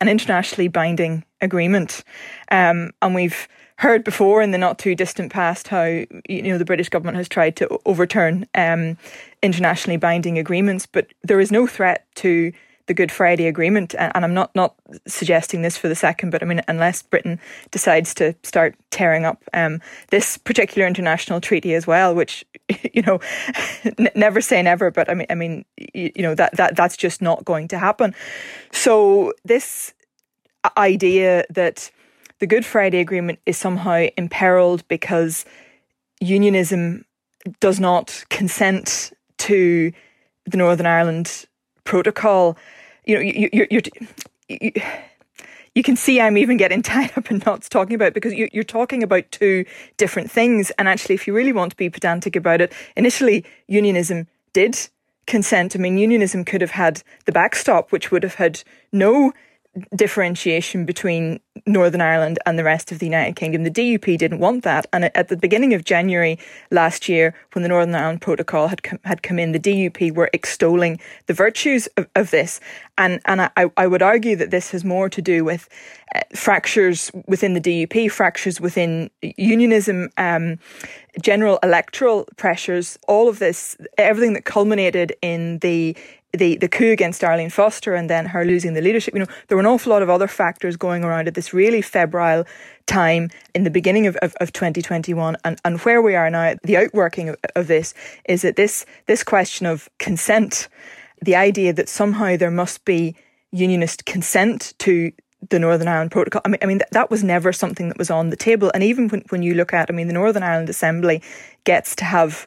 an 0.00 0.08
internationally 0.08 0.68
binding 0.68 1.24
agreement. 1.40 2.04
Um, 2.50 2.92
and 3.02 3.14
we've 3.14 3.48
heard 3.76 4.04
before 4.04 4.40
in 4.40 4.50
the 4.50 4.58
not 4.58 4.78
too 4.78 4.94
distant 4.94 5.32
past 5.32 5.68
how 5.68 5.84
you 5.84 6.42
know 6.42 6.58
the 6.58 6.64
British 6.64 6.88
government 6.88 7.16
has 7.16 7.28
tried 7.28 7.56
to 7.56 7.80
overturn 7.86 8.46
um, 8.54 8.96
internationally 9.42 9.96
binding 9.96 10.38
agreements, 10.38 10.86
but 10.86 11.08
there 11.22 11.40
is 11.40 11.50
no 11.50 11.66
threat 11.66 12.06
to 12.16 12.52
the 12.86 12.94
Good 12.94 13.10
Friday 13.10 13.46
Agreement, 13.46 13.94
and, 13.98 14.12
I'm 14.24 14.34
not 14.34 14.54
not 14.54 14.74
suggesting 15.06 15.62
this 15.62 15.78
for 15.78 15.88
the 15.88 15.94
second, 15.94 16.30
but 16.30 16.42
I 16.42 16.46
mean 16.46 16.60
unless 16.68 17.02
Britain 17.02 17.40
decides 17.70 18.14
to 18.14 18.34
start 18.42 18.76
tearing 18.90 19.24
up 19.24 19.42
um, 19.54 19.80
this 20.10 20.36
particular 20.36 20.86
international 20.86 21.40
treaty 21.40 21.74
as 21.74 21.86
well, 21.86 22.14
which 22.14 22.44
you 22.92 23.02
know 23.02 23.20
n- 23.98 24.10
never 24.14 24.40
say 24.40 24.62
never, 24.62 24.90
but 24.90 25.10
I 25.10 25.14
mean 25.14 25.26
I 25.30 25.34
mean 25.34 25.64
you, 25.76 26.12
you 26.14 26.22
know 26.22 26.34
that 26.34 26.56
that 26.56 26.76
that's 26.76 26.96
just 26.96 27.22
not 27.22 27.44
going 27.44 27.68
to 27.68 27.78
happen. 27.78 28.14
So 28.70 29.32
this 29.44 29.94
idea 30.76 31.44
that 31.50 31.90
the 32.38 32.46
Good 32.46 32.64
Friday 32.64 32.98
Agreement 32.98 33.38
is 33.46 33.56
somehow 33.56 34.06
imperiled 34.16 34.86
because 34.88 35.44
unionism 36.20 37.04
does 37.60 37.78
not 37.78 38.24
consent 38.30 39.12
to 39.38 39.92
the 40.46 40.56
Northern 40.56 40.86
Ireland 40.86 41.46
Protocol. 41.84 42.56
You 43.04 43.16
know, 43.16 43.20
you, 43.20 43.50
you, 43.52 43.66
you're, 43.70 43.82
you, 44.48 44.72
you 45.74 45.82
can 45.82 45.96
see 45.96 46.20
I'm 46.20 46.36
even 46.36 46.56
getting 46.56 46.82
tied 46.82 47.16
up 47.16 47.30
in 47.30 47.42
knots 47.44 47.68
talking 47.68 47.94
about 47.94 48.08
it 48.08 48.14
because 48.14 48.34
you, 48.34 48.48
you're 48.52 48.64
talking 48.64 49.02
about 49.02 49.30
two 49.30 49.64
different 49.96 50.30
things. 50.30 50.70
And 50.78 50.88
actually, 50.88 51.14
if 51.14 51.26
you 51.26 51.34
really 51.34 51.52
want 51.52 51.70
to 51.70 51.76
be 51.76 51.90
pedantic 51.90 52.36
about 52.36 52.60
it, 52.60 52.72
initially 52.96 53.44
unionism 53.68 54.26
did 54.52 54.88
consent. 55.26 55.74
I 55.74 55.78
mean, 55.78 55.98
unionism 55.98 56.44
could 56.44 56.60
have 56.60 56.72
had 56.72 57.02
the 57.24 57.32
backstop, 57.32 57.92
which 57.92 58.10
would 58.10 58.22
have 58.22 58.34
had 58.34 58.62
no 58.92 59.32
differentiation 59.94 60.84
between 60.84 61.40
Northern 61.66 62.00
Ireland 62.00 62.38
and 62.46 62.58
the 62.58 62.64
rest 62.64 62.92
of 62.92 62.98
the 62.98 63.06
United 63.06 63.36
Kingdom. 63.36 63.64
The 63.64 63.70
DUP 63.70 64.18
didn't 64.18 64.38
want 64.38 64.64
that, 64.64 64.86
and 64.92 65.04
at 65.16 65.28
the 65.28 65.36
beginning 65.36 65.72
of 65.74 65.84
January 65.84 66.38
last 66.70 67.08
year, 67.08 67.34
when 67.52 67.62
the 67.62 67.68
Northern 67.68 67.94
Ireland 67.94 68.20
Protocol 68.20 68.68
had 68.68 68.82
come, 68.82 68.98
had 69.04 69.22
come 69.22 69.38
in, 69.38 69.52
the 69.52 69.58
DUP 69.58 70.14
were 70.14 70.30
extolling 70.32 71.00
the 71.26 71.32
virtues 71.32 71.86
of, 71.96 72.06
of 72.14 72.30
this, 72.30 72.60
and 72.98 73.20
and 73.24 73.42
I, 73.42 73.70
I 73.76 73.86
would 73.86 74.02
argue 74.02 74.36
that 74.36 74.50
this 74.50 74.70
has 74.72 74.84
more 74.84 75.08
to 75.08 75.22
do 75.22 75.44
with 75.44 75.68
uh, 76.14 76.20
fractures 76.34 77.10
within 77.26 77.54
the 77.54 77.60
DUP, 77.60 78.10
fractures 78.10 78.60
within 78.60 79.10
unionism, 79.22 80.10
um, 80.18 80.58
general 81.20 81.58
electoral 81.62 82.26
pressures, 82.36 82.98
all 83.08 83.28
of 83.28 83.38
this, 83.38 83.76
everything 83.98 84.34
that 84.34 84.44
culminated 84.44 85.14
in 85.22 85.58
the 85.58 85.96
the, 86.36 86.56
the 86.56 86.68
coup 86.68 86.90
against 86.90 87.22
Arlene 87.22 87.50
Foster 87.50 87.94
and 87.94 88.10
then 88.10 88.26
her 88.26 88.44
losing 88.44 88.74
the 88.74 88.80
leadership, 88.80 89.14
you 89.14 89.20
know, 89.20 89.26
there 89.48 89.56
were 89.56 89.62
an 89.62 89.66
awful 89.66 89.90
lot 89.90 90.02
of 90.02 90.10
other 90.10 90.28
factors 90.28 90.76
going 90.76 91.04
around 91.04 91.28
at 91.28 91.34
this 91.34 91.52
really 91.52 91.82
febrile 91.82 92.44
time 92.86 93.30
in 93.54 93.64
the 93.64 93.70
beginning 93.70 94.06
of, 94.06 94.16
of, 94.16 94.34
of 94.40 94.52
2021. 94.52 95.36
And, 95.44 95.60
and 95.64 95.80
where 95.80 96.02
we 96.02 96.14
are 96.14 96.30
now, 96.30 96.54
the 96.62 96.76
outworking 96.76 97.30
of, 97.30 97.36
of 97.56 97.66
this 97.66 97.94
is 98.28 98.42
that 98.42 98.56
this, 98.56 98.84
this 99.06 99.24
question 99.24 99.66
of 99.66 99.88
consent, 99.98 100.68
the 101.22 101.36
idea 101.36 101.72
that 101.72 101.88
somehow 101.88 102.36
there 102.36 102.50
must 102.50 102.84
be 102.84 103.16
unionist 103.52 104.04
consent 104.04 104.74
to 104.78 105.12
the 105.50 105.58
Northern 105.58 105.88
Ireland 105.88 106.10
Protocol. 106.10 106.42
I 106.44 106.48
mean, 106.48 106.58
I 106.62 106.66
mean 106.66 106.78
that, 106.78 106.90
that 106.92 107.10
was 107.10 107.22
never 107.22 107.52
something 107.52 107.88
that 107.88 107.98
was 107.98 108.10
on 108.10 108.30
the 108.30 108.36
table. 108.36 108.70
And 108.74 108.82
even 108.82 109.08
when, 109.08 109.22
when 109.28 109.42
you 109.42 109.54
look 109.54 109.72
at, 109.72 109.90
I 109.90 109.92
mean, 109.92 110.06
the 110.06 110.14
Northern 110.14 110.42
Ireland 110.42 110.68
Assembly 110.68 111.22
gets 111.64 111.94
to 111.96 112.04
have 112.04 112.46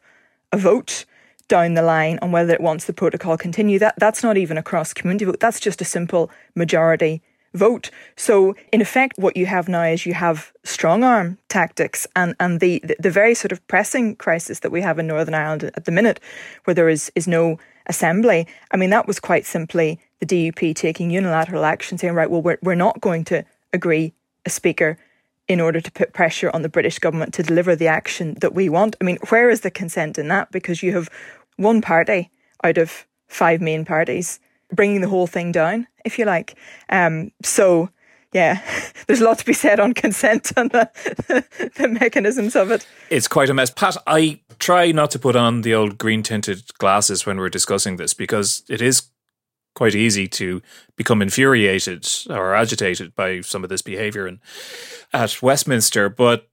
a 0.52 0.58
vote 0.58 1.06
down 1.48 1.74
the 1.74 1.82
line 1.82 2.20
on 2.22 2.32
whether 2.32 2.54
it 2.54 2.62
wants 2.62 2.86
the 2.86 2.94
protocol 2.94 3.38
continue. 3.38 3.80
That 3.80 3.96
that's 3.98 4.24
not 4.24 4.38
even 4.38 4.58
a 4.58 4.64
cross 4.64 4.94
community 4.94 5.26
vote. 5.26 5.40
That's 5.40 5.60
just 5.60 5.82
a 5.82 5.86
simple 5.86 6.30
majority 6.56 7.22
vote. 7.54 7.90
So 8.16 8.56
in 8.72 8.82
effect, 8.82 9.18
what 9.18 9.36
you 9.36 9.46
have 9.46 9.68
now 9.68 9.84
is 9.84 10.06
you 10.06 10.14
have 10.14 10.52
strong 10.64 11.04
arm 11.04 11.38
tactics 11.50 12.06
and, 12.16 12.36
and 12.40 12.60
the, 12.60 12.82
the, 12.84 12.96
the 13.00 13.12
very 13.12 13.34
sort 13.34 13.52
of 13.52 13.66
pressing 13.68 14.16
crisis 14.16 14.60
that 14.60 14.72
we 14.72 14.82
have 14.82 15.00
in 15.00 15.08
Northern 15.08 15.34
Ireland 15.34 15.64
at 15.64 15.86
the 15.86 15.92
minute, 15.92 16.20
where 16.66 16.74
there 16.74 16.90
is, 16.90 17.12
is 17.16 17.28
no 17.28 17.58
assembly. 17.88 18.48
I 18.72 18.78
mean, 18.78 18.90
that 18.92 19.08
was 19.08 19.20
quite 19.20 19.46
simply 19.46 20.00
the 20.20 20.26
DUP 20.26 20.76
taking 20.76 21.10
unilateral 21.10 21.66
action, 21.66 21.98
saying, 21.98 22.14
right, 22.14 22.30
well, 22.30 22.42
we're, 22.42 22.60
we're 22.62 22.76
not 22.76 23.02
going 23.02 23.24
to 23.26 23.46
agree 23.74 24.14
a 24.46 24.50
speaker 24.50 24.98
in 25.48 25.62
order 25.62 25.80
to 25.80 25.92
put 25.92 26.14
pressure 26.14 26.52
on 26.54 26.62
the 26.62 26.70
British 26.70 27.00
government 27.00 27.34
to 27.34 27.44
deliver 27.44 27.76
the 27.76 27.88
action 27.88 28.36
that 28.42 28.54
we 28.54 28.68
want. 28.68 28.96
I 29.00 29.06
mean, 29.06 29.18
where 29.30 29.50
is 29.50 29.62
the 29.62 29.72
consent 29.72 30.18
in 30.18 30.28
that? 30.28 30.52
Because 30.52 30.84
you 30.84 30.94
have 30.94 31.10
one 31.58 31.82
party 31.82 32.32
out 32.64 32.78
of 32.78 33.06
five 33.28 33.62
main 33.62 33.86
parties 33.86 34.40
bringing 34.72 35.02
the 35.02 35.10
whole 35.10 35.28
thing 35.28 35.52
down, 35.52 35.88
if 36.06 36.20
you 36.20 36.26
like. 36.26 36.58
Um, 36.90 37.32
so, 37.44 37.90
yeah, 38.34 38.62
there's 39.08 39.22
a 39.22 39.26
lot 39.26 39.40
to 39.40 39.46
be 39.46 39.54
said 39.54 39.80
on 39.80 39.94
consent 39.94 40.52
and 40.58 40.72
the, 40.72 40.90
the 41.76 41.88
mechanisms 41.88 42.56
of 42.56 42.72
it. 42.72 42.86
It's 43.10 43.28
quite 43.28 43.50
a 43.50 43.54
mess. 43.54 43.70
Pat, 43.70 43.98
I 44.06 44.42
try 44.60 44.92
not 44.92 45.12
to 45.12 45.20
put 45.20 45.36
on 45.36 45.62
the 45.62 45.74
old 45.74 45.98
green 45.98 46.24
tinted 46.24 46.78
glasses 46.78 47.26
when 47.26 47.38
we're 47.38 47.50
discussing 47.50 47.98
this 47.98 48.14
because 48.14 48.64
it 48.70 48.82
is 48.82 49.04
quite 49.76 49.94
easy 49.96 50.28
to 50.28 50.62
become 50.96 51.22
infuriated 51.22 52.08
or 52.30 52.56
agitated 52.56 53.16
by 53.16 53.42
some 53.42 53.64
of 53.64 53.70
this 53.70 53.84
behaviour 53.84 54.40
at 55.14 55.42
Westminster. 55.42 56.10
But 56.10 56.50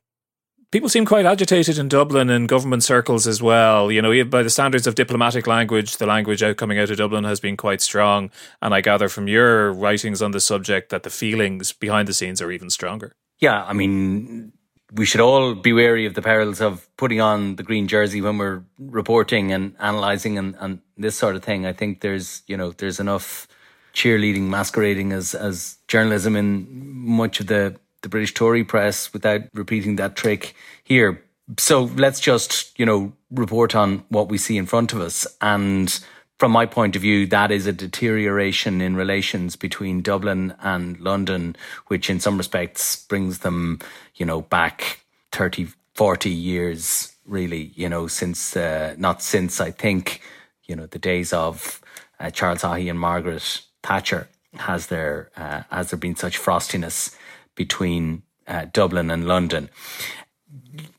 people 0.75 0.89
seem 0.89 1.07
quite 1.07 1.25
agitated 1.25 1.79
in 1.79 1.89
Dublin 1.89 2.29
in 2.29 2.49
government 2.49 2.83
circles 2.83 3.29
as 3.29 3.41
well. 3.41 3.93
You 3.93 4.03
know, 4.03 4.25
by 4.25 4.43
the 4.43 4.51
standards 4.51 4.89
of 4.89 4.97
diplomatic 4.97 5.47
language, 5.47 5.99
the 5.99 6.07
language 6.07 6.43
out 6.43 6.57
coming 6.57 6.81
out 6.81 6.91
of 6.91 6.97
Dublin 6.97 7.23
has 7.23 7.39
been 7.39 7.57
quite 7.57 7.81
strong. 7.81 8.29
And 8.61 8.75
I 8.75 8.81
gather 8.81 9.09
from 9.09 9.29
your 9.29 9.73
writings 9.73 10.21
on 10.21 10.33
the 10.33 10.41
subject 10.41 10.91
that 10.91 11.05
the 11.05 11.11
feelings 11.11 11.73
behind 11.73 12.09
the 12.09 12.13
scenes 12.13 12.43
are 12.43 12.51
even 12.51 12.71
stronger. 12.71 13.15
Yeah, 13.39 13.63
I 13.63 13.73
mean, 13.73 14.53
we 14.93 15.07
should 15.07 15.21
all 15.21 15.55
be 15.55 15.73
wary 15.73 16.07
of 16.07 16.15
the 16.15 16.23
perils 16.23 16.61
of 16.61 16.89
putting 16.97 17.21
on 17.21 17.55
the 17.55 17.63
green 17.63 17.87
jersey 17.87 18.21
when 18.21 18.37
we're 18.37 18.65
reporting 18.81 19.53
and 19.53 19.77
analysing 19.79 20.39
and, 20.39 20.57
and 20.59 20.81
this 20.97 21.15
sort 21.15 21.37
of 21.37 21.45
thing. 21.45 21.67
I 21.67 21.73
think 21.73 22.01
there's, 22.01 22.43
you 22.49 22.57
know, 22.57 22.73
there's 22.73 22.99
enough 22.99 23.47
cheerleading 23.95 24.49
masquerading 24.49 25.13
as 25.13 25.37
as 25.37 25.79
journalism 25.87 26.35
in 26.35 26.67
much 26.69 27.39
of 27.39 27.47
the 27.47 27.77
the 28.05 28.09
British 28.09 28.35
Tory 28.35 28.63
press 28.63 29.13
without 29.13 29.43
repeating 29.53 29.97
that 29.97 30.15
trick 30.15 30.55
here. 30.85 31.21
So 31.59 31.85
let's 31.97 32.21
just, 32.21 32.79
you 32.79 32.87
know, 32.87 33.13
report 33.31 33.75
on 33.75 34.05
what 34.09 34.29
we 34.29 34.39
see 34.39 34.57
in 34.57 34.67
front 34.67 34.93
of 34.93 35.01
us. 35.01 35.27
And 35.41 35.99
from 36.39 36.53
my 36.53 36.67
point 36.67 36.97
of 36.97 37.03
view, 37.03 37.27
that 37.27 37.51
is 37.51 37.67
a 37.67 37.73
deterioration 37.73 38.81
in 38.81 38.97
relations 38.97 39.57
between 39.57 40.03
Dublin 40.03 40.55
and 40.61 40.99
London, 41.01 41.57
which 41.89 42.09
in 42.09 42.21
some 42.21 42.39
respects 42.39 43.05
brings 43.07 43.41
them, 43.41 43.81
you 44.15 44.25
know, 44.25 44.43
back 44.43 45.01
30, 45.33 45.69
40 45.95 46.31
years, 46.31 47.15
really, 47.27 47.73
you 47.75 47.89
know, 47.89 48.07
since, 48.07 48.57
uh, 48.57 48.95
not 48.99 49.23
since, 49.23 49.61
I 49.61 49.71
think, 49.71 50.21
you 50.65 50.77
know, 50.77 50.87
the 50.87 50.99
days 50.99 51.33
of 51.33 51.81
uh, 52.21 52.31
Charles 52.31 52.63
Haughey 52.63 52.89
and 52.89 52.99
Margaret 52.99 53.63
Thatcher 53.83 54.29
has 54.55 54.87
there, 54.87 55.31
uh, 55.37 55.63
has 55.71 55.91
there 55.91 55.99
been 55.99 56.17
such 56.17 56.39
frostiness 56.39 57.15
between 57.55 58.23
uh, 58.47 58.67
Dublin 58.73 59.11
and 59.11 59.27
London. 59.27 59.71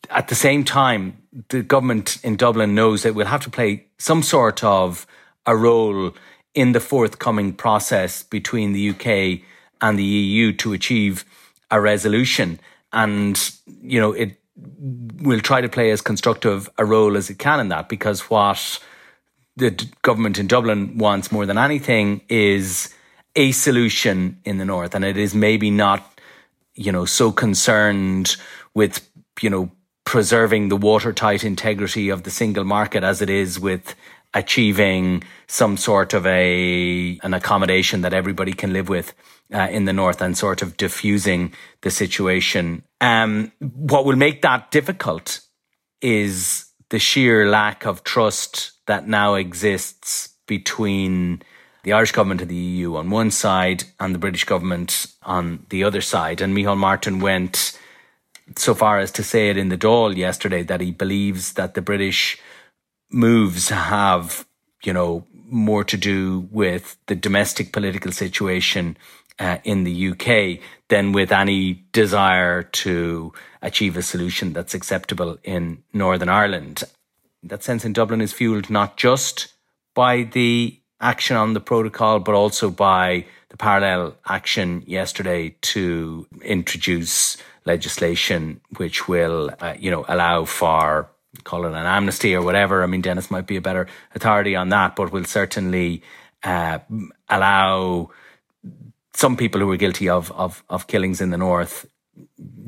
At 0.09 0.27
the 0.27 0.35
same 0.35 0.63
time, 0.63 1.21
the 1.49 1.63
government 1.63 2.17
in 2.23 2.35
Dublin 2.35 2.75
knows 2.75 3.03
that 3.03 3.15
we'll 3.15 3.27
have 3.27 3.43
to 3.43 3.49
play 3.49 3.85
some 3.97 4.23
sort 4.23 4.63
of 4.63 5.05
a 5.45 5.55
role 5.55 6.13
in 6.53 6.71
the 6.71 6.79
forthcoming 6.79 7.53
process 7.53 8.23
between 8.23 8.73
the 8.73 8.89
UK 8.89 9.41
and 9.81 9.99
the 9.99 10.03
EU 10.03 10.53
to 10.53 10.73
achieve 10.73 11.25
a 11.69 11.81
resolution. 11.81 12.59
And, 12.93 13.37
you 13.81 13.99
know, 13.99 14.13
it 14.13 14.39
will 15.21 15.41
try 15.41 15.61
to 15.61 15.69
play 15.69 15.91
as 15.91 16.01
constructive 16.01 16.69
a 16.77 16.85
role 16.85 17.17
as 17.17 17.29
it 17.29 17.39
can 17.39 17.59
in 17.59 17.69
that 17.69 17.89
because 17.89 18.29
what 18.29 18.79
the 19.57 19.71
government 20.01 20.37
in 20.37 20.47
Dublin 20.47 20.97
wants 20.97 21.31
more 21.31 21.45
than 21.45 21.57
anything 21.57 22.21
is 22.29 22.93
a 23.35 23.51
solution 23.51 24.39
in 24.45 24.57
the 24.57 24.65
north, 24.65 24.95
and 24.95 25.03
it 25.03 25.17
is 25.17 25.35
maybe 25.35 25.69
not, 25.69 26.14
you 26.75 26.91
know, 26.91 27.05
so 27.05 27.31
concerned 27.31 28.35
with, 28.73 29.09
you 29.41 29.49
know, 29.49 29.71
preserving 30.05 30.69
the 30.69 30.77
watertight 30.77 31.43
integrity 31.43 32.09
of 32.09 32.23
the 32.23 32.31
single 32.31 32.63
market 32.63 33.03
as 33.03 33.21
it 33.21 33.29
is 33.29 33.59
with 33.59 33.95
achieving 34.33 35.23
some 35.47 35.77
sort 35.77 36.13
of 36.13 36.25
a 36.27 37.17
an 37.23 37.33
accommodation 37.33 38.01
that 38.01 38.13
everybody 38.13 38.53
can 38.53 38.73
live 38.73 38.89
with 38.89 39.13
uh, 39.53 39.67
in 39.71 39.85
the 39.85 39.93
north 39.93 40.21
and 40.21 40.37
sort 40.37 40.61
of 40.61 40.77
diffusing 40.77 41.53
the 41.81 41.89
situation. 41.89 42.83
Um, 43.01 43.51
what 43.59 44.05
will 44.05 44.17
make 44.17 44.41
that 44.41 44.71
difficult 44.71 45.41
is 46.01 46.65
the 46.89 46.99
sheer 46.99 47.49
lack 47.49 47.85
of 47.85 48.03
trust 48.03 48.73
that 48.87 49.07
now 49.07 49.35
exists 49.35 50.29
between 50.47 51.41
the 51.85 51.93
Irish 51.93 52.11
government 52.11 52.41
and 52.41 52.49
the 52.49 52.55
EU 52.55 52.95
on 52.95 53.11
one 53.11 53.29
side 53.29 53.83
and 53.99 54.13
the 54.13 54.19
British 54.19 54.43
government 54.43 55.05
on 55.21 55.65
the 55.69 55.83
other 55.83 56.01
side. 56.01 56.41
And 56.41 56.57
Micheál 56.57 56.77
Martin 56.77 57.19
went 57.19 57.79
so 58.57 58.73
far 58.73 58.97
as 58.97 59.11
to 59.11 59.23
say 59.23 59.49
it 59.49 59.57
in 59.57 59.69
the 59.69 59.77
Dáil 59.77 60.17
yesterday 60.17 60.63
that 60.63 60.81
he 60.81 60.89
believes 60.89 61.53
that 61.53 61.75
the 61.75 61.83
British 61.83 62.39
moves 63.11 63.69
have, 63.69 64.47
you 64.83 64.93
know, 64.93 65.25
more 65.47 65.83
to 65.83 65.95
do 65.95 66.47
with 66.51 66.97
the 67.05 67.13
domestic 67.13 67.71
political 67.71 68.11
situation 68.11 68.97
uh, 69.37 69.59
in 69.63 69.83
the 69.83 70.09
UK 70.09 70.59
than 70.87 71.11
with 71.11 71.31
any 71.31 71.85
desire 71.91 72.63
to 72.63 73.31
achieve 73.61 73.95
a 73.95 74.01
solution 74.01 74.53
that's 74.53 74.73
acceptable 74.73 75.37
in 75.43 75.83
Northern 75.93 76.29
Ireland. 76.29 76.83
That 77.43 77.63
sense 77.63 77.85
in 77.85 77.93
Dublin 77.93 78.21
is 78.21 78.33
fueled 78.33 78.71
not 78.71 78.97
just 78.97 79.53
by 79.93 80.23
the 80.23 80.79
action 81.01 81.35
on 81.35 81.53
the 81.53 81.59
protocol, 81.59 82.19
but 82.19 82.35
also 82.35 82.69
by 82.69 83.25
the 83.49 83.57
parallel 83.57 84.15
action 84.27 84.83
yesterday 84.85 85.55
to 85.61 86.27
introduce 86.41 87.37
legislation 87.65 88.61
which 88.77 89.07
will, 89.07 89.49
uh, 89.59 89.73
you 89.77 89.91
know, 89.91 90.05
allow 90.07 90.45
for 90.45 91.09
call 91.43 91.65
it 91.65 91.69
an 91.69 91.85
amnesty 91.85 92.33
or 92.33 92.41
whatever. 92.41 92.81
I 92.81 92.85
mean, 92.85 93.01
Denis 93.01 93.29
might 93.29 93.45
be 93.45 93.57
a 93.57 93.61
better 93.61 93.87
authority 94.13 94.55
on 94.55 94.69
that, 94.69 94.95
but 94.95 95.11
will 95.11 95.25
certainly 95.25 96.01
uh, 96.43 96.79
allow 97.29 98.09
some 99.13 99.37
people 99.37 99.61
who 99.61 99.67
were 99.67 99.77
guilty 99.77 100.09
of, 100.09 100.31
of, 100.31 100.63
of 100.69 100.87
killings 100.87 101.21
in 101.21 101.29
the 101.29 101.37
north 101.37 101.85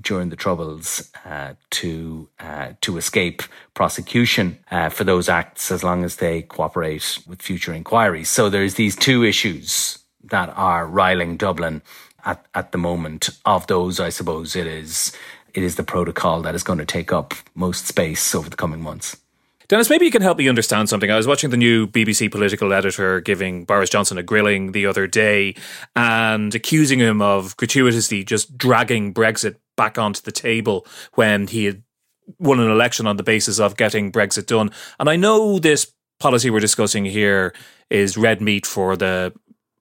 during 0.01 0.29
the 0.29 0.35
troubles 0.35 1.11
uh, 1.25 1.53
to 1.69 2.29
uh, 2.39 2.73
to 2.81 2.97
escape 2.97 3.43
prosecution 3.73 4.57
uh, 4.71 4.89
for 4.89 5.03
those 5.03 5.29
acts 5.29 5.71
as 5.71 5.83
long 5.83 6.03
as 6.03 6.17
they 6.17 6.41
cooperate 6.43 7.19
with 7.27 7.41
future 7.41 7.73
inquiries. 7.73 8.29
So 8.29 8.49
there's 8.49 8.75
these 8.75 8.95
two 8.95 9.23
issues 9.23 9.99
that 10.23 10.49
are 10.55 10.85
riling 10.85 11.37
Dublin 11.37 11.81
at, 12.25 12.45
at 12.53 12.71
the 12.71 12.77
moment. 12.77 13.29
Of 13.45 13.67
those, 13.67 13.99
I 13.99 14.09
suppose 14.09 14.55
it 14.55 14.67
is 14.67 15.11
it 15.53 15.63
is 15.63 15.75
the 15.75 15.83
protocol 15.83 16.41
that 16.41 16.55
is 16.55 16.63
going 16.63 16.79
to 16.79 16.85
take 16.85 17.11
up 17.11 17.33
most 17.55 17.87
space 17.87 18.35
over 18.35 18.49
the 18.49 18.55
coming 18.55 18.81
months. 18.81 19.17
Denis, 19.69 19.89
maybe 19.89 20.05
you 20.05 20.11
can 20.11 20.21
help 20.21 20.37
me 20.37 20.47
understand 20.47 20.87
something. 20.87 21.11
I 21.11 21.17
was 21.17 21.27
watching 21.27 21.49
the 21.49 21.57
new 21.57 21.87
BBC 21.87 22.31
political 22.31 22.71
editor 22.71 23.19
giving 23.19 23.65
Boris 23.65 23.89
Johnson 23.89 24.17
a 24.17 24.23
grilling 24.23 24.71
the 24.71 24.85
other 24.85 25.07
day 25.07 25.55
and 25.93 26.55
accusing 26.55 26.99
him 26.99 27.21
of 27.21 27.57
gratuitously 27.57 28.23
just 28.23 28.57
dragging 28.57 29.13
Brexit 29.13 29.57
back 29.75 29.97
onto 29.97 30.21
the 30.21 30.31
table 30.31 30.87
when 31.15 31.47
he 31.47 31.65
had 31.65 31.83
won 32.39 32.61
an 32.61 32.71
election 32.71 33.07
on 33.07 33.17
the 33.17 33.23
basis 33.23 33.59
of 33.59 33.75
getting 33.75 34.09
Brexit 34.09 34.45
done. 34.45 34.71
And 35.01 35.09
I 35.09 35.17
know 35.17 35.59
this 35.59 35.91
policy 36.21 36.49
we're 36.49 36.61
discussing 36.61 37.03
here 37.03 37.53
is 37.89 38.17
red 38.17 38.41
meat 38.41 38.65
for 38.65 38.95
the 38.95 39.33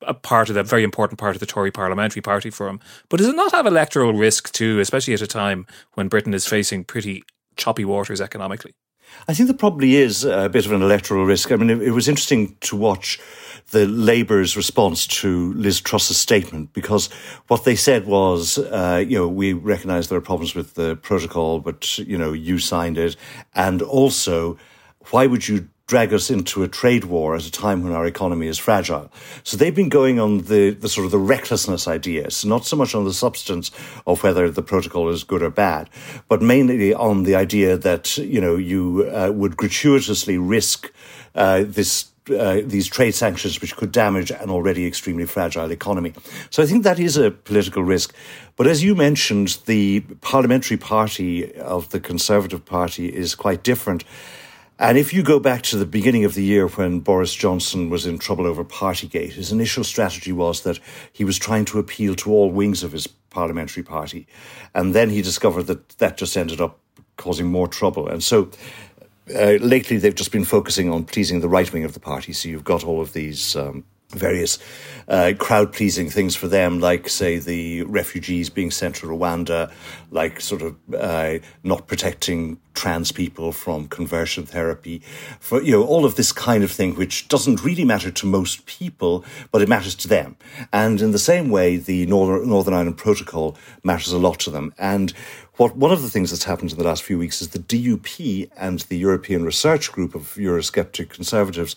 a 0.03 0.15
part 0.15 0.49
of 0.49 0.57
the 0.57 0.63
very 0.63 0.83
important 0.85 1.19
part 1.19 1.35
of 1.35 1.41
the 1.41 1.47
Tory 1.47 1.71
parliamentary 1.71 2.23
party 2.23 2.51
for 2.51 2.69
him. 2.69 2.81
But 3.09 3.19
does 3.19 3.29
it 3.29 3.37
not 3.37 3.53
have 3.53 3.67
electoral 3.67 4.13
risk 4.13 4.53
too, 4.53 4.81
especially 4.81 5.15
at 5.15 5.23
a 5.23 5.27
time 5.27 5.67
when 5.95 6.09
Britain 6.09 6.35
is 6.35 6.47
facing 6.47 6.85
pretty 6.85 7.23
choppy 7.57 7.85
waters 7.85 8.21
economically? 8.21 8.75
I 9.29 9.35
think 9.35 9.49
there 9.49 9.57
probably 9.57 9.97
is 9.97 10.25
a 10.25 10.49
bit 10.49 10.67
of 10.67 10.73
an 10.73 10.83
electoral 10.83 11.25
risk. 11.25 11.51
I 11.51 11.57
mean, 11.57 11.71
it, 11.71 11.83
it 11.83 11.91
was 11.91 12.09
interesting 12.09 12.57
to 12.61 12.77
watch 12.77 13.19
the 13.71 13.87
Labour's 13.87 14.57
response 14.57 15.07
to 15.07 15.53
Liz 15.55 15.81
Truss's 15.81 16.19
statement 16.19 16.73
because 16.73 17.09
what 17.49 17.65
they 17.65 17.75
said 17.75 18.07
was, 18.07 18.59
uh, 18.59 19.05
you 19.07 19.19
know, 19.19 19.27
we 19.27 19.53
recognise 19.53 20.09
there 20.09 20.19
are 20.19 20.23
problems 20.23 20.55
with 20.55 20.75
the 20.75 20.97
protocol, 20.97 21.59
but, 21.59 21.99
you 21.99 22.17
know, 22.17 22.33
you 22.33 22.59
signed 22.59 22.97
it. 22.97 23.17
And 23.55 23.83
also, 23.83 24.57
why 25.11 25.27
would 25.27 25.49
you 25.49 25.69
drag 25.87 26.13
us 26.13 26.31
into 26.31 26.65
a 26.65 26.69
trade 26.69 27.05
war 27.05 27.37
at 27.37 27.45
a 27.45 27.51
time 27.51 27.85
when 27.85 27.93
our 27.93 28.07
economy 28.07 28.49
is 28.49 28.59
fragile. 28.59 29.11
So 29.45 29.57
they've 29.57 29.75
been 29.75 29.89
going 29.89 30.19
on 30.19 30.39
the, 30.39 30.71
the 30.71 30.89
sort 30.89 31.05
of 31.05 31.13
the 31.13 31.19
recklessness 31.19 31.87
ideas, 31.87 32.45
not 32.45 32.67
so 32.67 32.77
much 32.77 32.95
on 32.95 33.05
the 33.05 33.15
substance 33.15 33.71
of 34.05 34.23
whether 34.25 34.51
the 34.51 34.63
protocol 34.63 35.09
is 35.09 35.23
good 35.23 35.43
or 35.43 35.51
bad, 35.51 35.89
but 36.29 36.43
mainly 36.43 36.93
on 36.93 37.23
the 37.23 37.37
idea 37.37 37.77
that, 37.77 38.19
you 38.19 38.41
know, 38.41 38.57
you 38.57 39.09
uh, 39.15 39.31
would 39.33 39.57
gratuitously 39.57 40.39
risk 40.39 40.93
uh, 41.35 41.63
this 41.65 42.11
uh, 42.29 42.61
these 42.65 42.89
trade 42.89 43.15
sanctions 43.15 43.61
which 43.61 43.77
could 43.77 43.93
damage 43.93 44.33
an 44.33 44.51
already 44.51 44.85
extremely 44.85 45.27
fragile 45.27 45.71
economy. 45.71 46.13
So 46.51 46.61
I 46.61 46.67
think 46.67 46.83
that 46.83 46.99
is 46.99 47.17
a 47.17 47.31
political 47.31 47.85
risk. 47.85 48.13
But 48.57 48.67
as 48.67 48.83
you 48.83 48.97
mentioned, 48.97 49.59
the 49.67 50.01
parliamentary 50.23 50.77
party 50.77 51.55
of 51.55 51.91
the 51.91 52.01
Conservative 52.01 52.65
Party 52.65 53.15
is 53.15 53.37
quite 53.37 53.63
different. 53.63 54.03
And 54.79 54.99
if 54.99 55.15
you 55.15 55.23
go 55.23 55.41
back 55.41 55.63
to 55.63 55.79
the 55.79 55.87
beginning 55.87 56.25
of 56.27 56.35
the 56.35 56.45
year 56.45 56.69
when 56.69 57.01
Boris 57.01 57.35
Johnson 57.35 57.89
was 57.89 58.05
in 58.05 58.19
trouble 58.19 58.47
over 58.47 58.63
Partygate, 58.63 59.33
his 59.33 59.51
initial 59.51 59.85
strategy 59.85 60.33
was 60.33 60.63
that 60.63 60.79
he 61.13 61.25
was 61.25 61.39
trying 61.39 61.65
to 61.67 61.79
appeal 61.79 62.15
to 62.17 62.31
all 62.31 62.51
wings 62.51 62.83
of 62.83 62.93
his 62.93 63.07
parliamentary 63.07 63.83
party. 63.83 64.27
And 64.75 64.95
then 64.95 65.09
he 65.09 65.23
discovered 65.23 65.65
that 65.65 65.89
that 65.99 66.19
just 66.19 66.37
ended 66.37 66.61
up 66.61 66.79
causing 67.17 67.47
more 67.47 67.69
trouble. 67.69 68.07
And 68.07 68.23
so 68.23 68.51
uh, 69.35 69.53
lately 69.61 69.97
they've 69.97 70.15
just 70.15 70.33
been 70.33 70.45
focusing 70.45 70.93
on 70.93 71.05
pleasing 71.05 71.41
the 71.41 71.49
right 71.49 71.73
wing 71.73 71.85
of 71.85 71.95
the 71.95 72.01
party. 72.01 72.35
So 72.35 72.51
you've 72.51 72.65
got 72.65 72.85
all 72.85 73.01
of 73.01 73.15
these. 73.15 73.57
Um, 73.57 73.85
various 74.11 74.59
uh, 75.09 75.33
crowd 75.39 75.73
pleasing 75.73 76.11
things 76.11 76.35
for 76.35 76.49
them, 76.49 76.81
like, 76.81 77.09
say, 77.09 77.39
the 77.39 77.83
refugees 77.83 78.51
being 78.51 78.71
sent 78.71 78.97
to 78.97 79.07
Rwanda, 79.07 79.71
like, 80.11 80.41
sort 80.41 80.63
of 80.63 80.77
uh, 80.95 81.39
not 81.63 81.87
protecting 81.87 82.59
trans 82.75 83.11
people 83.13 83.53
from 83.53 83.89
conversion 83.89 84.45
therapy, 84.45 85.01
for, 85.41 85.63
you 85.63 85.73
know, 85.73 85.85
all 85.85 86.05
of 86.05 86.17
this 86.17 86.33
kind 86.33 86.63
of 86.63 86.71
thing, 86.71 86.95
which 86.95 87.29
doesn't 87.29 87.65
really 87.65 87.85
matter 87.85 88.11
to 88.11 88.27
most 88.27 88.67
people, 88.67 89.25
but 89.51 89.63
it 89.63 89.69
matters 89.69 89.95
to 89.95 90.09
them. 90.09 90.37
And 90.73 91.01
in 91.01 91.13
the 91.13 91.19
same 91.19 91.51
way, 91.51 91.77
the 91.77 92.07
Northern, 92.07 92.49
Northern 92.49 92.75
Ireland 92.75 92.99
Protocol 92.99 93.57
matters 93.83 94.13
a 94.13 94.19
lot 94.19 94.39
to 94.41 94.51
them. 94.51 94.75
And 94.79 95.13
what 95.57 95.75
one 95.77 95.91
of 95.91 96.03
the 96.03 96.11
things 96.11 96.31
that's 96.31 96.45
happened 96.45 96.73
in 96.73 96.79
the 96.79 96.85
last 96.85 97.03
few 97.03 97.19
weeks 97.19 97.41
is 97.41 97.49
the 97.49 97.59
DUP 97.59 98.51
and 98.59 98.81
the 98.81 98.99
European 98.99 99.45
Research 99.45 99.91
Group 99.91 100.15
of 100.15 100.35
Eurosceptic 100.35 101.09
conservatives 101.09 101.77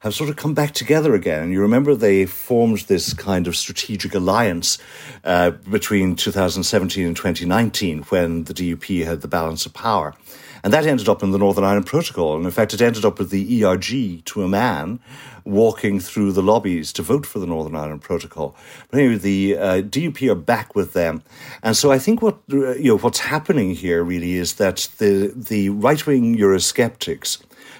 have 0.00 0.14
sort 0.14 0.30
of 0.30 0.36
come 0.36 0.54
back 0.54 0.72
together 0.72 1.14
again. 1.14 1.42
And 1.42 1.52
you 1.52 1.60
remember 1.60 1.94
they 1.94 2.24
formed 2.26 2.80
this 2.80 3.12
kind 3.14 3.46
of 3.46 3.56
strategic 3.56 4.14
alliance 4.14 4.78
uh, 5.24 5.50
between 5.50 6.14
2017 6.14 7.06
and 7.06 7.16
2019 7.16 8.04
when 8.04 8.44
the 8.44 8.54
DUP 8.54 9.04
had 9.04 9.20
the 9.22 9.28
balance 9.28 9.66
of 9.66 9.74
power. 9.74 10.14
And 10.62 10.72
that 10.72 10.86
ended 10.86 11.08
up 11.08 11.22
in 11.22 11.30
the 11.30 11.38
Northern 11.38 11.64
Ireland 11.64 11.86
Protocol. 11.86 12.36
And 12.36 12.44
in 12.44 12.50
fact, 12.50 12.74
it 12.74 12.82
ended 12.82 13.04
up 13.04 13.18
with 13.18 13.30
the 13.30 13.64
ERG 13.64 14.24
to 14.24 14.42
a 14.42 14.48
man 14.48 15.00
walking 15.44 15.98
through 15.98 16.32
the 16.32 16.42
lobbies 16.42 16.92
to 16.92 17.02
vote 17.02 17.24
for 17.24 17.38
the 17.38 17.46
Northern 17.46 17.74
Ireland 17.74 18.02
Protocol. 18.02 18.54
But 18.90 19.00
anyway, 19.00 19.16
the 19.16 19.56
uh, 19.56 19.82
DUP 19.82 20.30
are 20.30 20.34
back 20.34 20.74
with 20.74 20.92
them. 20.92 21.22
And 21.62 21.76
so 21.76 21.90
I 21.90 21.98
think 21.98 22.22
what, 22.22 22.38
uh, 22.52 22.74
you 22.74 22.90
know, 22.90 22.98
what's 22.98 23.20
happening 23.20 23.74
here 23.74 24.02
really 24.02 24.34
is 24.34 24.54
that 24.54 24.88
the, 24.98 25.32
the 25.34 25.70
right 25.70 26.04
wing 26.06 26.36
Eurosceptics 26.36 27.38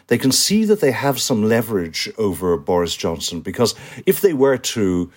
they 0.08 0.18
can 0.18 0.32
see 0.32 0.64
that 0.64 0.80
they 0.80 0.90
have 0.90 1.20
some 1.20 1.44
leverage 1.48 2.10
over 2.18 2.56
Boris 2.56 2.96
Johnson 2.96 3.40
because 3.40 3.74
if 4.04 4.20
they 4.20 4.32
were 4.32 4.58
to 4.58 5.12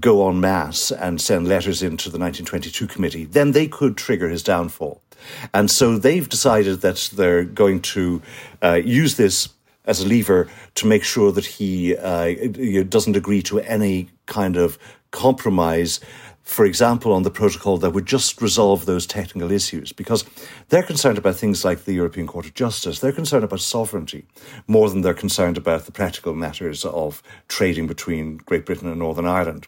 go 0.00 0.28
en 0.28 0.40
masse 0.40 0.90
and 0.90 1.20
send 1.20 1.48
letters 1.48 1.82
into 1.82 2.10
the 2.10 2.18
1922 2.18 2.86
committee, 2.86 3.24
then 3.24 3.52
they 3.52 3.66
could 3.66 3.96
trigger 3.96 4.28
his 4.28 4.42
downfall. 4.42 5.02
And 5.52 5.70
so 5.70 5.98
they've 5.98 6.28
decided 6.28 6.80
that 6.80 7.10
they're 7.14 7.44
going 7.44 7.80
to 7.82 8.22
uh, 8.62 8.80
use 8.84 9.16
this 9.16 9.48
as 9.86 10.00
a 10.00 10.06
lever 10.06 10.48
to 10.76 10.86
make 10.86 11.04
sure 11.04 11.30
that 11.32 11.44
he 11.44 11.96
uh, 11.96 12.34
doesn't 12.88 13.16
agree 13.16 13.42
to 13.42 13.60
any 13.60 14.08
kind 14.26 14.56
of 14.56 14.78
compromise 15.10 16.00
for 16.44 16.66
example, 16.66 17.12
on 17.12 17.22
the 17.22 17.30
protocol 17.30 17.78
that 17.78 17.90
would 17.90 18.04
just 18.04 18.40
resolve 18.42 18.84
those 18.84 19.06
technical 19.06 19.50
issues 19.50 19.92
because 19.92 20.24
they're 20.68 20.82
concerned 20.82 21.16
about 21.16 21.36
things 21.36 21.64
like 21.64 21.84
the 21.84 21.94
European 21.94 22.26
Court 22.26 22.44
of 22.44 22.54
Justice. 22.54 23.00
They're 23.00 23.12
concerned 23.12 23.44
about 23.44 23.60
sovereignty 23.60 24.26
more 24.66 24.90
than 24.90 25.00
they're 25.00 25.14
concerned 25.14 25.56
about 25.56 25.86
the 25.86 25.92
practical 25.92 26.34
matters 26.34 26.84
of 26.84 27.22
trading 27.48 27.86
between 27.86 28.36
Great 28.36 28.66
Britain 28.66 28.88
and 28.88 28.98
Northern 28.98 29.26
Ireland. 29.26 29.66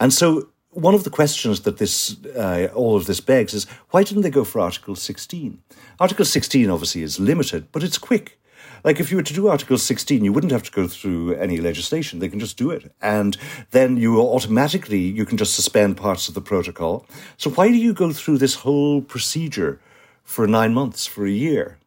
And 0.00 0.12
so 0.12 0.48
one 0.70 0.94
of 0.94 1.04
the 1.04 1.10
questions 1.10 1.60
that 1.60 1.78
this 1.78 2.22
uh, 2.26 2.68
all 2.74 2.96
of 2.96 3.06
this 3.06 3.20
begs 3.20 3.54
is 3.54 3.64
why 3.90 4.02
didn't 4.02 4.22
they 4.22 4.30
go 4.30 4.44
for 4.44 4.60
Article 4.60 4.96
16? 4.96 5.62
Article 6.00 6.24
16 6.24 6.68
obviously 6.68 7.02
is 7.02 7.20
limited, 7.20 7.70
but 7.70 7.84
it's 7.84 7.98
quick. 7.98 8.38
Like 8.84 9.00
if 9.00 9.10
you 9.10 9.16
were 9.16 9.22
to 9.22 9.34
do 9.34 9.48
Article 9.48 9.78
16, 9.78 10.24
you 10.24 10.32
wouldn't 10.32 10.52
have 10.52 10.62
to 10.62 10.70
go 10.70 10.86
through 10.86 11.34
any 11.34 11.58
legislation. 11.58 12.18
They 12.18 12.28
can 12.28 12.40
just 12.40 12.56
do 12.56 12.70
it. 12.70 12.92
And 13.02 13.36
then 13.70 13.96
you 13.96 14.20
automatically, 14.20 15.00
you 15.00 15.24
can 15.24 15.36
just 15.36 15.54
suspend 15.54 15.96
parts 15.96 16.28
of 16.28 16.34
the 16.34 16.40
protocol. 16.40 17.06
So 17.36 17.50
why 17.50 17.68
do 17.68 17.74
you 17.74 17.92
go 17.92 18.12
through 18.12 18.38
this 18.38 18.56
whole 18.56 19.02
procedure 19.02 19.80
for 20.22 20.46
nine 20.46 20.74
months, 20.74 21.06
for 21.06 21.26
a 21.26 21.30
year, 21.30 21.78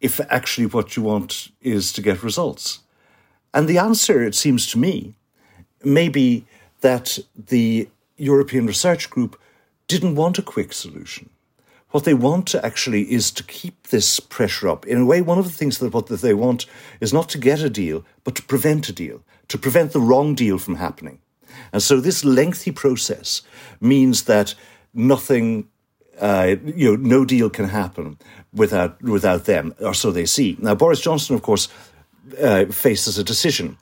if 0.00 0.20
actually 0.30 0.66
what 0.66 0.96
you 0.96 1.02
want 1.02 1.50
is 1.60 1.92
to 1.92 2.02
get 2.02 2.22
results? 2.22 2.80
And 3.52 3.68
the 3.68 3.78
answer, 3.78 4.22
it 4.22 4.34
seems 4.34 4.66
to 4.68 4.78
me, 4.78 5.14
may 5.84 6.08
be 6.08 6.44
that 6.80 7.18
the 7.36 7.88
European 8.16 8.66
Research 8.66 9.10
Group 9.10 9.40
didn't 9.86 10.14
want 10.14 10.38
a 10.38 10.42
quick 10.42 10.72
solution. 10.72 11.30
What 11.94 12.02
they 12.02 12.14
want 12.14 12.48
to 12.48 12.66
actually 12.66 13.02
is 13.02 13.30
to 13.30 13.44
keep 13.44 13.86
this 13.86 14.18
pressure 14.18 14.68
up. 14.68 14.84
In 14.84 15.02
a 15.02 15.04
way, 15.04 15.22
one 15.22 15.38
of 15.38 15.44
the 15.44 15.52
things 15.52 15.78
that 15.78 15.94
what 15.94 16.08
they 16.08 16.34
want 16.34 16.66
is 17.00 17.12
not 17.12 17.28
to 17.28 17.38
get 17.38 17.62
a 17.62 17.70
deal, 17.70 18.04
but 18.24 18.34
to 18.34 18.42
prevent 18.42 18.88
a 18.88 18.92
deal, 18.92 19.22
to 19.46 19.56
prevent 19.56 19.92
the 19.92 20.00
wrong 20.00 20.34
deal 20.34 20.58
from 20.58 20.74
happening. 20.74 21.20
And 21.72 21.80
so 21.80 22.00
this 22.00 22.24
lengthy 22.24 22.72
process 22.72 23.42
means 23.80 24.24
that 24.24 24.56
nothing 24.92 25.68
uh, 26.20 26.56
you 26.64 26.96
know, 26.96 27.18
no 27.18 27.24
deal 27.24 27.48
can 27.48 27.68
happen 27.68 28.18
without 28.52 29.00
without 29.00 29.44
them, 29.44 29.72
or 29.78 29.94
so 29.94 30.10
they 30.10 30.26
see. 30.26 30.56
Now, 30.58 30.74
Boris 30.74 31.00
Johnson, 31.00 31.36
of 31.36 31.42
course, 31.42 31.68
uh, 32.42 32.64
faces 32.72 33.18
a 33.18 33.22
decision. 33.22 33.78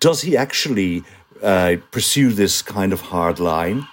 Does 0.00 0.20
he 0.20 0.36
actually 0.36 1.02
uh, 1.42 1.76
pursue 1.92 2.30
this 2.34 2.60
kind 2.60 2.92
of 2.92 3.00
hard 3.00 3.40
line? 3.40 3.86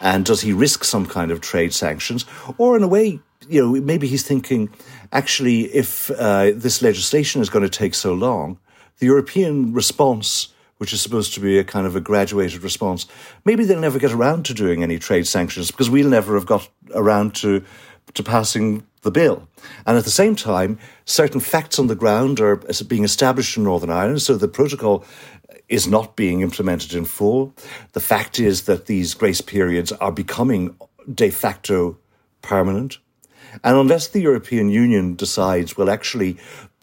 And 0.00 0.24
does 0.24 0.40
he 0.42 0.52
risk 0.52 0.84
some 0.84 1.06
kind 1.06 1.30
of 1.30 1.40
trade 1.40 1.72
sanctions? 1.72 2.24
Or, 2.56 2.76
in 2.76 2.82
a 2.82 2.88
way, 2.88 3.20
you 3.48 3.62
know, 3.62 3.80
maybe 3.80 4.06
he's 4.06 4.22
thinking, 4.22 4.70
actually, 5.12 5.62
if 5.74 6.10
uh, 6.10 6.52
this 6.54 6.82
legislation 6.82 7.40
is 7.40 7.50
going 7.50 7.64
to 7.64 7.78
take 7.78 7.94
so 7.94 8.14
long, 8.14 8.58
the 8.98 9.06
European 9.06 9.72
response, 9.72 10.48
which 10.78 10.92
is 10.92 11.00
supposed 11.00 11.34
to 11.34 11.40
be 11.40 11.58
a 11.58 11.64
kind 11.64 11.86
of 11.86 11.96
a 11.96 12.00
graduated 12.00 12.62
response, 12.62 13.06
maybe 13.44 13.64
they'll 13.64 13.80
never 13.80 13.98
get 13.98 14.12
around 14.12 14.44
to 14.46 14.54
doing 14.54 14.82
any 14.82 14.98
trade 14.98 15.26
sanctions 15.26 15.70
because 15.70 15.90
we'll 15.90 16.08
never 16.08 16.34
have 16.34 16.46
got 16.46 16.68
around 16.94 17.34
to 17.36 17.64
to 18.14 18.22
passing 18.22 18.86
the 19.02 19.10
bill. 19.10 19.46
And 19.86 19.96
at 19.96 20.04
the 20.04 20.10
same 20.10 20.34
time, 20.34 20.78
certain 21.04 21.40
facts 21.40 21.78
on 21.78 21.86
the 21.86 21.94
ground 21.94 22.40
are 22.40 22.60
being 22.86 23.04
established 23.04 23.56
in 23.56 23.64
Northern 23.64 23.90
Ireland, 23.90 24.22
so 24.22 24.36
the 24.36 24.48
protocol 24.48 25.04
is 25.68 25.86
not 25.86 26.16
being 26.16 26.40
implemented 26.40 26.94
in 26.94 27.04
full. 27.04 27.54
The 27.92 28.00
fact 28.00 28.38
is 28.38 28.62
that 28.62 28.86
these 28.86 29.14
grace 29.14 29.40
periods 29.40 29.92
are 29.92 30.12
becoming 30.12 30.76
de 31.12 31.30
facto 31.30 31.98
permanent. 32.42 32.98
And 33.64 33.76
unless 33.76 34.08
the 34.08 34.20
European 34.20 34.68
Union 34.68 35.14
decides, 35.14 35.76
well, 35.76 35.90
actually, 35.90 36.36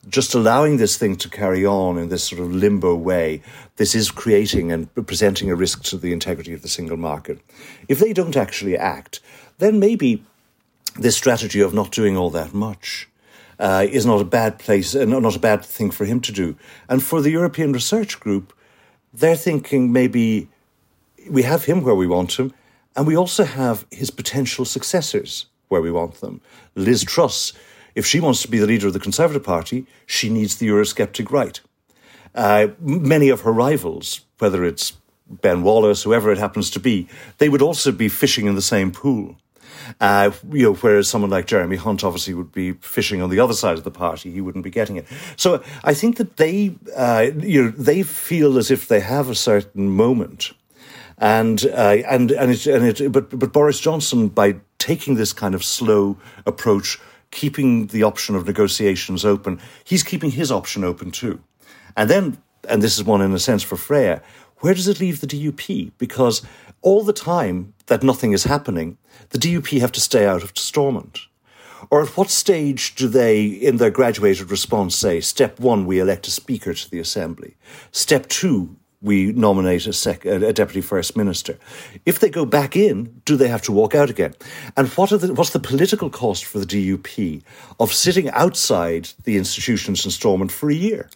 just 0.08 0.34
allowing 0.36 0.78
this 0.78 0.98
thing 0.98 1.16
to 1.18 1.30
carry 1.30 1.66
on 1.66 1.98
in 1.98 2.10
this 2.10 2.24
sort 2.24 2.42
of 2.42 2.54
limbo 2.54 2.96
way, 2.96 3.42
this 3.78 3.96
is 3.96 4.12
creating 4.12 4.72
and 4.72 4.94
presenting 5.08 5.50
a 5.50 5.56
risk 5.56 5.84
to 5.84 5.98
the 5.98 6.14
integrity 6.14 6.54
of 6.54 6.62
the 6.62 6.68
single 6.68 6.98
market. 6.98 7.40
If 7.88 8.00
they 8.00 8.14
don't 8.14 8.38
actually 8.38 8.78
act, 8.78 9.20
then 9.58 9.80
maybe 9.80 10.24
this 11.00 11.18
strategy 11.18 11.62
of 11.62 11.74
not 11.74 11.92
doing 11.92 12.16
all 12.18 12.30
that 12.32 12.54
much 12.54 13.10
uh, 13.60 13.86
is 13.90 14.06
not 14.06 14.22
a 14.22 14.26
bad 14.26 14.60
place, 14.60 14.96
uh, 14.96 15.06
not 15.06 15.36
a 15.36 15.40
bad 15.40 15.64
thing 15.64 15.92
for 15.92 16.06
him 16.06 16.20
to 16.22 16.32
do. 16.32 16.56
And 16.90 17.04
for 17.04 17.22
the 17.22 17.32
European 17.32 17.72
Research 17.72 18.20
Group, 18.20 18.54
they're 19.14 19.36
thinking 19.36 19.92
maybe 19.92 20.50
we 21.30 21.44
have 21.44 21.66
him 21.66 21.84
where 21.84 21.96
we 21.96 22.08
want 22.08 22.40
him, 22.40 22.54
and 22.96 23.08
we 23.08 23.16
also 23.16 23.44
have 23.44 23.86
his 23.92 24.12
potential 24.12 24.66
successors 24.66 25.48
where 25.68 25.82
we 25.82 25.92
want 25.92 26.22
them. 26.22 26.42
Liz 26.76 27.04
Truss, 27.04 27.54
if 27.96 28.06
she 28.06 28.20
wants 28.20 28.42
to 28.42 28.48
be 28.48 28.60
the 28.60 28.68
leader 28.68 28.88
of 28.88 28.94
the 28.94 29.00
Conservative 29.00 29.44
Party, 29.44 29.86
she 30.06 30.30
needs 30.30 30.58
the 30.58 30.68
Eurosceptic 30.68 31.32
right. 31.32 31.60
Uh, 32.34 32.68
many 32.80 33.30
of 33.30 33.42
her 33.42 33.52
rivals, 33.52 34.22
whether 34.40 34.66
it's 34.66 34.94
Ben 35.28 35.64
Wallace, 35.64 36.04
whoever 36.04 36.32
it 36.32 36.38
happens 36.38 36.70
to 36.72 36.80
be, 36.80 37.08
they 37.38 37.50
would 37.50 37.62
also 37.62 37.92
be 37.92 38.10
fishing 38.10 38.46
in 38.46 38.56
the 38.56 38.62
same 38.62 38.92
pool. 38.92 39.38
Uh, 40.00 40.32
you 40.52 40.64
know, 40.64 40.74
whereas 40.76 41.08
someone 41.08 41.32
like 41.32 41.48
Jeremy 41.48 41.76
Hunt 41.76 42.04
obviously 42.04 42.34
would 42.34 42.52
be 42.52 42.74
fishing 42.74 43.22
on 43.22 43.30
the 43.30 43.40
other 43.40 43.54
side 43.54 43.78
of 43.78 43.84
the 43.84 43.92
party, 43.92 44.32
he 44.32 44.42
wouldn't 44.42 44.64
be 44.64 44.70
getting 44.70 44.98
it. 44.98 45.06
So 45.36 45.64
I 45.84 45.94
think 45.94 46.18
that 46.18 46.38
they, 46.38 46.76
uh, 46.96 47.28
you 47.38 47.64
know, 47.64 47.70
they 47.72 48.04
feel 48.04 48.58
as 48.58 48.72
if 48.72 48.88
they 48.88 49.00
have 49.00 49.30
a 49.30 49.36
certain 49.36 49.90
moment, 49.90 50.52
and 51.18 51.66
uh, 51.66 51.98
and 52.10 52.32
and 52.32 52.52
it, 52.52 52.68
and 52.68 52.86
it, 52.86 53.12
but 53.12 53.38
but 53.38 53.54
Boris 53.54 53.80
Johnson 53.80 54.28
by 54.28 54.56
taking 54.78 55.16
this 55.16 55.34
kind 55.34 55.56
of 55.56 55.64
slow 55.64 56.18
approach, 56.46 57.00
keeping 57.32 57.88
the 57.88 58.04
option 58.04 58.36
of 58.36 58.46
negotiations 58.46 59.26
open, 59.26 59.60
he's 59.84 60.04
keeping 60.04 60.32
his 60.32 60.52
option 60.52 60.84
open 60.84 61.12
too, 61.12 61.42
and 61.96 62.10
then 62.10 62.38
and 62.68 62.82
this 62.82 62.98
is 62.98 63.04
one 63.04 63.22
in 63.22 63.34
a 63.34 63.40
sense 63.40 63.64
for 63.64 63.78
Freya. 63.78 64.22
Where 64.60 64.74
does 64.74 64.88
it 64.88 65.00
leave 65.00 65.22
the 65.22 65.28
DUP? 65.28 65.92
Because 65.98 66.42
all 66.82 67.04
the 67.04 67.14
time 67.14 67.74
that 67.88 68.04
nothing 68.04 68.32
is 68.32 68.46
happening, 68.46 68.98
the 69.30 69.38
DUP 69.38 69.80
have 69.80 69.92
to 69.94 70.02
stay 70.02 70.26
out 70.26 70.44
of 70.44 70.52
Stormont? 70.56 71.22
Or 71.92 72.02
at 72.02 72.18
what 72.18 72.30
stage 72.30 72.96
do 72.96 73.08
they, 73.08 73.46
in 73.46 73.78
their 73.78 73.92
graduated 73.92 74.50
response, 74.50 74.96
say, 74.96 75.22
step 75.22 75.60
one, 75.60 75.86
we 75.86 76.00
elect 76.00 76.28
a 76.28 76.32
speaker 76.32 76.74
to 76.74 76.90
the 76.90 77.00
Assembly? 77.00 77.56
Step 77.92 78.28
two, 78.28 78.76
we 79.02 79.32
nominate 79.34 79.86
a, 79.86 79.94
sec- 79.94 80.26
a, 80.26 80.52
deputy 80.52 80.82
first 80.82 81.16
minister. 81.16 81.60
If 82.06 82.20
they 82.20 82.30
go 82.30 82.44
back 82.46 82.76
in, 82.76 83.22
do 83.26 83.36
they 83.36 83.48
have 83.48 83.62
to 83.64 83.72
walk 83.72 83.94
out 83.94 84.10
again? 84.10 84.34
And 84.76 84.88
what 84.90 85.12
the, 85.12 85.34
what's 85.34 85.52
the 85.52 85.60
political 85.60 86.10
cost 86.10 86.46
for 86.46 86.60
the 86.60 86.66
DUP 86.66 87.44
of 87.80 87.94
sitting 87.94 88.30
outside 88.32 89.10
the 89.24 89.38
institutions 89.38 90.06
in 90.06 90.12
Stormont 90.12 90.52
for 90.52 90.72
a 90.72 90.76
year? 90.76 91.10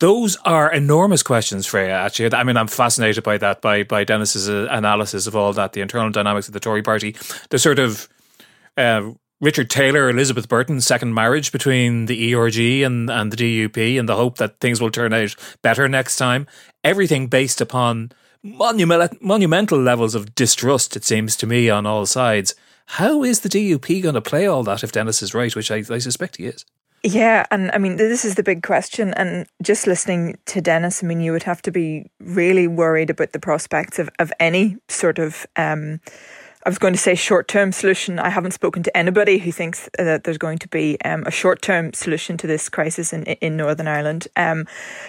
Those 0.00 0.36
are 0.44 0.72
enormous 0.72 1.22
questions, 1.22 1.66
Freya. 1.66 1.90
Actually, 1.90 2.32
I 2.34 2.44
mean, 2.44 2.56
I'm 2.56 2.68
fascinated 2.68 3.24
by 3.24 3.38
that, 3.38 3.60
by 3.60 3.82
by 3.82 4.04
Denis's 4.04 4.48
uh, 4.48 4.68
analysis 4.70 5.26
of 5.26 5.34
all 5.34 5.52
that, 5.54 5.72
the 5.72 5.80
internal 5.80 6.10
dynamics 6.10 6.46
of 6.46 6.54
the 6.54 6.60
Tory 6.60 6.82
Party, 6.82 7.16
the 7.50 7.58
sort 7.58 7.80
of 7.80 8.08
uh, 8.76 9.10
Richard 9.40 9.70
Taylor, 9.70 10.08
Elizabeth 10.08 10.48
Burton's 10.48 10.86
second 10.86 11.14
marriage 11.14 11.50
between 11.50 12.06
the 12.06 12.34
ERG 12.34 12.58
and 12.82 13.10
and 13.10 13.32
the 13.32 13.36
DUP, 13.36 13.98
and 13.98 14.08
the 14.08 14.16
hope 14.16 14.38
that 14.38 14.60
things 14.60 14.80
will 14.80 14.90
turn 14.90 15.12
out 15.12 15.34
better 15.62 15.88
next 15.88 16.16
time. 16.16 16.46
Everything 16.84 17.26
based 17.26 17.60
upon 17.60 18.12
monumental 18.42 19.18
monumental 19.20 19.80
levels 19.80 20.14
of 20.14 20.34
distrust. 20.34 20.96
It 20.96 21.04
seems 21.04 21.34
to 21.36 21.46
me 21.46 21.68
on 21.70 21.86
all 21.86 22.06
sides. 22.06 22.54
How 22.92 23.22
is 23.22 23.40
the 23.40 23.48
DUP 23.48 24.02
going 24.02 24.14
to 24.14 24.20
play 24.22 24.46
all 24.46 24.62
that 24.62 24.82
if 24.82 24.92
Denis 24.92 25.22
is 25.22 25.34
right, 25.34 25.54
which 25.54 25.70
I, 25.70 25.84
I 25.90 25.98
suspect 25.98 26.36
he 26.36 26.46
is? 26.46 26.64
Yeah, 27.04 27.46
and 27.50 27.70
I 27.72 27.78
mean, 27.78 27.96
this 27.96 28.24
is 28.24 28.34
the 28.34 28.42
big 28.42 28.62
question. 28.62 29.14
And 29.14 29.46
just 29.62 29.86
listening 29.86 30.38
to 30.46 30.60
Denis, 30.60 31.02
I 31.02 31.06
mean, 31.06 31.20
you 31.20 31.32
would 31.32 31.44
have 31.44 31.62
to 31.62 31.70
be 31.70 32.10
really 32.18 32.66
worried 32.66 33.10
about 33.10 33.32
the 33.32 33.38
prospects 33.38 33.98
of, 33.98 34.10
of 34.18 34.32
any 34.40 34.76
sort 34.88 35.18
of. 35.18 35.46
Um, 35.56 36.00
I 36.66 36.68
was 36.68 36.78
going 36.78 36.92
to 36.92 36.98
say 36.98 37.14
short 37.14 37.46
term 37.46 37.70
solution. 37.70 38.18
I 38.18 38.30
haven't 38.30 38.50
spoken 38.50 38.82
to 38.82 38.96
anybody 38.96 39.38
who 39.38 39.52
thinks 39.52 39.88
that 39.96 40.24
there's 40.24 40.38
going 40.38 40.58
to 40.58 40.68
be 40.68 41.00
um, 41.02 41.22
a 41.24 41.30
short 41.30 41.62
term 41.62 41.92
solution 41.92 42.36
to 42.38 42.48
this 42.48 42.68
crisis 42.68 43.12
in, 43.12 43.22
in 43.24 43.56
Northern 43.56 43.86
Ireland. 43.86 44.26
Um, 44.34 44.66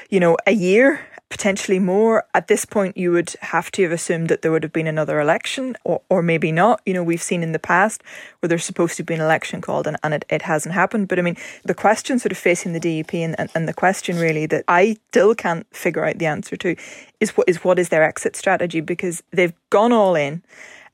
you 0.09 0.19
know, 0.19 0.37
a 0.45 0.51
year 0.51 1.01
potentially 1.29 1.79
more. 1.79 2.25
At 2.33 2.47
this 2.47 2.65
point, 2.65 2.97
you 2.97 3.11
would 3.11 3.35
have 3.41 3.71
to 3.73 3.83
have 3.83 3.91
assumed 3.91 4.29
that 4.29 4.41
there 4.41 4.51
would 4.51 4.63
have 4.63 4.73
been 4.73 4.87
another 4.87 5.19
election, 5.19 5.77
or, 5.83 6.01
or 6.09 6.21
maybe 6.21 6.51
not. 6.51 6.81
You 6.85 6.93
know, 6.93 7.03
we've 7.03 7.21
seen 7.21 7.43
in 7.43 7.51
the 7.51 7.59
past 7.59 8.01
where 8.39 8.47
there's 8.47 8.65
supposed 8.65 8.97
to 8.97 9.03
be 9.03 9.13
an 9.13 9.21
election 9.21 9.61
called 9.61 9.87
and, 9.87 9.97
and 10.03 10.13
it, 10.13 10.25
it 10.29 10.41
hasn't 10.41 10.73
happened. 10.73 11.07
But 11.07 11.19
I 11.19 11.21
mean, 11.21 11.37
the 11.63 11.75
question 11.75 12.19
sort 12.19 12.31
of 12.31 12.37
facing 12.37 12.73
the 12.73 12.79
DUP 12.79 13.13
and, 13.13 13.39
and, 13.39 13.49
and 13.53 13.67
the 13.67 13.73
question 13.73 14.17
really 14.17 14.45
that 14.47 14.65
I 14.67 14.97
still 15.09 15.35
can't 15.35 15.67
figure 15.75 16.05
out 16.05 16.17
the 16.17 16.25
answer 16.25 16.57
to 16.57 16.75
is 17.19 17.37
what 17.37 17.47
is 17.47 17.63
what 17.63 17.79
is 17.79 17.89
their 17.89 18.03
exit 18.03 18.35
strategy 18.35 18.81
because 18.81 19.21
they've 19.31 19.53
gone 19.69 19.91
all 19.91 20.15
in. 20.15 20.41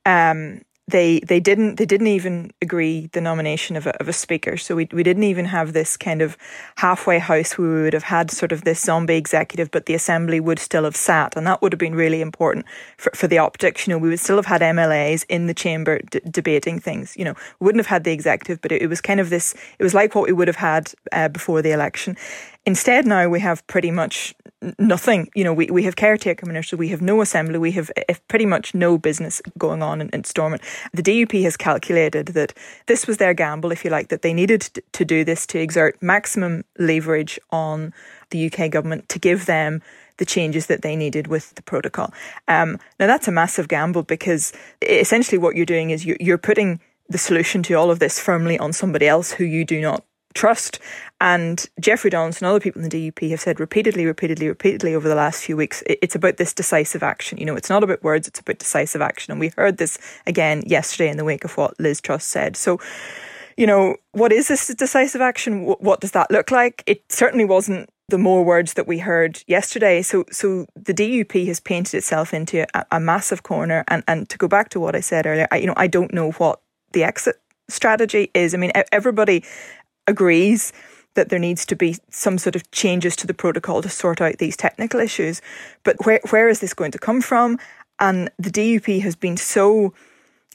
Um, 0.06 0.62
they 0.88 1.20
they 1.22 1.40
didn't 1.40 1.76
they 1.76 1.86
didn't 1.86 2.08
even 2.08 2.52
agree 2.62 3.08
the 3.14 3.22
nomination 3.22 3.76
of 3.76 3.88
a, 3.88 4.00
of 4.00 4.08
a 4.08 4.14
speaker. 4.14 4.56
So 4.56 4.76
we 4.76 4.88
we 4.92 5.02
didn't 5.02 5.24
even 5.24 5.46
have 5.46 5.74
this 5.74 5.98
kind 5.98 6.22
of 6.22 6.38
halfway 6.76 7.18
house 7.18 7.58
we 7.58 7.68
would 7.68 7.94
have 7.94 8.04
had 8.04 8.30
sort 8.30 8.52
of 8.52 8.64
this 8.64 8.82
zombie 8.82 9.16
executive, 9.18 9.72
but 9.72 9.88
the 9.88 9.96
assembly 9.96 10.40
would 10.40 10.60
still 10.60 10.84
have 10.84 10.96
sat, 10.96 11.36
and 11.36 11.48
that 11.48 11.62
would 11.62 11.74
have 11.74 11.80
been 11.80 11.96
really 11.96 12.22
important 12.22 12.66
for, 12.98 13.12
for 13.16 13.28
the 13.28 13.40
optics. 13.40 13.88
You 13.88 13.94
know, 13.94 13.98
we 13.98 14.10
would 14.10 14.20
still 14.20 14.36
have 14.36 14.46
had 14.46 14.62
MLAs 14.62 15.26
in 15.28 15.48
the 15.48 15.56
chamber 15.56 16.00
d- 16.12 16.22
debating 16.30 16.80
things. 16.80 17.18
You 17.18 17.26
know, 17.26 17.36
we 17.60 17.66
wouldn't 17.66 17.80
have 17.80 17.90
had 17.90 18.04
the 18.04 18.12
executive, 18.12 18.62
but 18.62 18.72
it, 18.72 18.84
it 18.84 18.88
was 18.88 19.02
kind 19.02 19.20
of 19.20 19.32
this. 19.32 19.56
It 19.80 19.84
was 19.84 19.96
like 19.96 20.14
what 20.14 20.28
we 20.28 20.34
would 20.34 20.48
have 20.48 20.58
had 20.58 20.94
uh, 21.12 21.30
before 21.30 21.64
the 21.64 21.72
election. 21.72 22.16
Instead, 22.68 23.08
now 23.08 23.28
we 23.28 23.40
have 23.40 23.66
pretty 23.68 23.90
much 23.92 24.36
nothing. 24.80 25.30
You 25.36 25.44
know, 25.44 25.54
we, 25.54 25.68
we 25.68 25.84
have 25.84 25.96
caretaker 25.96 26.46
minister, 26.46 26.78
we 26.78 26.90
have 26.90 27.02
no 27.02 27.22
assembly, 27.22 27.58
we 27.58 27.72
have 27.72 27.92
pretty 28.28 28.46
much 28.46 28.74
no 28.74 28.98
business 28.98 29.42
going 29.58 29.84
on 29.84 30.02
in, 30.02 30.10
in 30.10 30.24
Stormont. 30.24 30.62
The 30.94 31.04
DUP 31.04 31.44
has 31.44 31.58
calculated 31.58 32.28
that 32.28 32.54
this 32.88 33.08
was 33.08 33.18
their 33.18 33.34
gamble, 33.34 33.72
if 33.72 33.84
you 33.84 33.92
like, 33.92 34.10
that 34.10 34.22
they 34.22 34.34
needed 34.34 34.62
to 34.92 35.06
do 35.06 35.24
this 35.24 35.46
to 35.48 35.60
exert 35.60 36.02
maximum 36.02 36.64
leverage 36.78 37.40
on 37.52 37.94
the 38.30 38.52
UK 38.52 38.72
government 38.72 39.10
to 39.10 39.20
give 39.20 39.46
them 39.46 39.82
the 40.18 40.26
changes 40.26 40.68
that 40.68 40.82
they 40.82 40.96
needed 40.96 41.28
with 41.28 41.54
the 41.56 41.62
protocol. 41.62 42.14
Um, 42.48 42.80
now, 43.00 43.08
that's 43.08 43.28
a 43.28 43.32
massive 43.32 43.68
gamble 43.68 44.04
because 44.04 44.54
essentially 44.82 45.38
what 45.38 45.56
you're 45.56 45.66
doing 45.66 45.90
is 45.90 46.06
you're, 46.06 46.18
you're 46.20 46.38
putting 46.38 46.80
the 47.10 47.18
solution 47.18 47.62
to 47.64 47.74
all 47.76 47.92
of 47.92 48.00
this 48.00 48.20
firmly 48.20 48.58
on 48.58 48.74
somebody 48.74 49.08
else 49.08 49.32
who 49.32 49.44
you 49.44 49.66
do 49.66 49.82
not 49.82 50.04
trust. 50.36 50.80
And 51.20 51.66
Jeffrey 51.80 52.12
Donaldson 52.12 52.46
and 52.46 52.52
other 52.52 52.60
people 52.60 52.84
in 52.84 52.90
the 52.90 53.12
DUP 53.12 53.32
have 53.32 53.40
said 53.40 53.60
repeatedly, 53.60 54.06
repeatedly, 54.06 54.48
repeatedly 54.48 54.94
over 54.94 55.10
the 55.10 55.16
last 55.16 55.44
few 55.44 55.58
weeks, 55.58 55.82
it's 55.88 56.14
about 56.14 56.38
this 56.38 56.54
decisive 56.54 57.02
action. 57.02 57.40
You 57.40 57.46
know, 57.46 57.56
it's 57.56 57.70
not 57.70 57.84
about 57.84 58.04
words, 58.04 58.28
it's 58.28 58.40
about 58.40 58.60
decisive 58.60 59.02
action. 59.02 59.32
And 59.32 59.40
we 59.40 59.52
heard 59.56 59.78
this 59.78 59.98
again 60.28 60.62
yesterday 60.68 61.10
in 61.10 61.18
the 61.18 61.24
wake 61.24 61.46
of 61.46 61.58
what 61.58 61.80
Liz 61.80 62.02
Truss 62.02 62.26
said. 62.26 62.58
So, 62.58 62.80
you 63.58 63.66
know, 63.66 63.96
what 64.12 64.34
is 64.34 64.50
this 64.50 64.68
decisive 64.68 65.22
action? 65.22 65.66
What 65.66 66.02
does 66.02 66.12
that 66.12 66.30
look 66.30 66.52
like? 66.52 66.84
It 66.86 67.04
certainly 67.10 67.46
wasn't 67.46 67.90
the 68.10 68.18
more 68.18 68.44
words 68.44 68.74
that 68.74 68.86
we 68.86 69.00
heard 69.00 69.42
yesterday. 69.48 70.02
So, 70.02 70.26
so 70.30 70.68
the 70.76 70.94
DUP 70.94 71.48
has 71.48 71.60
painted 71.60 71.98
itself 71.98 72.34
into 72.34 72.68
a, 72.78 72.86
a 72.92 73.00
massive 73.00 73.44
corner. 73.44 73.84
And, 73.88 74.04
and 74.08 74.30
to 74.30 74.38
go 74.38 74.48
back 74.48 74.70
to 74.70 74.80
what 74.80 74.96
I 74.96 75.00
said 75.00 75.26
earlier, 75.26 75.48
I, 75.50 75.58
you 75.58 75.68
know, 75.68 75.74
I 75.78 75.88
don't 75.88 76.14
know 76.14 76.32
what 76.34 76.60
the 76.92 77.04
exit 77.04 77.38
strategy 77.68 78.30
is. 78.34 78.54
I 78.54 78.58
mean, 78.58 78.72
everybody 78.92 79.44
agrees 80.08 80.74
that 81.16 81.30
there 81.30 81.40
needs 81.40 81.66
to 81.66 81.76
be 81.76 81.98
some 82.10 82.38
sort 82.38 82.56
of 82.56 82.70
changes 82.72 83.16
to 83.16 83.28
the 83.28 83.34
protocol 83.34 83.82
to 83.82 83.90
sort 83.90 84.22
out 84.22 84.38
these 84.38 84.58
technical 84.58 85.00
issues. 85.00 85.42
But 85.84 86.06
where 86.06 86.20
where 86.30 86.50
is 86.50 86.60
this 86.60 86.74
going 86.74 86.92
to 86.92 87.00
come 87.00 87.22
from? 87.22 87.58
And 88.00 88.30
the 88.38 88.52
DUP 88.52 89.02
has 89.02 89.16
been 89.16 89.38
so 89.38 89.94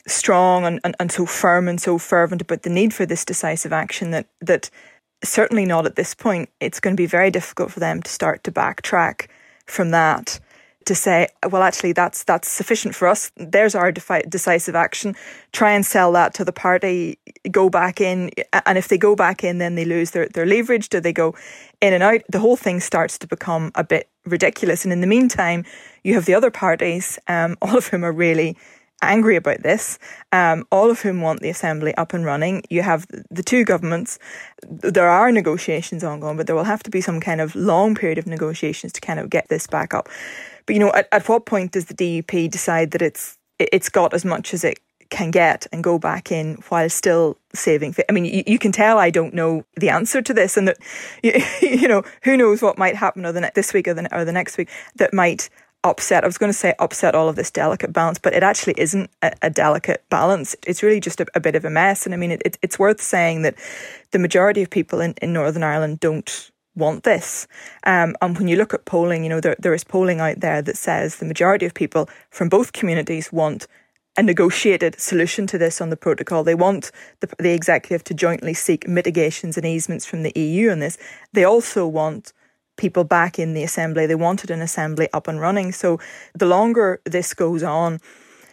strong 0.06 0.64
and, 0.64 0.80
and, 0.84 0.94
and 1.00 1.10
so 1.10 1.24
firm 1.26 1.68
and 1.68 1.80
so 1.80 1.98
fervent 1.98 2.42
about 2.42 2.62
the 2.62 2.70
need 2.70 2.92
for 2.92 3.06
this 3.06 3.24
decisive 3.24 3.72
action 3.72 4.10
that 4.10 4.26
that 4.40 4.70
certainly 5.22 5.66
not 5.66 5.86
at 5.86 5.96
this 5.96 6.14
point. 6.14 6.48
It's 6.60 6.80
going 6.80 6.96
to 6.96 7.00
be 7.00 7.06
very 7.06 7.30
difficult 7.30 7.72
for 7.72 7.80
them 7.80 8.02
to 8.02 8.10
start 8.10 8.44
to 8.44 8.52
backtrack 8.52 9.28
from 9.66 9.90
that 9.90 10.40
to 10.86 10.94
say, 10.94 11.28
well, 11.48 11.62
actually, 11.62 11.92
that's 11.92 12.24
that's 12.24 12.48
sufficient 12.48 12.94
for 12.94 13.06
us. 13.08 13.30
There's 13.36 13.74
our 13.74 13.92
defi- 13.92 14.24
decisive 14.28 14.74
action. 14.74 15.14
Try 15.52 15.72
and 15.72 15.84
sell 15.84 16.12
that 16.12 16.34
to 16.34 16.44
the 16.44 16.52
party. 16.52 17.18
Go 17.50 17.68
back 17.68 18.00
in, 18.00 18.30
and 18.66 18.78
if 18.78 18.88
they 18.88 18.98
go 18.98 19.14
back 19.14 19.44
in, 19.44 19.58
then 19.58 19.74
they 19.74 19.84
lose 19.84 20.12
their 20.12 20.28
their 20.28 20.46
leverage. 20.46 20.88
Do 20.88 21.00
they 21.00 21.12
go 21.12 21.34
in 21.80 21.92
and 21.92 22.02
out? 22.02 22.22
The 22.30 22.38
whole 22.38 22.56
thing 22.56 22.80
starts 22.80 23.18
to 23.18 23.26
become 23.26 23.70
a 23.74 23.84
bit 23.84 24.08
ridiculous. 24.24 24.84
And 24.84 24.92
in 24.92 25.00
the 25.00 25.06
meantime, 25.06 25.64
you 26.02 26.14
have 26.14 26.24
the 26.24 26.34
other 26.34 26.50
parties, 26.50 27.18
um, 27.28 27.56
all 27.62 27.76
of 27.76 27.86
whom 27.88 28.04
are 28.04 28.12
really 28.12 28.56
angry 29.02 29.36
about 29.36 29.62
this, 29.62 29.98
um, 30.32 30.64
all 30.70 30.90
of 30.90 31.00
whom 31.00 31.22
want 31.22 31.40
the 31.40 31.48
assembly 31.48 31.94
up 31.94 32.12
and 32.12 32.24
running. 32.24 32.62
You 32.68 32.82
have 32.82 33.06
the 33.30 33.42
two 33.42 33.64
governments. 33.64 34.18
There 34.68 35.08
are 35.08 35.32
negotiations 35.32 36.04
ongoing, 36.04 36.36
but 36.36 36.46
there 36.46 36.56
will 36.56 36.64
have 36.64 36.82
to 36.84 36.90
be 36.90 37.00
some 37.00 37.20
kind 37.20 37.40
of 37.40 37.54
long 37.54 37.94
period 37.94 38.18
of 38.18 38.26
negotiations 38.26 38.92
to 38.92 39.00
kind 39.00 39.18
of 39.18 39.30
get 39.30 39.48
this 39.48 39.66
back 39.66 39.94
up. 39.94 40.08
But 40.70 40.74
you 40.74 40.80
know, 40.82 40.92
at, 40.92 41.08
at 41.10 41.28
what 41.28 41.46
point 41.46 41.72
does 41.72 41.86
the 41.86 41.94
DUP 41.94 42.48
decide 42.48 42.92
that 42.92 43.02
it's 43.02 43.36
it's 43.58 43.88
got 43.88 44.14
as 44.14 44.24
much 44.24 44.54
as 44.54 44.62
it 44.62 44.78
can 45.08 45.32
get 45.32 45.66
and 45.72 45.82
go 45.82 45.98
back 45.98 46.30
in 46.30 46.62
while 46.68 46.88
still 46.88 47.36
saving. 47.52 47.92
I 48.08 48.12
mean, 48.12 48.24
you, 48.24 48.44
you, 48.46 48.56
can 48.56 48.70
tell 48.70 48.96
I 48.96 49.10
don't 49.10 49.34
know 49.34 49.64
the 49.74 49.88
answer 49.88 50.22
to 50.22 50.32
this, 50.32 50.56
and 50.56 50.68
that 50.68 50.76
you, 51.24 51.32
you 51.60 51.88
know 51.88 52.04
who 52.22 52.36
knows 52.36 52.62
what 52.62 52.78
might 52.78 52.94
happen 52.94 53.26
or 53.26 53.32
the 53.32 53.50
this 53.56 53.72
week 53.74 53.88
or 53.88 53.94
the 53.94 54.16
or 54.16 54.24
the 54.24 54.30
next 54.30 54.58
week 54.58 54.68
that 54.94 55.12
might 55.12 55.50
upset. 55.82 56.22
I 56.22 56.28
was 56.28 56.38
going 56.38 56.52
to 56.52 56.56
say 56.56 56.72
upset 56.78 57.16
all 57.16 57.28
of 57.28 57.34
this 57.34 57.50
delicate 57.50 57.92
balance, 57.92 58.20
but 58.20 58.32
it 58.32 58.44
actually 58.44 58.74
isn't 58.78 59.10
a, 59.22 59.32
a 59.42 59.50
delicate 59.50 60.04
balance. 60.08 60.54
It's 60.68 60.84
really 60.84 61.00
just 61.00 61.20
a, 61.20 61.26
a, 61.34 61.40
bit 61.40 61.56
of 61.56 61.64
a 61.64 61.70
mess. 61.70 62.06
And 62.06 62.14
I 62.14 62.16
mean, 62.16 62.30
it, 62.30 62.42
it, 62.44 62.58
it's 62.62 62.78
worth 62.78 63.02
saying 63.02 63.42
that 63.42 63.56
the 64.12 64.20
majority 64.20 64.62
of 64.62 64.70
people 64.70 65.00
in, 65.00 65.14
in 65.20 65.32
Northern 65.32 65.64
Ireland 65.64 65.98
don't 65.98 66.52
want 66.74 67.04
this. 67.04 67.46
Um, 67.84 68.14
and 68.22 68.36
when 68.38 68.48
you 68.48 68.56
look 68.56 68.74
at 68.74 68.84
polling, 68.84 69.22
you 69.22 69.28
know, 69.28 69.40
there, 69.40 69.56
there 69.58 69.74
is 69.74 69.84
polling 69.84 70.20
out 70.20 70.40
there 70.40 70.62
that 70.62 70.76
says 70.76 71.16
the 71.16 71.26
majority 71.26 71.66
of 71.66 71.74
people 71.74 72.08
from 72.30 72.48
both 72.48 72.72
communities 72.72 73.32
want 73.32 73.66
a 74.16 74.22
negotiated 74.22 75.00
solution 75.00 75.46
to 75.46 75.58
this 75.58 75.80
on 75.80 75.90
the 75.90 75.96
protocol. 75.96 76.42
They 76.42 76.54
want 76.54 76.90
the, 77.20 77.28
the 77.38 77.52
executive 77.52 78.04
to 78.04 78.14
jointly 78.14 78.54
seek 78.54 78.88
mitigations 78.88 79.56
and 79.56 79.66
easements 79.66 80.04
from 80.04 80.22
the 80.22 80.32
EU 80.34 80.70
on 80.70 80.80
this. 80.80 80.98
They 81.32 81.44
also 81.44 81.86
want 81.86 82.32
people 82.76 83.04
back 83.04 83.38
in 83.38 83.54
the 83.54 83.62
assembly. 83.62 84.06
They 84.06 84.14
wanted 84.14 84.50
an 84.50 84.62
assembly 84.62 85.08
up 85.12 85.28
and 85.28 85.40
running. 85.40 85.70
So 85.72 86.00
the 86.34 86.46
longer 86.46 87.00
this 87.04 87.34
goes 87.34 87.62
on, 87.62 88.00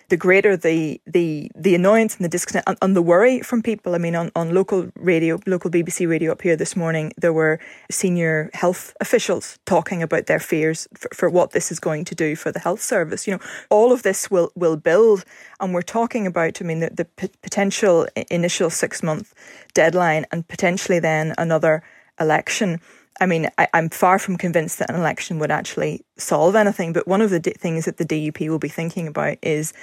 the 0.10 0.18
greater 0.18 0.56
the 0.56 1.02
the 1.06 1.52
the 1.56 1.76
annoyance 1.76 2.16
and 2.16 2.24
the 2.24 2.30
discontent 2.30 2.64
and, 2.68 2.78
and, 2.82 2.96
the 2.96 3.02
worry 3.02 3.42
from 3.42 3.62
people. 3.62 3.94
I 3.94 3.98
mean, 3.98 4.16
on, 4.16 4.32
on 4.36 4.54
local 4.54 4.90
radio, 4.96 5.40
local 5.46 5.70
BBC 5.70 6.08
radio 6.08 6.32
up 6.32 6.42
here 6.42 6.56
this 6.56 6.76
morning, 6.76 7.12
there 7.18 7.34
were 7.34 7.60
senior 7.92 8.50
health 8.54 8.96
officials 9.02 9.60
talking 9.66 10.02
about 10.02 10.28
their 10.28 10.40
fears 10.40 10.88
for, 10.96 11.10
for 11.14 11.30
what 11.30 11.52
this 11.52 11.72
is 11.72 11.80
going 11.80 12.06
to 12.06 12.16
do 12.16 12.36
for 12.36 12.52
the 12.52 12.60
health 12.60 12.82
service. 12.82 13.28
You 13.28 13.34
know, 13.34 13.44
all 13.70 13.92
of 13.92 14.04
this 14.04 14.32
will 14.32 14.52
will 14.56 14.78
build, 14.78 15.26
and 15.60 15.74
we're 15.74 15.82
talking 15.82 16.26
about. 16.26 16.62
I 16.62 16.66
mean, 16.66 16.80
the, 16.80 16.90
the 16.90 17.06
p- 17.06 17.32
potential 17.42 18.08
initial 18.32 18.70
six 18.70 19.04
month 19.04 19.34
deadline, 19.74 20.26
and 20.32 20.48
potentially 20.48 21.00
then 21.00 21.34
another 21.38 21.84
election. 22.20 22.80
I 23.20 23.26
mean, 23.26 23.50
I, 23.58 23.68
am 23.74 23.90
far 23.90 24.20
from 24.20 24.38
convinced 24.38 24.80
that 24.80 24.90
an 24.90 24.96
election 24.96 25.40
would 25.40 25.52
actually 25.52 26.06
solve 26.18 26.56
anything. 26.56 26.94
But 26.94 27.08
one 27.08 27.22
of 27.22 27.30
the 27.30 27.40
d- 27.40 27.52
things 27.52 27.86
that 27.86 27.98
the 27.98 28.06
DUP 28.06 28.50
will 28.50 28.60
be 28.60 28.70
thinking 28.70 29.08
about 29.08 29.38
is 29.42 29.74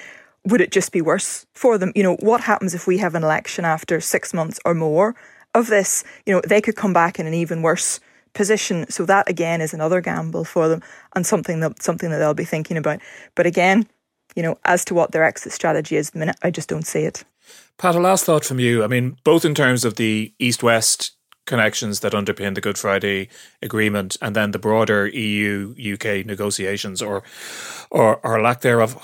would 0.45 0.61
it 0.61 0.71
just 0.71 0.93
be 0.93 1.01
worse 1.01 1.47
for 1.55 1.79
them? 1.79 1.93
You 1.95 2.03
know, 2.03 2.17
what 2.17 2.43
happens 2.43 2.75
if 2.75 2.87
we 2.87 2.99
have 2.99 3.15
an 3.15 3.25
election 3.25 3.65
after 3.65 4.01
six 4.01 4.35
months 4.35 4.61
or 4.65 4.75
more 4.75 5.17
of 5.55 5.69
this? 5.69 6.05
You 6.27 6.35
know, 6.35 6.43
they 6.47 6.61
could 6.61 6.77
come 6.77 6.93
back 6.93 7.19
in 7.19 7.27
an 7.27 7.35
even 7.35 7.63
worse 7.63 8.01
position. 8.35 8.85
So 8.91 9.07
that 9.07 9.29
again 9.29 9.61
is 9.61 9.73
another 9.73 10.01
gamble 10.01 10.45
for 10.45 10.69
them 10.69 10.83
and 11.15 11.27
something 11.27 11.61
that 11.61 11.83
something 11.83 12.11
that 12.11 12.19
they'll 12.19 12.35
be 12.35 12.45
thinking 12.45 12.77
about. 12.77 13.01
But 13.35 13.47
again, 13.47 13.87
you 14.37 14.43
know, 14.43 14.59
as 14.65 14.85
to 14.87 14.95
what 14.95 15.13
their 15.13 15.25
exit 15.25 15.53
strategy 15.53 15.97
is, 15.97 16.15
minute 16.15 16.37
I 16.43 16.51
just 16.51 16.69
don't 16.69 16.87
see 16.87 17.01
it. 17.01 17.25
Pat, 17.79 17.95
a 17.95 18.01
last 18.01 18.25
thought 18.25 18.45
from 18.45 18.59
you. 18.59 18.85
I 18.85 18.87
mean, 18.87 19.17
both 19.25 19.45
in 19.45 19.55
terms 19.55 19.85
of 19.85 19.97
the 19.97 20.33
East 20.39 20.63
West 20.63 21.13
connections 21.47 22.01
that 22.01 22.13
underpin 22.13 22.55
the 22.55 22.61
Good 22.61 22.79
Friday 22.79 23.29
Agreement 23.63 24.17
and 24.23 24.35
then 24.35 24.51
the 24.53 24.59
broader 24.59 25.07
EU 25.07 25.75
UK 25.95 26.25
negotiations 26.25 27.03
or, 27.03 27.23
or 27.91 28.17
or 28.25 28.41
lack 28.41 28.61
thereof. 28.61 28.95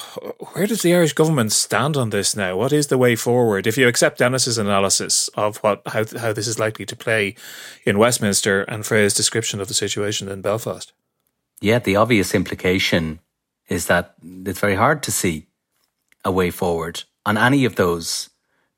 Where 0.52 0.66
does 0.66 0.82
the 0.82 0.94
Irish 0.94 1.12
government 1.12 1.52
stand 1.52 1.96
on 1.96 2.10
this 2.10 2.34
now? 2.34 2.56
What 2.56 2.72
is 2.72 2.86
the 2.86 2.98
way 2.98 3.16
forward? 3.16 3.66
If 3.66 3.76
you 3.76 3.88
accept 3.88 4.18
Denis's 4.18 4.58
analysis 4.58 5.28
of 5.34 5.58
what 5.58 5.82
how 5.86 6.04
how 6.18 6.32
this 6.32 6.48
is 6.48 6.58
likely 6.58 6.86
to 6.86 6.96
play 6.96 7.34
in 7.84 7.98
Westminster 7.98 8.62
and 8.62 8.86
Freya's 8.86 9.14
description 9.14 9.60
of 9.60 9.68
the 9.68 9.74
situation 9.74 10.28
in 10.28 10.40
Belfast. 10.40 10.92
Yeah, 11.60 11.78
the 11.78 11.96
obvious 11.96 12.34
implication 12.34 13.20
is 13.68 13.86
that 13.86 14.14
it's 14.22 14.60
very 14.60 14.74
hard 14.74 15.02
to 15.04 15.12
see 15.12 15.46
a 16.24 16.32
way 16.32 16.50
forward 16.50 17.04
on 17.24 17.36
any 17.36 17.64
of 17.64 17.76
those 17.76 18.30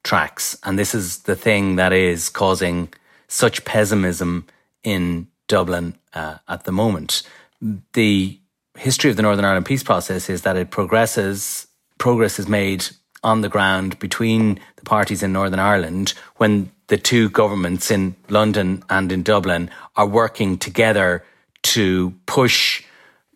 tracks. 0.03 0.59
And 0.65 0.79
this 0.79 0.95
is 0.95 1.21
the 1.21 1.37
thing 1.37 1.77
that 1.77 1.93
is 1.93 2.29
causing 2.29 2.93
such 3.33 3.65
pessimism 3.65 4.47
in 4.85 5.27
Dublin 5.49 5.95
uh, 6.13 6.37
at 6.49 6.65
the 6.65 6.73
moment. 6.73 7.23
The 7.95 8.39
history 8.77 9.11
of 9.11 9.17
the 9.17 9.23
Northern 9.23 9.47
Ireland 9.47 9.65
peace 9.65 9.83
process 9.83 10.29
is 10.29 10.43
that 10.43 10.57
it 10.57 10.71
progresses, 10.71 11.67
progress 11.97 12.39
is 12.39 12.47
made 12.47 12.85
on 13.25 13.41
the 13.41 13.49
ground 13.49 13.99
between 13.99 14.61
the 14.77 14.83
parties 14.83 15.23
in 15.23 15.33
Northern 15.33 15.61
Ireland 15.61 16.13
when 16.37 16.71
the 16.89 16.99
two 16.99 17.31
governments 17.31 17.91
in 17.91 18.17
London 18.29 18.85
and 18.91 19.11
in 19.11 19.23
Dublin 19.23 19.71
are 19.97 20.07
working 20.07 20.59
together 20.59 21.25
to 21.63 22.13
push 22.27 22.85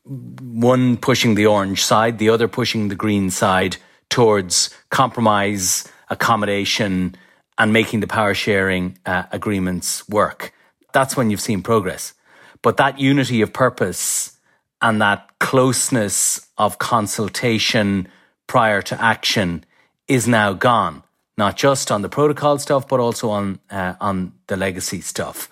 one 0.04 0.98
pushing 0.98 1.36
the 1.36 1.46
orange 1.46 1.82
side, 1.82 2.18
the 2.18 2.28
other 2.28 2.48
pushing 2.48 2.88
the 2.88 2.94
green 2.94 3.30
side 3.30 3.78
towards 4.10 4.70
compromise, 4.90 5.90
accommodation, 6.10 7.16
and 7.58 7.72
making 7.72 8.00
the 8.00 8.06
power 8.06 8.34
sharing 8.34 8.98
uh, 9.06 9.24
agreements 9.32 10.08
work. 10.08 10.52
That's 10.92 11.16
when 11.16 11.30
you've 11.30 11.40
seen 11.40 11.62
progress. 11.62 12.14
But 12.62 12.76
that 12.78 12.98
unity 12.98 13.42
of 13.42 13.52
purpose 13.52 14.36
and 14.82 15.00
that 15.00 15.30
closeness 15.38 16.46
of 16.58 16.78
consultation 16.78 18.08
prior 18.46 18.82
to 18.82 19.00
action 19.00 19.64
is 20.08 20.28
now 20.28 20.52
gone. 20.52 21.02
Not 21.38 21.56
just 21.56 21.90
on 21.90 22.00
the 22.02 22.08
protocol 22.08 22.58
stuff, 22.58 22.88
but 22.88 22.98
also 22.98 23.28
on 23.28 23.60
uh, 23.70 23.94
on 24.00 24.32
the 24.46 24.56
legacy 24.56 25.02
stuff, 25.02 25.50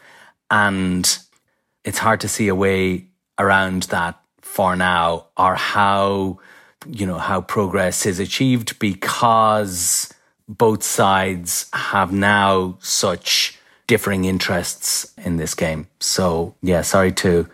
and 0.50 1.18
it's 1.84 1.98
hard 1.98 2.20
to 2.22 2.28
see 2.28 2.48
a 2.48 2.54
way 2.54 3.08
around 3.38 3.82
that 3.84 4.18
for 4.40 4.76
now, 4.76 5.26
or 5.36 5.54
how 5.56 6.38
you 6.88 7.04
know 7.04 7.18
how 7.18 7.42
progress 7.42 8.06
is 8.06 8.18
achieved 8.18 8.78
because 8.78 10.13
both 10.48 10.82
sides 10.82 11.66
have 11.72 12.12
now 12.12 12.76
such 12.80 13.58
differing 13.86 14.24
interests 14.24 15.12
in 15.18 15.36
this 15.36 15.54
game. 15.54 15.86
So 16.00 16.54
yeah, 16.62 16.82
sorry 16.82 17.12
to 17.12 17.48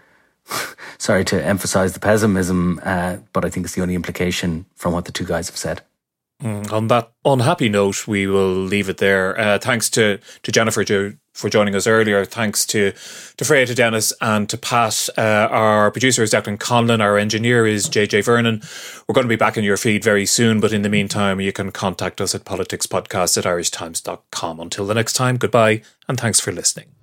sorry 0.98 1.24
to 1.26 1.44
emphasize 1.44 1.92
the 1.92 2.00
pessimism, 2.00 2.80
uh, 2.84 3.18
but 3.32 3.44
I 3.44 3.50
think 3.50 3.66
it's 3.66 3.74
the 3.74 3.82
only 3.82 3.94
implication 3.94 4.66
from 4.76 4.92
what 4.92 5.04
the 5.04 5.12
two 5.12 5.24
guys 5.24 5.48
have 5.48 5.56
said. 5.56 5.82
Mm, 6.42 6.72
on 6.72 6.88
that 6.88 7.12
unhappy 7.24 7.68
note, 7.68 8.08
we 8.08 8.26
will 8.26 8.54
leave 8.54 8.88
it 8.88 8.96
there. 8.96 9.38
Uh, 9.38 9.58
thanks 9.58 9.90
to, 9.90 10.18
to 10.42 10.52
Jennifer 10.52 10.84
jo- 10.84 11.12
for 11.40 11.48
joining 11.48 11.74
us 11.74 11.86
earlier. 11.86 12.24
Thanks 12.24 12.64
to, 12.66 12.92
to 13.36 13.44
Freya, 13.44 13.66
to 13.66 13.74
Denis, 13.74 14.12
and 14.20 14.48
to 14.48 14.56
Pat. 14.56 15.08
Uh, 15.16 15.48
our 15.50 15.90
producer 15.90 16.22
is 16.22 16.32
Declan 16.32 16.58
Conlon. 16.58 17.00
Our 17.00 17.18
engineer 17.18 17.66
is 17.66 17.88
JJ 17.88 18.24
Vernon. 18.24 18.62
We're 19.08 19.14
going 19.14 19.26
to 19.26 19.28
be 19.28 19.36
back 19.36 19.56
in 19.56 19.64
your 19.64 19.76
feed 19.76 20.04
very 20.04 20.26
soon, 20.26 20.60
but 20.60 20.72
in 20.72 20.82
the 20.82 20.88
meantime, 20.88 21.40
you 21.40 21.52
can 21.52 21.72
contact 21.72 22.20
us 22.20 22.34
at 22.34 22.44
politicspodcast 22.44 23.38
at 23.38 23.44
irishtimes.com. 23.44 24.60
Until 24.60 24.86
the 24.86 24.94
next 24.94 25.14
time, 25.14 25.36
goodbye, 25.36 25.82
and 26.08 26.18
thanks 26.18 26.40
for 26.40 26.52
listening. 26.52 26.99